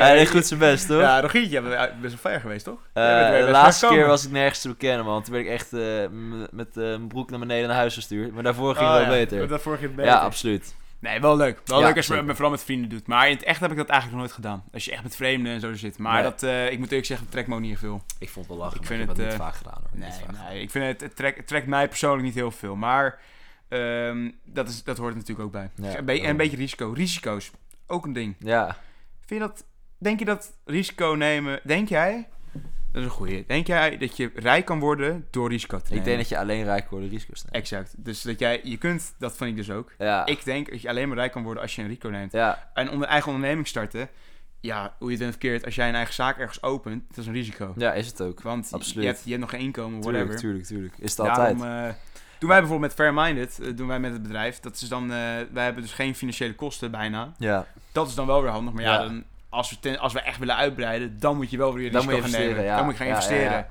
Hij 0.00 0.14
deed 0.16 0.30
goed 0.30 0.46
zijn 0.46 0.60
best, 0.60 0.86
toch? 0.86 1.00
Ja, 1.00 1.20
hebben 1.20 1.70
we 1.70 1.90
best 2.00 2.22
wel 2.22 2.32
ver 2.32 2.40
geweest, 2.40 2.64
toch? 2.64 2.78
Eh, 2.92 3.30
bent 3.30 3.44
de 3.46 3.50
laatste 3.50 3.86
keer 3.86 4.06
was 4.06 4.24
ik 4.24 4.30
nergens 4.30 4.60
te 4.60 4.68
bekennen, 4.68 5.04
man. 5.04 5.22
Toen 5.22 5.32
werd 5.32 5.44
ik 5.46 5.52
echt 5.52 5.70
met 6.50 6.74
mijn 6.74 7.06
broek 7.08 7.30
naar 7.30 7.38
beneden 7.38 7.68
naar 7.68 7.76
huis 7.76 7.94
gestuurd. 7.94 8.32
Maar 8.34 8.42
daarvoor 8.42 8.74
ging 8.74 8.88
Oh, 8.88 8.94
het 8.96 9.06
wel 9.06 9.14
ja. 9.14 9.20
beter. 9.24 9.48
Daarvoor 9.48 9.72
ging 9.76 9.86
het 9.86 9.96
beter. 9.96 10.10
Ja, 10.12 10.18
absoluut. 10.18 10.74
Nee, 11.04 11.20
wel 11.20 11.36
leuk. 11.36 11.60
Wel 11.64 11.80
Ja, 11.80 11.86
leuk 11.86 11.96
als 11.96 12.06
je 12.06 12.14
het 12.14 12.30
vooral 12.30 12.50
met 12.50 12.62
vrienden 12.62 12.88
doet. 12.88 13.06
Maar 13.06 13.28
in 13.28 13.34
het 13.34 13.44
echt 13.44 13.60
heb 13.60 13.70
ik 13.70 13.76
dat 13.76 13.88
eigenlijk 13.88 14.20
nog 14.20 14.28
nooit 14.30 14.44
gedaan. 14.44 14.64
Als 14.72 14.84
je 14.84 14.92
echt 14.92 15.02
met 15.02 15.16
vreemden 15.16 15.52
en 15.52 15.60
zo 15.60 15.74
zit. 15.74 15.98
Maar 15.98 16.14
Nee. 16.14 16.22
dat, 16.22 16.42
eh, 16.42 16.70
ik 16.70 16.78
moet 16.78 16.88
eerlijk 16.88 17.06
zeggen, 17.06 17.26
het 17.26 17.34
trekt 17.34 17.48
me 17.48 17.54
ook 17.54 17.60
niet 17.60 17.70
heel 17.80 17.88
veel. 17.88 18.02
Ik 18.18 18.28
vond 18.30 18.46
het 18.46 18.54
wel 18.56 18.64
lachen, 18.64 18.80
Ik 18.80 18.86
vind 18.86 19.02
ik 19.02 19.08
het, 19.08 19.16
niet 19.16 19.26
eh, 19.26 19.36
vaak 19.36 19.54
gedaan, 19.54 19.80
hoor. 19.80 19.98
Nee, 19.98 20.10
nee 20.48 20.62
ik 20.62 20.70
vind 20.70 20.84
het, 20.84 21.00
het, 21.00 21.16
trekt, 21.16 21.36
het 21.36 21.46
trekt 21.46 21.66
mij 21.66 21.88
persoonlijk 21.88 22.22
niet 22.22 22.34
heel 22.34 22.50
veel. 22.50 22.76
Maar 22.76 23.18
ehm, 23.68 24.30
dat, 24.44 24.68
is, 24.68 24.82
dat 24.84 24.98
hoort 24.98 25.10
er 25.10 25.16
natuurlijk 25.18 25.46
ook 25.46 25.52
bij. 25.52 25.70
Ja, 25.74 25.98
een, 25.98 26.08
en 26.08 26.28
een 26.28 26.36
beetje 26.36 26.56
risico. 26.56 26.92
Risico's, 26.92 27.50
ook 27.86 28.04
een 28.04 28.12
ding. 28.12 28.34
Ja, 28.38 28.76
Vind 29.26 29.40
je 29.40 29.46
dat, 29.46 29.64
denk 29.98 30.18
je 30.18 30.24
dat 30.24 30.52
risico 30.64 31.06
nemen, 31.06 31.60
denk 31.64 31.88
jij, 31.88 32.28
dat 32.94 33.02
is 33.02 33.08
een 33.08 33.14
goeie. 33.14 33.44
Denk 33.46 33.66
jij 33.66 33.96
dat 33.96 34.16
je 34.16 34.30
rijk 34.34 34.64
kan 34.64 34.78
worden 34.78 35.26
door 35.30 35.48
risico 35.48 35.76
te 35.76 35.82
nemen? 35.84 35.98
ik 35.98 36.04
denk 36.04 36.18
dat 36.18 36.28
je 36.28 36.38
alleen 36.38 36.64
rijk 36.64 36.90
wordt 36.90 37.04
door 37.04 37.14
risico's 37.14 37.38
te 37.40 37.46
nemen. 37.46 37.60
Exact. 37.60 37.94
Dus 38.04 38.22
dat 38.22 38.38
jij, 38.38 38.60
je 38.62 38.76
kunt, 38.76 39.14
dat 39.18 39.36
vind 39.36 39.50
ik 39.50 39.56
dus 39.56 39.70
ook. 39.70 39.92
Ja, 39.98 40.26
Ik 40.26 40.44
denk 40.44 40.70
dat 40.70 40.80
je 40.82 40.88
alleen 40.88 41.08
maar 41.08 41.16
rijk 41.16 41.32
kan 41.32 41.42
worden 41.42 41.62
als 41.62 41.74
je 41.74 41.82
een 41.82 41.88
risico 41.88 42.08
neemt. 42.08 42.32
ja, 42.32 42.70
En 42.74 42.90
onder 42.90 43.08
eigen 43.08 43.32
onderneming 43.32 43.66
starten, 43.66 44.08
ja, 44.60 44.94
hoe 44.98 45.06
je 45.10 45.14
het 45.14 45.18
bent 45.22 45.30
verkeerd, 45.30 45.64
als 45.64 45.74
jij 45.74 45.88
een 45.88 45.94
eigen 45.94 46.14
zaak 46.14 46.38
ergens 46.38 46.62
opent, 46.62 47.02
dat 47.08 47.18
is 47.18 47.26
een 47.26 47.32
risico. 47.32 47.72
ja, 47.76 47.92
is 47.92 48.06
het 48.06 48.20
ook. 48.20 48.42
Want 48.42 48.68
absoluut. 48.72 49.02
Je, 49.04 49.10
hebt, 49.10 49.22
je 49.24 49.28
hebt 49.28 49.40
nog 49.40 49.50
geen 49.50 49.60
inkomen, 49.60 50.00
whatever. 50.02 50.36
Tuurlijk, 50.36 50.64
tuurlijk, 50.64 50.64
tuurlijk. 50.66 50.94
Is 50.98 51.16
het 51.16 51.26
Daarom, 51.26 51.60
altijd. 51.62 51.94
eh, 51.94 52.00
doen 52.38 52.48
wij 52.48 52.58
bijvoorbeeld 52.60 52.80
met 52.96 53.06
Fairminded, 53.06 53.58
eh, 53.60 53.76
doen 53.76 53.86
wij 53.86 54.00
met 54.00 54.12
het 54.12 54.22
bedrijf, 54.22 54.60
dat 54.60 54.74
is 54.74 54.88
dan, 54.88 55.02
eh, 55.02 55.08
wij 55.52 55.64
hebben 55.64 55.82
dus 55.82 55.92
geen 55.92 56.14
financiële 56.14 56.54
kosten 56.54 56.90
bijna. 56.90 57.32
Ja, 57.38 57.66
Dat 57.92 58.08
is 58.08 58.14
dan 58.14 58.26
wel 58.26 58.42
weer 58.42 58.50
handig, 58.50 58.74
maar 58.74 58.82
ja, 58.82 58.92
Ja. 58.92 58.98
Dan, 59.02 59.24
als, 59.54 59.70
we 59.70 59.78
ten- 59.80 59.98
als 59.98 60.12
we 60.12 60.20
echt 60.20 60.38
willen 60.38 60.56
uitbreiden, 60.56 61.18
dan 61.20 61.36
moet 61.36 61.50
je 61.50 61.56
wel 61.56 61.72
weer 61.74 61.82
risico 61.90 61.98
gaan 62.00 62.06
nemen. 62.12 62.26
investeren, 62.26 62.64
ja. 62.64 62.76
Dan 62.76 62.84
moet 62.84 62.94
je 62.94 62.98
gaan 63.00 63.08
investeren. 63.08 63.50
ja. 63.52 63.68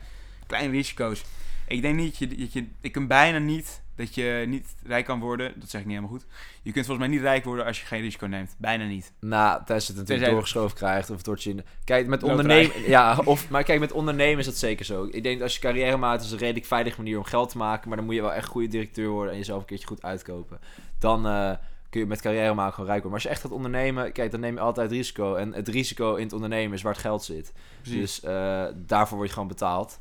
Kleine 0.47 0.71
risico's. 0.71 1.23
Ik 1.67 1.81
denk 1.81 1.95
niet 1.95 2.19
dat 2.19 2.29
je, 2.29 2.37
dat 2.37 2.53
je, 2.53 2.67
ik 2.81 2.91
kan 2.91 3.07
bijna 3.07 3.37
niet 3.37 3.81
dat 3.95 4.15
je 4.15 4.43
niet 4.47 4.75
rijk 4.83 5.05
kan 5.05 5.19
worden. 5.19 5.53
Dat 5.55 5.69
zeg 5.69 5.81
ik 5.81 5.87
niet 5.87 5.95
helemaal 5.95 6.17
goed. 6.17 6.25
Je 6.61 6.71
kunt 6.71 6.85
volgens 6.85 7.07
mij 7.07 7.15
niet 7.17 7.25
rijk 7.25 7.43
worden 7.43 7.65
als 7.65 7.79
je 7.79 7.85
geen 7.85 8.01
risico 8.01 8.25
neemt. 8.25 8.55
Bijna 8.57 8.85
niet. 8.85 9.11
nou, 9.19 9.61
tenzij 9.65 9.87
het 9.87 9.97
natuurlijk 9.97 10.31
doorgeschoven 10.31 10.77
krijgt 10.77 11.09
of 11.09 11.25
het 11.25 11.43
je... 11.43 11.49
in- 11.49 11.65
Kijk, 11.83 12.07
met 12.07 12.23
ondernemen... 12.23 12.71
Ja, 12.89 13.19
of, 13.25 13.49
maar 13.49 13.63
kijk, 13.63 13.79
met 13.79 13.91
ondernemen 13.91 14.39
is 14.39 14.45
dat 14.45 14.55
zeker 14.55 14.85
zo. 14.85 15.03
Ik 15.11 15.23
denk 15.23 15.35
dat 15.35 15.41
als 15.43 15.53
je 15.53 15.59
carrière 15.59 15.97
maakt, 15.97 16.23
is 16.23 16.31
een 16.31 16.37
redelijk 16.37 16.65
veilige 16.65 16.97
manier 16.97 17.17
om 17.17 17.23
geld 17.23 17.49
te 17.49 17.57
maken. 17.57 17.87
Maar 17.87 17.97
dan 17.97 18.05
moet 18.05 18.15
je 18.15 18.21
wel 18.21 18.33
echt 18.33 18.47
goede 18.47 18.67
directeur 18.67 19.09
worden 19.09 19.31
en 19.31 19.37
jezelf 19.37 19.59
een 19.59 19.65
keertje 19.65 19.87
goed 19.87 20.03
uitkopen. 20.03 20.59
Dan 20.99 21.27
eh, 21.27 21.51
kun 21.93 22.01
je 22.01 22.07
met 22.07 22.21
carrière 22.21 22.53
maken 22.53 22.73
gewoon 22.73 22.89
rijk 22.89 23.03
worden. 23.03 23.11
Maar 23.11 23.19
als 23.19 23.23
je 23.23 23.29
echt 23.29 23.41
gaat 23.41 23.51
ondernemen, 23.51 24.11
kijk, 24.11 24.31
dan 24.31 24.39
neem 24.39 24.53
je 24.53 24.59
altijd 24.59 24.91
risico. 24.91 25.35
En 25.35 25.53
het 25.53 25.67
risico 25.67 26.15
in 26.15 26.23
het 26.23 26.33
ondernemen 26.33 26.73
is 26.73 26.81
waar 26.81 26.93
het 26.93 27.01
geld 27.01 27.23
zit. 27.23 27.53
Dus 27.83 28.23
eh, 28.23 28.65
daarvoor 28.75 29.17
word 29.17 29.27
je 29.27 29.33
gewoon 29.33 29.49
betaald. 29.49 29.99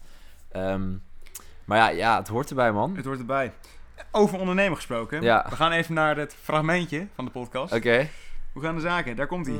Ehm, 0.53 0.91
maar 1.65 1.79
ja, 1.79 1.89
ja, 1.89 2.19
het 2.19 2.29
hoort 2.29 2.49
erbij, 2.49 2.73
man. 2.73 2.97
Het 2.97 3.05
hoort 3.05 3.19
erbij. 3.19 3.53
Over 4.11 4.39
ondernemen 4.39 4.77
gesproken. 4.77 5.23
Ja. 5.23 5.47
We 5.49 5.57
gaan 5.57 5.73
even 5.73 5.95
naar 5.95 6.17
het 6.17 6.37
fragmentje 6.43 7.07
van 7.15 7.25
de 7.25 7.31
podcast. 7.31 7.73
Oké. 7.75 8.09
Hoe 8.53 8.63
gaan 8.63 8.75
de 8.75 8.81
zaken? 8.81 9.17
Daar 9.17 9.27
komt 9.27 9.47
hij. 9.47 9.57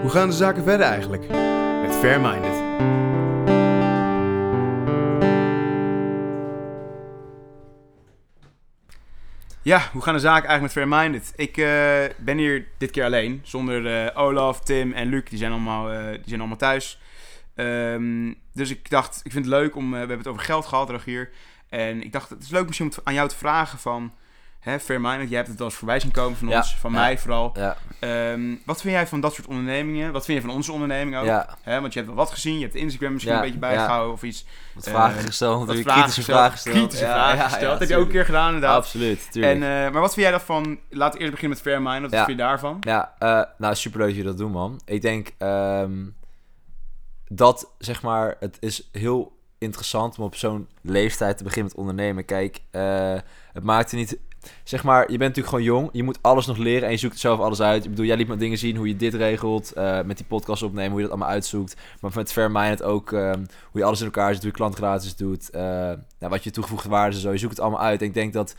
Hoe 0.00 0.10
gaan 0.10 0.28
de 0.28 0.34
zaken 0.34 0.62
verder 0.62 0.86
eigenlijk? 0.86 1.28
Met 1.82 1.94
Fairminded. 1.94 2.97
Ja, 9.68 9.88
hoe 9.92 10.02
gaan 10.02 10.14
de 10.14 10.20
zaken 10.20 10.48
eigenlijk 10.48 10.74
met 10.74 10.88
Fairminded? 10.88 11.32
Ik 11.36 11.56
eh, 11.56 12.24
ben 12.24 12.38
hier 12.38 12.66
dit 12.78 12.90
keer 12.90 13.04
alleen, 13.04 13.40
zonder 13.42 14.06
eh, 14.06 14.22
Olaf, 14.22 14.60
Tim 14.60 14.92
en 14.92 15.08
Luc. 15.08 15.24
Die 15.24 15.38
zijn 15.38 15.52
allemaal, 15.52 15.90
eh, 15.90 16.04
die 16.12 16.22
zijn 16.26 16.40
allemaal 16.40 16.56
thuis. 16.56 17.00
Ehm, 17.54 18.32
dus 18.52 18.70
ik 18.70 18.90
dacht, 18.90 19.20
ik 19.24 19.32
vind 19.32 19.44
het 19.44 19.54
leuk 19.54 19.76
om... 19.76 19.90
we 19.90 19.96
hebben 19.96 20.18
het 20.18 20.26
over 20.26 20.42
geld 20.42 20.66
gehad, 20.66 20.90
Rogier. 20.90 21.30
En 21.68 22.02
ik 22.02 22.12
dacht, 22.12 22.30
het 22.30 22.42
is 22.42 22.50
leuk 22.50 22.66
misschien 22.66 22.86
om 22.86 22.92
aan 23.04 23.14
jou 23.14 23.28
te 23.28 23.36
vragen 23.36 23.78
van... 23.78 24.12
Hè, 24.58 24.80
Fairminded, 24.80 25.28
jij 25.28 25.36
hebt 25.36 25.48
het 25.48 25.58
wel 25.58 25.66
eens 25.66 25.76
voorbij 25.76 26.00
zien 26.00 26.10
komen 26.10 26.38
van 26.38 26.48
Ja, 26.48 26.56
ons, 26.56 26.76
van 26.76 26.92
ja. 26.92 26.98
mij 26.98 27.18
vooral. 27.18 27.50
Ja, 27.54 27.76
Ehm, 27.98 28.54
wat 28.64 28.80
vind 28.80 28.94
jij 28.94 29.06
van 29.06 29.20
dat 29.20 29.34
soort 29.34 29.46
ondernemingen? 29.46 30.12
Wat 30.12 30.24
vind 30.24 30.38
je 30.40 30.46
van 30.46 30.56
onze 30.56 30.72
onderneming 30.72 31.16
ook? 31.16 31.24
ja. 31.24 31.56
Want 31.64 31.92
je 31.92 31.98
hebt 31.98 32.06
wel 32.06 32.24
wat 32.24 32.30
gezien, 32.30 32.58
je 32.58 32.64
hebt 32.64 32.74
Instagram 32.74 33.12
misschien 33.12 33.32
Ja, 33.32 33.38
een 33.38 33.44
beetje 33.44 33.60
bijgehouden 33.60 34.12
of 34.12 34.22
iets. 34.22 34.44
Wat 34.74 34.88
vragen 34.88 35.22
gesteld, 35.22 35.66
Wat 35.66 35.76
vragen 35.76 35.92
kritische 35.92 36.20
gesteld, 36.20 36.38
vragen 36.38 36.52
gesteld. 36.52 36.76
Kritische 36.76 37.04
vragen 37.04 37.44
gesteld. 37.44 37.72
ja, 37.72 37.78
heb 37.78 37.88
je 37.88 37.96
ook 37.96 38.04
een 38.04 38.10
keer 38.10 38.24
gedaan 38.24 38.46
inderdaad. 38.46 38.76
Absoluut, 38.76 39.32
tuurlijk. 39.32 39.54
En, 39.54 39.62
eh, 39.62 39.92
maar 39.92 40.00
wat 40.00 40.14
vind 40.14 40.26
jij 40.26 40.30
daarvan? 40.30 40.78
Laten 40.90 41.12
we 41.12 41.18
eerst 41.18 41.34
beginnen 41.34 41.58
met 41.58 41.60
Fairmind. 41.60 42.02
Wat 42.02 42.14
vind 42.14 42.26
je 42.26 42.44
daarvan? 42.44 42.76
Ja, 42.80 43.14
eh, 43.18 43.42
nou 43.58 43.74
superleuk 43.74 44.08
dat 44.08 44.16
je 44.16 44.22
dat 44.22 44.38
doet, 44.38 44.52
man. 44.52 44.80
Ik 44.84 45.02
denk 45.02 45.30
ehm, 45.38 46.06
dat, 47.28 47.74
zeg 47.78 48.02
maar, 48.02 48.36
het 48.40 48.56
is 48.60 48.88
heel 48.92 49.36
interessant 49.58 50.18
om 50.18 50.24
op 50.24 50.34
zo'n 50.34 50.68
leeftijd 50.82 51.36
te 51.36 51.44
beginnen 51.44 51.70
met 51.70 51.80
ondernemen. 51.80 52.24
Kijk, 52.24 52.60
eh, 52.70 53.16
het 53.52 53.64
maakt 53.64 53.90
er 53.90 53.96
niet... 53.96 54.18
Zeg 54.64 54.84
maar, 54.84 55.00
je 55.00 55.18
bent 55.18 55.36
natuurlijk 55.36 55.48
gewoon 55.48 55.64
jong. 55.64 55.88
Je 55.92 56.02
moet 56.02 56.18
alles 56.20 56.46
nog 56.46 56.56
leren 56.56 56.84
en 56.84 56.90
je 56.90 56.96
zoekt 56.98 57.18
zelf 57.18 57.40
alles 57.40 57.60
uit. 57.60 57.84
Ik 57.84 57.90
bedoel, 57.90 58.06
jij 58.06 58.16
liet 58.16 58.28
me 58.28 58.36
dingen 58.36 58.58
zien 58.58 58.76
hoe 58.76 58.88
je 58.88 58.96
dit 58.96 59.14
regelt. 59.14 59.72
eh, 59.72 60.02
met 60.02 60.16
die 60.16 60.26
podcast 60.26 60.62
opnemen, 60.62 60.90
hoe 60.90 61.00
je 61.00 61.06
dat 61.06 61.14
allemaal 61.14 61.34
uitzoekt. 61.34 61.76
Maar 62.00 62.10
met 62.14 62.32
Fairmind 62.32 62.82
ook 62.82 63.12
ehm, 63.12 63.44
hoe 63.70 63.80
je 63.80 63.84
alles 63.84 63.98
in 63.98 64.04
elkaar 64.04 64.32
zet, 64.32 64.42
hoe 64.42 64.50
je 64.50 64.56
klant 64.56 64.74
gratis 64.74 65.16
doet. 65.16 65.50
eh, 65.50 65.60
nou, 65.62 65.98
wat 66.18 66.44
je 66.44 66.50
toegevoegde 66.50 66.88
waarde 66.88 67.14
en 67.14 67.20
zo. 67.22 67.32
Je 67.32 67.38
zoekt 67.38 67.52
het 67.52 67.60
allemaal 67.60 67.80
uit. 67.80 68.00
En 68.00 68.06
ik 68.06 68.14
denk 68.14 68.32
dat 68.32 68.54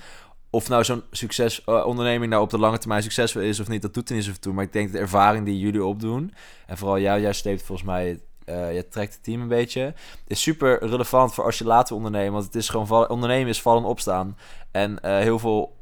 of 0.50 0.70
nou 0.70 0.84
zo'n 0.84 1.04
succes 1.12 1.63
eh, 1.63 1.86
onderneming 1.86 2.32
nou 2.32 2.44
op 2.44 2.50
de 2.50 2.58
lange 2.58 2.78
termijn 2.78 3.04
succesvol 3.04 3.42
is 3.42 3.60
of 3.60 3.68
niet, 3.68 3.82
dat 3.82 3.94
doet 3.94 4.10
er 4.10 4.15
niet 4.15 4.24
zoveel 4.24 4.39
toe. 4.39 4.54
Maar 4.54 4.63
ik 4.63 4.74
denk 4.74 4.86
dat 4.86 4.96
de 4.96 5.02
ervaring 5.02 5.46
die 5.46 5.60
jullie 5.60 5.84
opdoen, 5.84 6.34
en 6.68 6.78
vooral 6.78 7.00
jou, 7.00 7.22
jij 7.22 7.34
sleept 7.34 7.62
volgens 7.63 7.88
mij, 7.88 8.20
eh 8.50 8.76
je 8.76 8.88
trekt 8.88 9.14
het 9.14 9.24
team 9.24 9.42
een 9.42 9.48
beetje, 9.48 9.94
is 10.28 10.42
super 10.42 10.88
relevant 10.88 11.34
voor 11.34 11.44
als 11.44 11.58
je 11.58 11.66
later 11.66 11.96
onderneemt. 11.96 12.32
Want 12.32 12.46
het 12.46 12.56
is 12.56 12.70
gewoon, 12.70 13.10
ondernemen 13.10 13.50
is 13.50 13.62
vallen 13.62 13.84
en 13.84 13.90
opstaan. 13.90 14.38
En 14.72 15.02
eh, 15.02 15.18
heel 15.18 15.40
veel... 15.40 15.78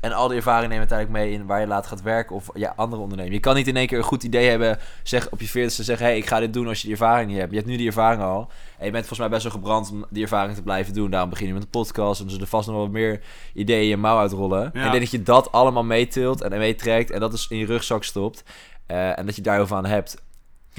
En 0.00 0.12
al 0.12 0.28
die 0.28 0.36
ervaring 0.36 0.68
neem 0.72 0.80
je 0.80 0.88
uiteindelijk 0.88 1.18
mee 1.18 1.32
in 1.32 1.46
waar 1.46 1.60
je 1.60 1.66
later 1.66 1.90
gaat 1.90 2.02
werken 2.02 2.36
of 2.36 2.50
ja, 2.54 2.72
andere 2.76 3.02
ondernemen. 3.02 3.32
Je 3.32 3.40
kan 3.40 3.54
niet 3.54 3.66
in 3.66 3.76
één 3.76 3.86
keer 3.86 3.98
een 3.98 4.04
goed 4.04 4.22
idee 4.22 4.48
hebben, 4.48 4.78
zeg 5.02 5.30
op 5.30 5.40
je 5.40 5.48
veertigste 5.48 5.82
zeggen, 5.82 6.06
hey, 6.06 6.16
ik 6.16 6.26
ga 6.26 6.40
dit 6.40 6.52
doen 6.52 6.68
als 6.68 6.76
je 6.76 6.82
die 6.82 6.96
ervaring 6.96 7.28
niet 7.28 7.38
hebt. 7.38 7.50
Je 7.50 7.56
hebt 7.56 7.68
nu 7.68 7.76
die 7.76 7.86
ervaring 7.86 8.22
al. 8.22 8.50
En 8.78 8.84
je 8.84 8.90
bent 8.90 9.06
volgens 9.06 9.18
mij 9.18 9.28
best 9.28 9.42
wel 9.42 9.52
gebrand 9.52 9.90
om 9.90 10.04
die 10.10 10.22
ervaring 10.22 10.56
te 10.56 10.62
blijven 10.62 10.94
doen. 10.94 11.10
Daarom 11.10 11.30
begin 11.30 11.46
je 11.46 11.52
met 11.52 11.62
een 11.62 11.68
podcast. 11.68 12.20
En 12.20 12.26
er 12.26 12.32
zullen 12.32 12.48
vast 12.48 12.68
nog 12.68 12.76
wat 12.76 12.90
meer 12.90 13.20
ideeën 13.54 13.82
in 13.82 13.88
je 13.88 13.96
mouw 13.96 14.18
uitrollen. 14.18 14.62
En 14.62 14.84
ik 14.84 14.90
denk 14.90 15.02
dat 15.02 15.10
je 15.10 15.22
dat 15.22 15.52
allemaal 15.52 15.84
meetilt 15.84 16.40
en 16.40 16.58
meetrekt. 16.58 17.10
En 17.10 17.20
dat 17.20 17.32
is 17.32 17.46
in 17.48 17.58
je 17.58 17.66
rugzak 17.66 18.04
stopt. 18.04 18.44
Eh, 18.86 19.18
en 19.18 19.26
dat 19.26 19.36
je 19.36 19.42
daar 19.42 19.56
heel 19.56 19.66
veel 19.66 19.76
aan 19.76 19.86
hebt. 19.86 20.24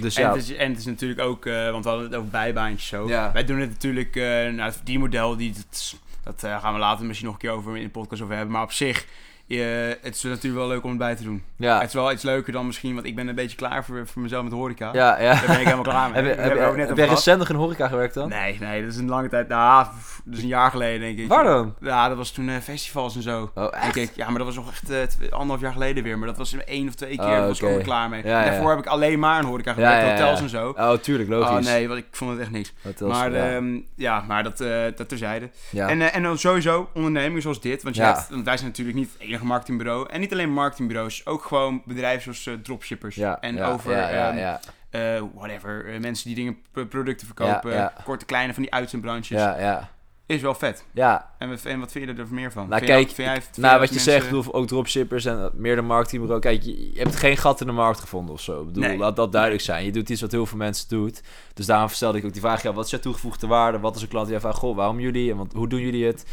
Dus 0.02 0.16
En, 0.16 0.24
ja, 0.24 0.34
het 0.34 0.42
is, 0.42 0.54
en 0.54 0.70
het 0.70 0.80
is 0.80 0.86
natuurlijk 0.86 1.20
ook, 1.22 1.46
eh, 1.46 1.72
want 1.72 1.84
we 1.84 1.90
hadden 1.90 2.08
het 2.08 2.18
over 2.18 2.30
bijbaantjes 2.30 2.88
zo. 2.88 3.08
Ja. 3.08 3.32
Wij 3.32 3.46
doen 3.46 3.60
het 3.60 3.70
natuurlijk, 3.70 4.16
eh 4.16 4.24
nou, 4.24 4.62
het 4.62 4.76
verdienmodel, 4.76 5.38
die, 5.38 5.54
dat, 5.54 5.96
dat 6.24 6.44
eh, 6.44 6.62
gaan 6.62 6.74
we 6.74 6.80
later 6.80 7.06
misschien 7.06 7.26
nog 7.28 7.36
een 7.36 7.42
keer 7.42 7.52
over 7.52 7.78
in 7.78 7.84
de 7.84 7.90
podcast 7.90 8.22
over 8.22 8.36
hebben. 8.36 8.54
Maar 8.54 8.64
op 8.64 8.72
zich, 8.72 9.06
eh, 9.48 9.96
het 10.02 10.16
is 10.16 10.24
natuurlijk 10.24 10.56
wel 10.56 10.68
leuk 10.68 10.84
om 10.84 10.90
het 10.90 11.00
bij 11.00 11.16
te 11.16 11.24
doen. 11.24 11.44
ja, 11.56 11.80
Het 11.80 11.88
is 11.88 11.94
wel 11.94 12.12
iets 12.12 12.24
leuker 12.24 12.54
dan 12.54 12.66
misschien, 12.66 12.94
want 12.94 13.06
ik 13.06 13.16
ben 13.16 13.28
een 13.28 13.36
beetje 13.36 13.58
klaar 13.58 13.86
voor, 13.86 14.08
voor 14.08 14.22
mezelf 14.22 14.44
met 14.44 14.52
horeca. 14.54 14.90
ja, 14.94 15.20
ja. 15.22 15.34
Daar 15.34 15.46
ben 15.46 15.60
ik 15.60 15.64
helemaal 15.64 15.84
klaar 15.84 16.10
mee. 16.12 16.24
Heb 16.24 16.36
je, 16.36 16.42
heb, 16.42 16.58
je, 16.58 16.64
ook 16.66 16.76
net 16.76 16.88
heb 16.88 16.98
gehad. 16.98 17.12
recent 17.12 17.40
nog 17.40 17.50
in 17.50 17.56
horeca 17.56 17.88
gewerkt 17.88 18.14
dan? 18.14 18.30
Nee, 18.30 18.58
nee, 18.60 18.82
dat 18.84 18.92
is 18.92 18.98
een 18.98 19.10
lange 19.10 19.30
tijd. 19.30 19.48
Nou, 19.48 19.86
dat 20.26 20.38
is 20.38 20.42
een 20.44 20.48
jaar 20.50 20.72
geleden 20.72 21.00
denk 21.00 21.18
ik. 21.18 21.28
Waar 21.28 21.44
dan? 21.44 21.76
Ja, 21.82 22.08
dat 22.08 22.18
was 22.18 22.32
toen 22.32 22.50
eh, 22.50 22.56
festivals 22.58 23.16
en 23.16 23.22
zo. 23.22 23.52
Oh, 23.56 23.68
echt? 23.72 23.96
Ik, 23.96 24.12
ja, 24.16 24.26
maar 24.30 24.38
dat 24.38 24.46
was 24.48 24.56
nog 24.56 24.72
echt 24.72 24.90
eh, 24.90 25.32
anderhalf 25.32 25.62
jaar 25.62 25.72
geleden 25.74 26.04
weer. 26.04 26.18
Maar 26.18 26.28
dat 26.28 26.38
was 26.38 26.56
één 26.66 26.88
of 26.88 26.96
twee 26.96 27.18
keer. 27.18 27.26
Oh, 27.40 27.48
was 27.48 27.62
ik 27.62 27.70
ook 27.70 27.84
klaar 27.84 28.10
mee. 28.10 28.22
Ja, 28.26 28.44
ja. 28.44 28.50
Daarvoor 28.50 28.70
heb 28.70 28.80
ik 28.80 28.86
alleen 28.86 29.20
maar 29.20 29.40
in 29.42 29.46
horeca 29.48 29.74
gewerkt, 29.74 30.20
hotels 30.20 30.42
en 30.42 30.50
zo. 30.50 30.74
Oh, 30.78 30.94
tuurlijk, 30.94 31.30
logisch. 31.30 31.68
Oh 31.68 31.74
nee, 31.74 31.88
want 31.88 32.00
ik 32.00 32.06
vond 32.12 32.32
het 32.32 32.40
echt 32.40 32.52
niks. 32.52 32.74
Hotels, 32.84 33.12
maar 33.14 33.32
ja. 33.32 33.46
ja, 33.48 33.62
ja 33.96 34.24
maar 34.28 34.44
dat, 34.44 34.62
eh 34.62 34.84
dat 34.96 35.10
terzijde. 35.10 35.50
ja. 35.70 35.88
En, 35.90 36.02
en 36.14 36.24
dan 36.24 36.38
sowieso 36.38 36.90
ondernemingen 36.94 37.42
zoals 37.42 37.62
dit. 37.62 37.84
Want, 37.84 37.96
je 37.96 38.02
Ja. 38.02 38.14
hebt, 38.14 38.30
want 38.30 38.46
wij 38.46 38.58
zijn 38.58 38.70
natuurlijk 38.70 38.98
niet 38.98 39.10
marketingbureau. 39.46 40.10
En 40.10 40.20
niet 40.20 40.32
alleen 40.32 40.54
marketingbureaus. 40.54 41.26
Ook 41.26 41.44
gewoon 41.44 41.82
bedrijven 41.86 42.22
zoals 42.22 42.46
eh, 42.60 42.64
dropshippers. 42.64 43.16
ja, 43.16 43.42
en 43.42 43.56
ja, 43.56 43.72
over 43.72 43.92
ja, 43.92 44.10
ja, 44.10 44.30
ehm, 44.30 44.38
ja. 44.38 44.60
eh, 44.90 45.24
whatever. 45.36 45.94
eh, 45.94 46.00
mensen 46.00 46.26
die 46.28 46.36
dingen, 46.36 46.58
producten 46.90 47.28
verkopen. 47.28 47.92
Korte, 48.04 48.26
kleine 48.26 48.54
van 48.54 48.64
die 48.64 48.74
uitzendbranches. 48.74 49.28
ja, 49.30 49.60
ja. 49.60 49.90
Is 50.26 50.42
wel 50.42 50.56
vet. 50.56 50.86
ja. 50.92 51.32
En, 51.38 51.50
wat- 51.50 51.66
en 51.66 51.80
wat 51.80 51.92
vind 51.92 52.06
je 52.10 52.14
er 52.16 52.28
meer 52.30 52.52
van? 52.52 52.68
Nou, 52.68 52.78
Vind 52.78 52.92
jij- 52.92 53.04
kijk, 53.04 53.16
vind 53.16 53.28
jij- 53.28 53.42
vind 53.42 53.58
Nou, 53.58 53.80
wat 53.80 53.90
je 53.90 53.94
mensen- 53.96 54.12
zegt, 54.12 54.26
bedoel, 54.30 54.54
ook 54.54 54.68
dropshippers 54.68 55.26
en 55.26 55.50
meer 55.54 55.76
de 55.76 55.82
marketingbureau. 55.82 56.42
Kijk, 56.42 56.62
je, 56.64 56.94
je 56.94 57.00
hebt 57.00 57.16
geen 57.16 57.38
gat 57.38 57.62
in 57.62 57.68
de 57.68 57.74
markt 57.74 58.00
gevonden 58.00 58.34
of 58.34 58.42
zo. 58.42 58.60
Ik 58.62 58.66
bedoel, 58.68 58.84
Nee. 58.84 58.98
laat 58.98 59.16
dat 59.16 59.32
duidelijk 59.32 59.64
zijn. 59.64 59.86
Je 59.86 59.92
doet 59.92 60.10
iets 60.10 60.22
wat 60.22 60.32
heel 60.32 60.46
veel 60.46 60.58
mensen 60.58 60.90
doet. 60.90 61.22
Dus 61.54 61.66
daarom 61.66 61.90
stelde 61.90 62.18
ik 62.18 62.26
ook 62.26 62.32
die 62.34 62.42
vraag, 62.42 62.62
ja, 62.64 62.74
wat 62.74 62.86
is 62.86 62.92
jouw 62.92 63.00
toegevoegde 63.00 63.48
waarde? 63.48 63.80
Wat 63.80 63.96
is 63.96 64.02
een 64.02 64.08
klant 64.08 64.28
die 64.28 64.40
vraagt, 64.40 64.58
goh, 64.58 64.76
waarom 64.76 65.00
jullie? 65.00 65.32
En 65.32 65.38
wat, 65.38 65.54
hoe 65.54 65.68
doen 65.70 65.80
jullie 65.82 66.06
het? 66.06 66.26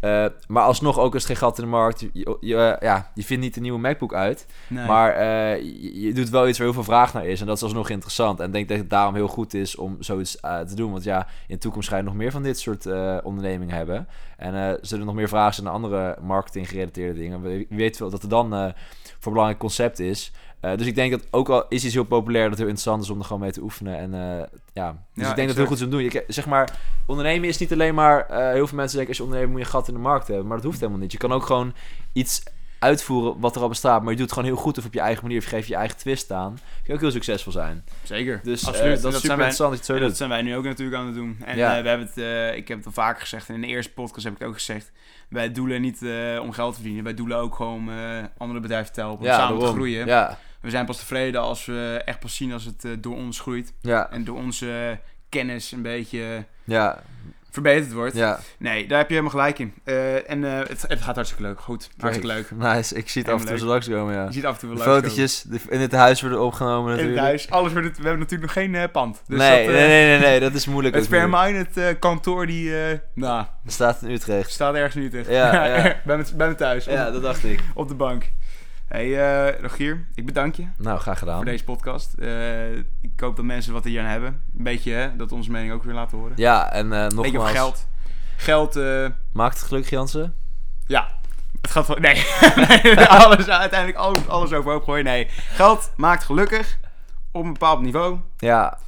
Eh, 0.00 0.26
maar 0.48 0.62
alsnog, 0.62 0.98
ook 0.98 1.14
als 1.14 1.22
het 1.22 1.32
geen 1.32 1.48
gat 1.48 1.58
in 1.58 1.64
de 1.64 1.70
markt, 1.70 2.00
je, 2.00 2.36
je, 2.40 2.56
eh, 2.56 2.88
ja, 2.88 3.10
je 3.14 3.24
vindt 3.24 3.42
niet 3.42 3.56
een 3.56 3.62
nieuwe 3.62 3.78
MacBook 3.78 4.14
uit. 4.14 4.46
Nee. 4.68 4.86
Maar 4.86 5.12
eh, 5.12 5.62
je, 5.62 6.00
je 6.00 6.12
doet 6.12 6.30
wel 6.30 6.48
iets 6.48 6.58
waar 6.58 6.66
heel 6.66 6.76
veel 6.76 6.84
vraag 6.84 7.12
naar 7.12 7.26
is. 7.26 7.40
En 7.40 7.46
dat 7.46 7.56
is 7.56 7.62
alsnog 7.62 7.90
interessant. 7.90 8.40
En 8.40 8.46
ik 8.46 8.52
denk 8.52 8.68
dat 8.68 8.78
het 8.78 8.90
daarom 8.90 9.14
heel 9.14 9.28
goed 9.28 9.54
is 9.54 9.76
om 9.76 9.96
zoiets 9.98 10.40
te 10.40 10.74
doen. 10.74 10.92
Want 10.92 11.04
ja, 11.04 11.26
in 11.46 11.54
de 11.54 11.58
toekomst 11.58 11.88
ga 11.88 11.96
je 11.96 12.02
nog 12.02 12.14
meer 12.14 12.30
van 12.30 12.42
dit 12.42 12.58
soort 12.58 12.86
ondernemingen 13.22 13.76
hebben. 13.76 14.08
En 14.36 14.78
zullen 14.80 15.00
er 15.00 15.06
nog 15.06 15.14
meer 15.14 15.28
vragen 15.28 15.54
zijn 15.54 15.66
naar 15.66 15.74
andere 15.74 16.16
marketing 16.22 16.68
gerelateerde 16.68 17.18
dingen. 17.18 17.42
We 17.42 17.66
we 17.68 17.76
weten 17.76 18.02
wel 18.02 18.10
dat 18.10 18.22
er 18.22 18.28
dan 18.28 18.48
voor 18.50 19.26
een 19.26 19.32
belangrijk 19.32 19.58
concept 19.58 19.98
is. 19.98 20.32
Eh, 20.60 20.76
dus 20.76 20.86
ik 20.86 20.94
denk 20.94 21.10
dat 21.10 21.26
ook 21.30 21.48
al 21.48 21.64
is 21.68 21.84
iets 21.84 21.94
heel 21.94 22.04
populair, 22.04 22.42
dat 22.42 22.50
het 22.50 22.58
heel 22.60 22.68
interessant 22.68 23.02
is 23.04 23.10
om 23.10 23.18
er 23.18 23.24
gewoon 23.24 23.40
mee 23.42 23.52
te 23.52 23.62
oefenen. 23.62 23.98
En 23.98 24.14
eh, 24.14 24.46
ja, 24.72 24.90
dus 25.14 25.24
Ja, 25.24 25.30
ik 25.30 25.36
denk 25.36 25.36
dat 25.36 25.46
het 25.46 25.56
heel 25.56 25.66
goed 25.66 25.76
is 25.76 25.82
om 25.82 25.90
te 25.90 25.96
doen. 25.96 26.02
Je, 26.04 26.24
zeg 26.28 26.46
maar, 26.46 26.78
ondernemen 27.06 27.48
is 27.48 27.58
niet 27.58 27.72
alleen 27.72 27.94
maar... 27.94 28.26
eh, 28.26 28.38
heel 28.52 28.66
veel 28.66 28.76
mensen 28.76 28.96
denken, 28.96 29.06
als 29.08 29.16
je 29.16 29.22
onderneemt 29.22 29.50
moet 29.50 29.60
je 29.60 29.64
een 29.66 29.70
gat 29.72 29.88
in 29.88 29.94
de 29.94 30.00
markt 30.00 30.26
hebben. 30.28 30.46
Maar 30.46 30.56
dat 30.56 30.66
hoeft 30.66 30.80
helemaal 30.80 31.00
niet. 31.00 31.12
Je 31.12 31.18
kan 31.18 31.32
ook 31.32 31.46
gewoon 31.46 31.74
iets 32.12 32.42
uitvoeren 32.78 33.40
wat 33.40 33.56
er 33.56 33.62
al 33.62 33.68
bestaat. 33.68 34.00
Maar 34.02 34.10
je 34.10 34.16
doet 34.18 34.26
het 34.30 34.34
gewoon 34.34 34.48
heel 34.54 34.62
goed 34.62 34.78
of 34.78 34.84
op 34.84 34.92
je 34.92 35.00
eigen 35.00 35.22
manier. 35.22 35.38
Of 35.38 35.44
je 35.44 35.50
geeft 35.50 35.68
je 35.68 35.74
eigen 35.74 35.96
twist 35.96 36.32
aan. 36.32 36.52
Kun 36.54 36.62
je 36.84 36.92
ook 36.92 37.00
heel 37.00 37.10
succesvol 37.10 37.52
zijn. 37.52 37.84
Zeker. 38.02 38.40
Dus 38.42 38.66
Absoluut. 38.66 38.88
Dat 38.88 38.94
is 38.96 39.00
zijn 39.00 39.12
super 39.12 39.36
wij- 39.36 39.46
interessant 39.46 39.86
dat 39.86 40.10
zo 40.10 40.14
zijn 40.16 40.28
wij 40.28 40.42
nu 40.42 40.56
ook 40.56 40.64
natuurlijk 40.64 40.96
aan 40.98 41.06
het 41.06 41.14
doen. 41.14 41.36
En 41.44 41.56
Ja. 41.56 41.82
we 41.82 41.88
hebben 41.88 42.10
het, 42.14 42.56
ik 42.56 42.68
heb 42.68 42.76
het 42.76 42.86
al 42.86 42.92
vaker 42.92 43.20
gezegd. 43.20 43.48
En 43.48 43.54
in 43.54 43.60
de 43.60 43.66
eerste 43.66 43.92
podcast 43.92 44.24
heb 44.24 44.32
ik 44.32 44.38
het 44.38 44.48
ook 44.48 44.54
gezegd. 44.54 44.92
Wij 45.28 45.52
doelen 45.52 45.80
niet 45.80 46.00
om 46.40 46.52
geld 46.52 46.70
te 46.70 46.74
verdienen. 46.80 47.04
Wij 47.04 47.14
doelen 47.14 47.36
ook 47.38 47.54
gewoon 47.54 47.90
andere 48.38 48.60
bedrijven 48.60 48.92
te 48.92 49.00
helpen. 49.00 49.26
Om 49.26 49.32
samen 49.32 49.58
te 49.60 49.66
groeien. 49.66 50.06
Ja, 50.06 50.38
We 50.60 50.70
zijn 50.70 50.86
pas 50.86 50.98
tevreden 50.98 51.40
als 51.40 51.64
we 51.66 52.02
echt 52.04 52.20
pas 52.20 52.36
zien 52.36 52.52
als 52.52 52.64
het 52.64 52.84
eh, 52.84 52.90
door 52.98 53.16
ons 53.16 53.40
groeit. 53.40 53.72
ja, 53.80 54.10
En 54.10 54.24
door 54.24 54.36
onze 54.36 54.98
kennis 55.28 55.72
een 55.72 55.82
beetje 55.82 56.44
ja, 56.64 57.02
verbeterd 57.50 57.92
wordt. 57.92 58.14
ja. 58.16 58.38
Nee, 58.58 58.86
daar 58.88 58.98
heb 58.98 59.08
je 59.08 59.14
helemaal 59.14 59.36
gelijk 59.38 59.58
in. 59.58 59.74
Eh, 59.84 60.30
en 60.30 60.44
eh, 60.44 60.58
het, 60.68 60.84
het 60.88 61.00
gaat 61.00 61.14
hartstikke 61.14 61.44
leuk. 61.44 61.60
Goed, 61.60 61.90
hartstikke 61.98 62.34
leuk. 62.34 62.50
Nice, 62.50 62.94
ik 62.94 63.08
zie 63.08 63.22
het 63.22 63.30
af 63.30 63.40
en 63.40 63.46
toe 63.46 63.58
zo 63.58 63.66
langskomen, 63.66 64.14
ja. 64.14 64.24
Je 64.24 64.32
ziet 64.32 64.46
af 64.46 64.54
en 64.54 64.60
toe 64.60 64.68
wel 64.76 64.78
fotootjes 64.84 65.44
in 65.68 65.80
het 65.80 65.92
huis 65.92 66.20
worden 66.20 66.40
opgenomen 66.42 66.82
In 66.82 66.88
het 66.88 66.96
natuurlijk. 66.98 67.26
huis. 67.26 67.50
Alles 67.50 67.72
wordt 67.72 67.86
het, 67.88 67.96
we 67.96 68.02
hebben 68.02 68.20
natuurlijk 68.20 68.54
nog 68.54 68.64
geen 68.64 68.90
pand. 68.90 69.22
Dus 69.26 69.38
nee, 69.38 69.66
dat, 69.66 69.74
nee, 69.74 69.88
nee, 69.88 70.06
nee, 70.06 70.18
nee, 70.18 70.40
dat 70.40 70.54
is 70.54 70.66
moeilijk. 70.66 70.94
Het. 70.94 71.04
Spermine, 71.04 71.66
het 71.72 71.98
kantoor, 71.98 72.46
die 72.46 72.72
nou, 73.14 73.46
staat 73.66 74.02
in 74.02 74.10
Utrecht. 74.10 74.50
staat 74.50 74.74
ergens 74.74 74.94
nu 74.94 75.10
tegen. 75.10 75.32
Ja, 75.32 75.64
ja. 75.76 75.96
bij, 76.04 76.16
me, 76.16 76.24
bij 76.36 76.48
me 76.48 76.54
thuis, 76.54 76.86
op, 76.86 76.92
Ja, 76.92 77.10
dat 77.10 77.22
dacht 77.22 77.44
ik. 77.44 77.60
op 77.74 77.88
de 77.88 77.94
bank. 77.94 78.30
Hey, 78.90 79.48
eh, 79.50 79.60
Rogier, 79.60 80.06
ik 80.14 80.26
bedank 80.26 80.54
je 80.54 80.66
Nou, 80.76 80.98
graag 80.98 81.18
gedaan. 81.18 81.36
voor 81.36 81.44
deze 81.44 81.64
podcast. 81.64 82.14
Eh, 82.14 82.76
ik 82.76 83.20
hoop 83.20 83.36
dat 83.36 83.44
mensen 83.44 83.72
wat 83.72 83.84
hier 83.84 84.00
aan 84.00 84.06
hebben. 84.06 84.28
Een 84.58 84.64
beetje, 84.64 84.92
hè, 84.92 85.16
dat 85.16 85.32
onze 85.32 85.50
mening 85.50 85.72
ook 85.72 85.82
weer 85.84 85.94
laten 85.94 86.18
horen. 86.18 86.32
Ja, 86.36 86.72
en 86.72 86.92
eh 86.92 87.00
beetje 87.08 87.16
nogmaals, 87.16 87.36
over 87.36 87.54
geld. 87.56 87.86
Geld, 88.36 88.74
maakt 89.32 89.58
het 89.58 89.66
gelukkig, 89.66 89.90
Jansen? 89.90 90.34
ja. 90.86 91.18
Het 91.60 91.70
gaat 91.70 91.86
van... 91.86 92.00
Nee. 92.00 92.26
nee 92.56 93.06
alles, 93.24 93.48
uiteindelijk 93.48 93.98
alles, 93.98 94.28
alles 94.28 94.52
overhoop 94.52 94.82
gooien. 94.84 95.04
Nee. 95.04 95.26
Geld 95.30 95.92
maakt 95.96 96.24
gelukkig. 96.24 96.78
Op 97.32 97.44
een 97.44 97.52
bepaald 97.52 97.80
niveau. 97.80 98.18
Ja, 98.38 98.78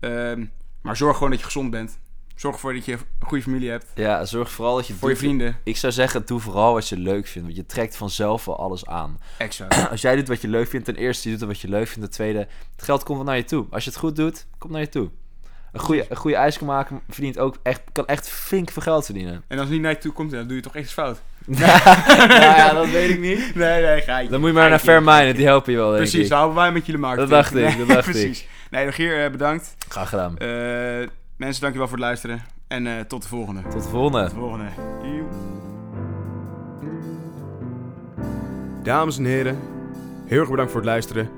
Ehm, 0.00 0.44
maar 0.80 0.96
zorg 0.96 1.14
gewoon 1.14 1.30
dat 1.30 1.38
je 1.38 1.44
gezond 1.44 1.70
bent. 1.70 1.98
Zorg 2.40 2.54
ervoor 2.54 2.74
dat 2.74 2.84
je 2.84 2.92
een 2.92 2.98
goede 3.26 3.42
familie 3.42 3.70
hebt. 3.70 3.86
ja, 3.94 4.24
zorg 4.24 4.50
vooral 4.50 4.76
dat 4.76 4.86
je... 4.86 4.94
Voor 4.94 5.08
je 5.08 5.14
doet- 5.14 5.24
vrienden. 5.24 5.56
Ik 5.64 5.76
zou 5.76 5.92
zeggen, 5.92 6.22
doe 6.26 6.40
vooral 6.40 6.72
wat 6.72 6.88
je 6.88 6.96
leuk 6.98 7.26
vindt. 7.26 7.46
Want 7.48 7.56
je 7.60 7.66
trekt 7.66 7.96
vanzelf 7.96 8.44
wel 8.44 8.58
alles 8.58 8.86
aan. 8.86 9.20
Exact. 9.38 9.88
Als 9.90 10.00
jij 10.00 10.16
doet 10.16 10.28
wat 10.28 10.40
je 10.40 10.48
leuk 10.48 10.68
vindt, 10.68 10.84
ten 10.86 10.96
eerste, 10.96 11.30
je 11.30 11.36
doet 11.36 11.48
wat 11.48 11.60
je 11.60 11.68
leuk 11.68 11.86
vindt. 11.86 12.00
Ten 12.00 12.10
tweede, 12.10 12.38
het 12.76 12.84
geld 12.84 13.02
komt 13.02 13.16
wel 13.18 13.26
naar 13.26 13.36
je 13.36 13.44
toe. 13.44 13.66
Als 13.70 13.84
je 13.84 13.90
het 13.90 13.98
goed 13.98 14.16
doet, 14.16 14.46
komt 14.58 14.72
naar 14.72 14.80
je 14.82 14.88
toe. 14.88 15.10
Een 15.72 15.80
goede, 15.80 16.06
een 16.08 16.16
goede 16.16 16.36
ijs 16.36 16.58
kan 16.58 16.66
maken 16.66 17.00
verdient 17.08 17.38
ook 17.38 17.56
echt, 17.62 17.80
kan 17.92 18.06
echt 18.06 18.28
flink 18.30 18.70
veel 18.70 18.82
geld 18.82 19.04
verdienen. 19.04 19.42
En 19.48 19.56
als 19.58 19.60
het 19.66 19.70
niet 19.70 19.80
naar 19.82 19.90
je 19.92 19.98
toe 19.98 20.12
komt, 20.12 20.30
dan 20.30 20.46
doe 20.46 20.56
je 20.56 20.62
toch 20.62 20.74
echt 20.74 20.84
iets 20.84 20.92
fout. 20.92 21.20
nou 21.46 21.62
ja, 22.40 22.72
dat 22.72 22.90
weet 22.90 23.10
ik 23.10 23.20
niet. 23.20 23.54
Nee, 23.54 23.82
nee, 23.82 24.00
ga 24.00 24.18
je. 24.18 24.28
Dan 24.28 24.40
moet 24.40 24.48
je 24.48 24.54
maar 24.54 24.68
naar 24.70 24.78
Fairminded, 24.78 25.36
die 25.36 25.46
helpen 25.46 25.72
je 25.72 25.78
wel, 25.78 25.94
Precies, 25.94 26.24
ik. 26.26 26.32
houden 26.32 26.56
wij 26.56 26.72
met 26.72 26.86
jullie 26.86 27.00
markt. 27.00 27.18
Dat 27.18 27.28
dacht 27.28 27.54
ik, 27.56 27.78
dat 27.78 27.88
dacht 27.88 28.06
ik. 28.08 28.12
Precies. 28.12 28.46
Nee, 28.70 28.84
Rogier, 28.84 29.24
eh, 29.24 29.30
bedankt. 29.30 29.74
Graag 29.88 30.08
gedaan. 30.08 30.38
Eh, 30.38 31.08
mensen, 31.40 31.60
dankjewel 31.60 31.88
voor 31.88 31.96
het 31.96 32.06
luisteren. 32.06 32.42
En 32.68 32.86
eh, 32.86 33.00
tot 33.00 33.22
de 33.22 33.28
volgende. 33.28 33.62
Tot 33.62 33.82
de 33.82 33.88
volgende. 33.88 34.24
Tot 34.24 34.34
de 34.34 34.40
volgende. 34.40 34.68
Dames 38.82 39.18
en 39.18 39.24
heren, 39.24 39.58
heel 40.26 40.40
erg 40.40 40.50
bedankt 40.50 40.72
voor 40.72 40.80
het 40.80 40.90
luisteren. 40.90 41.28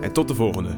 En 0.00 0.12
tot 0.12 0.28
de 0.28 0.34
volgende. 0.34 0.76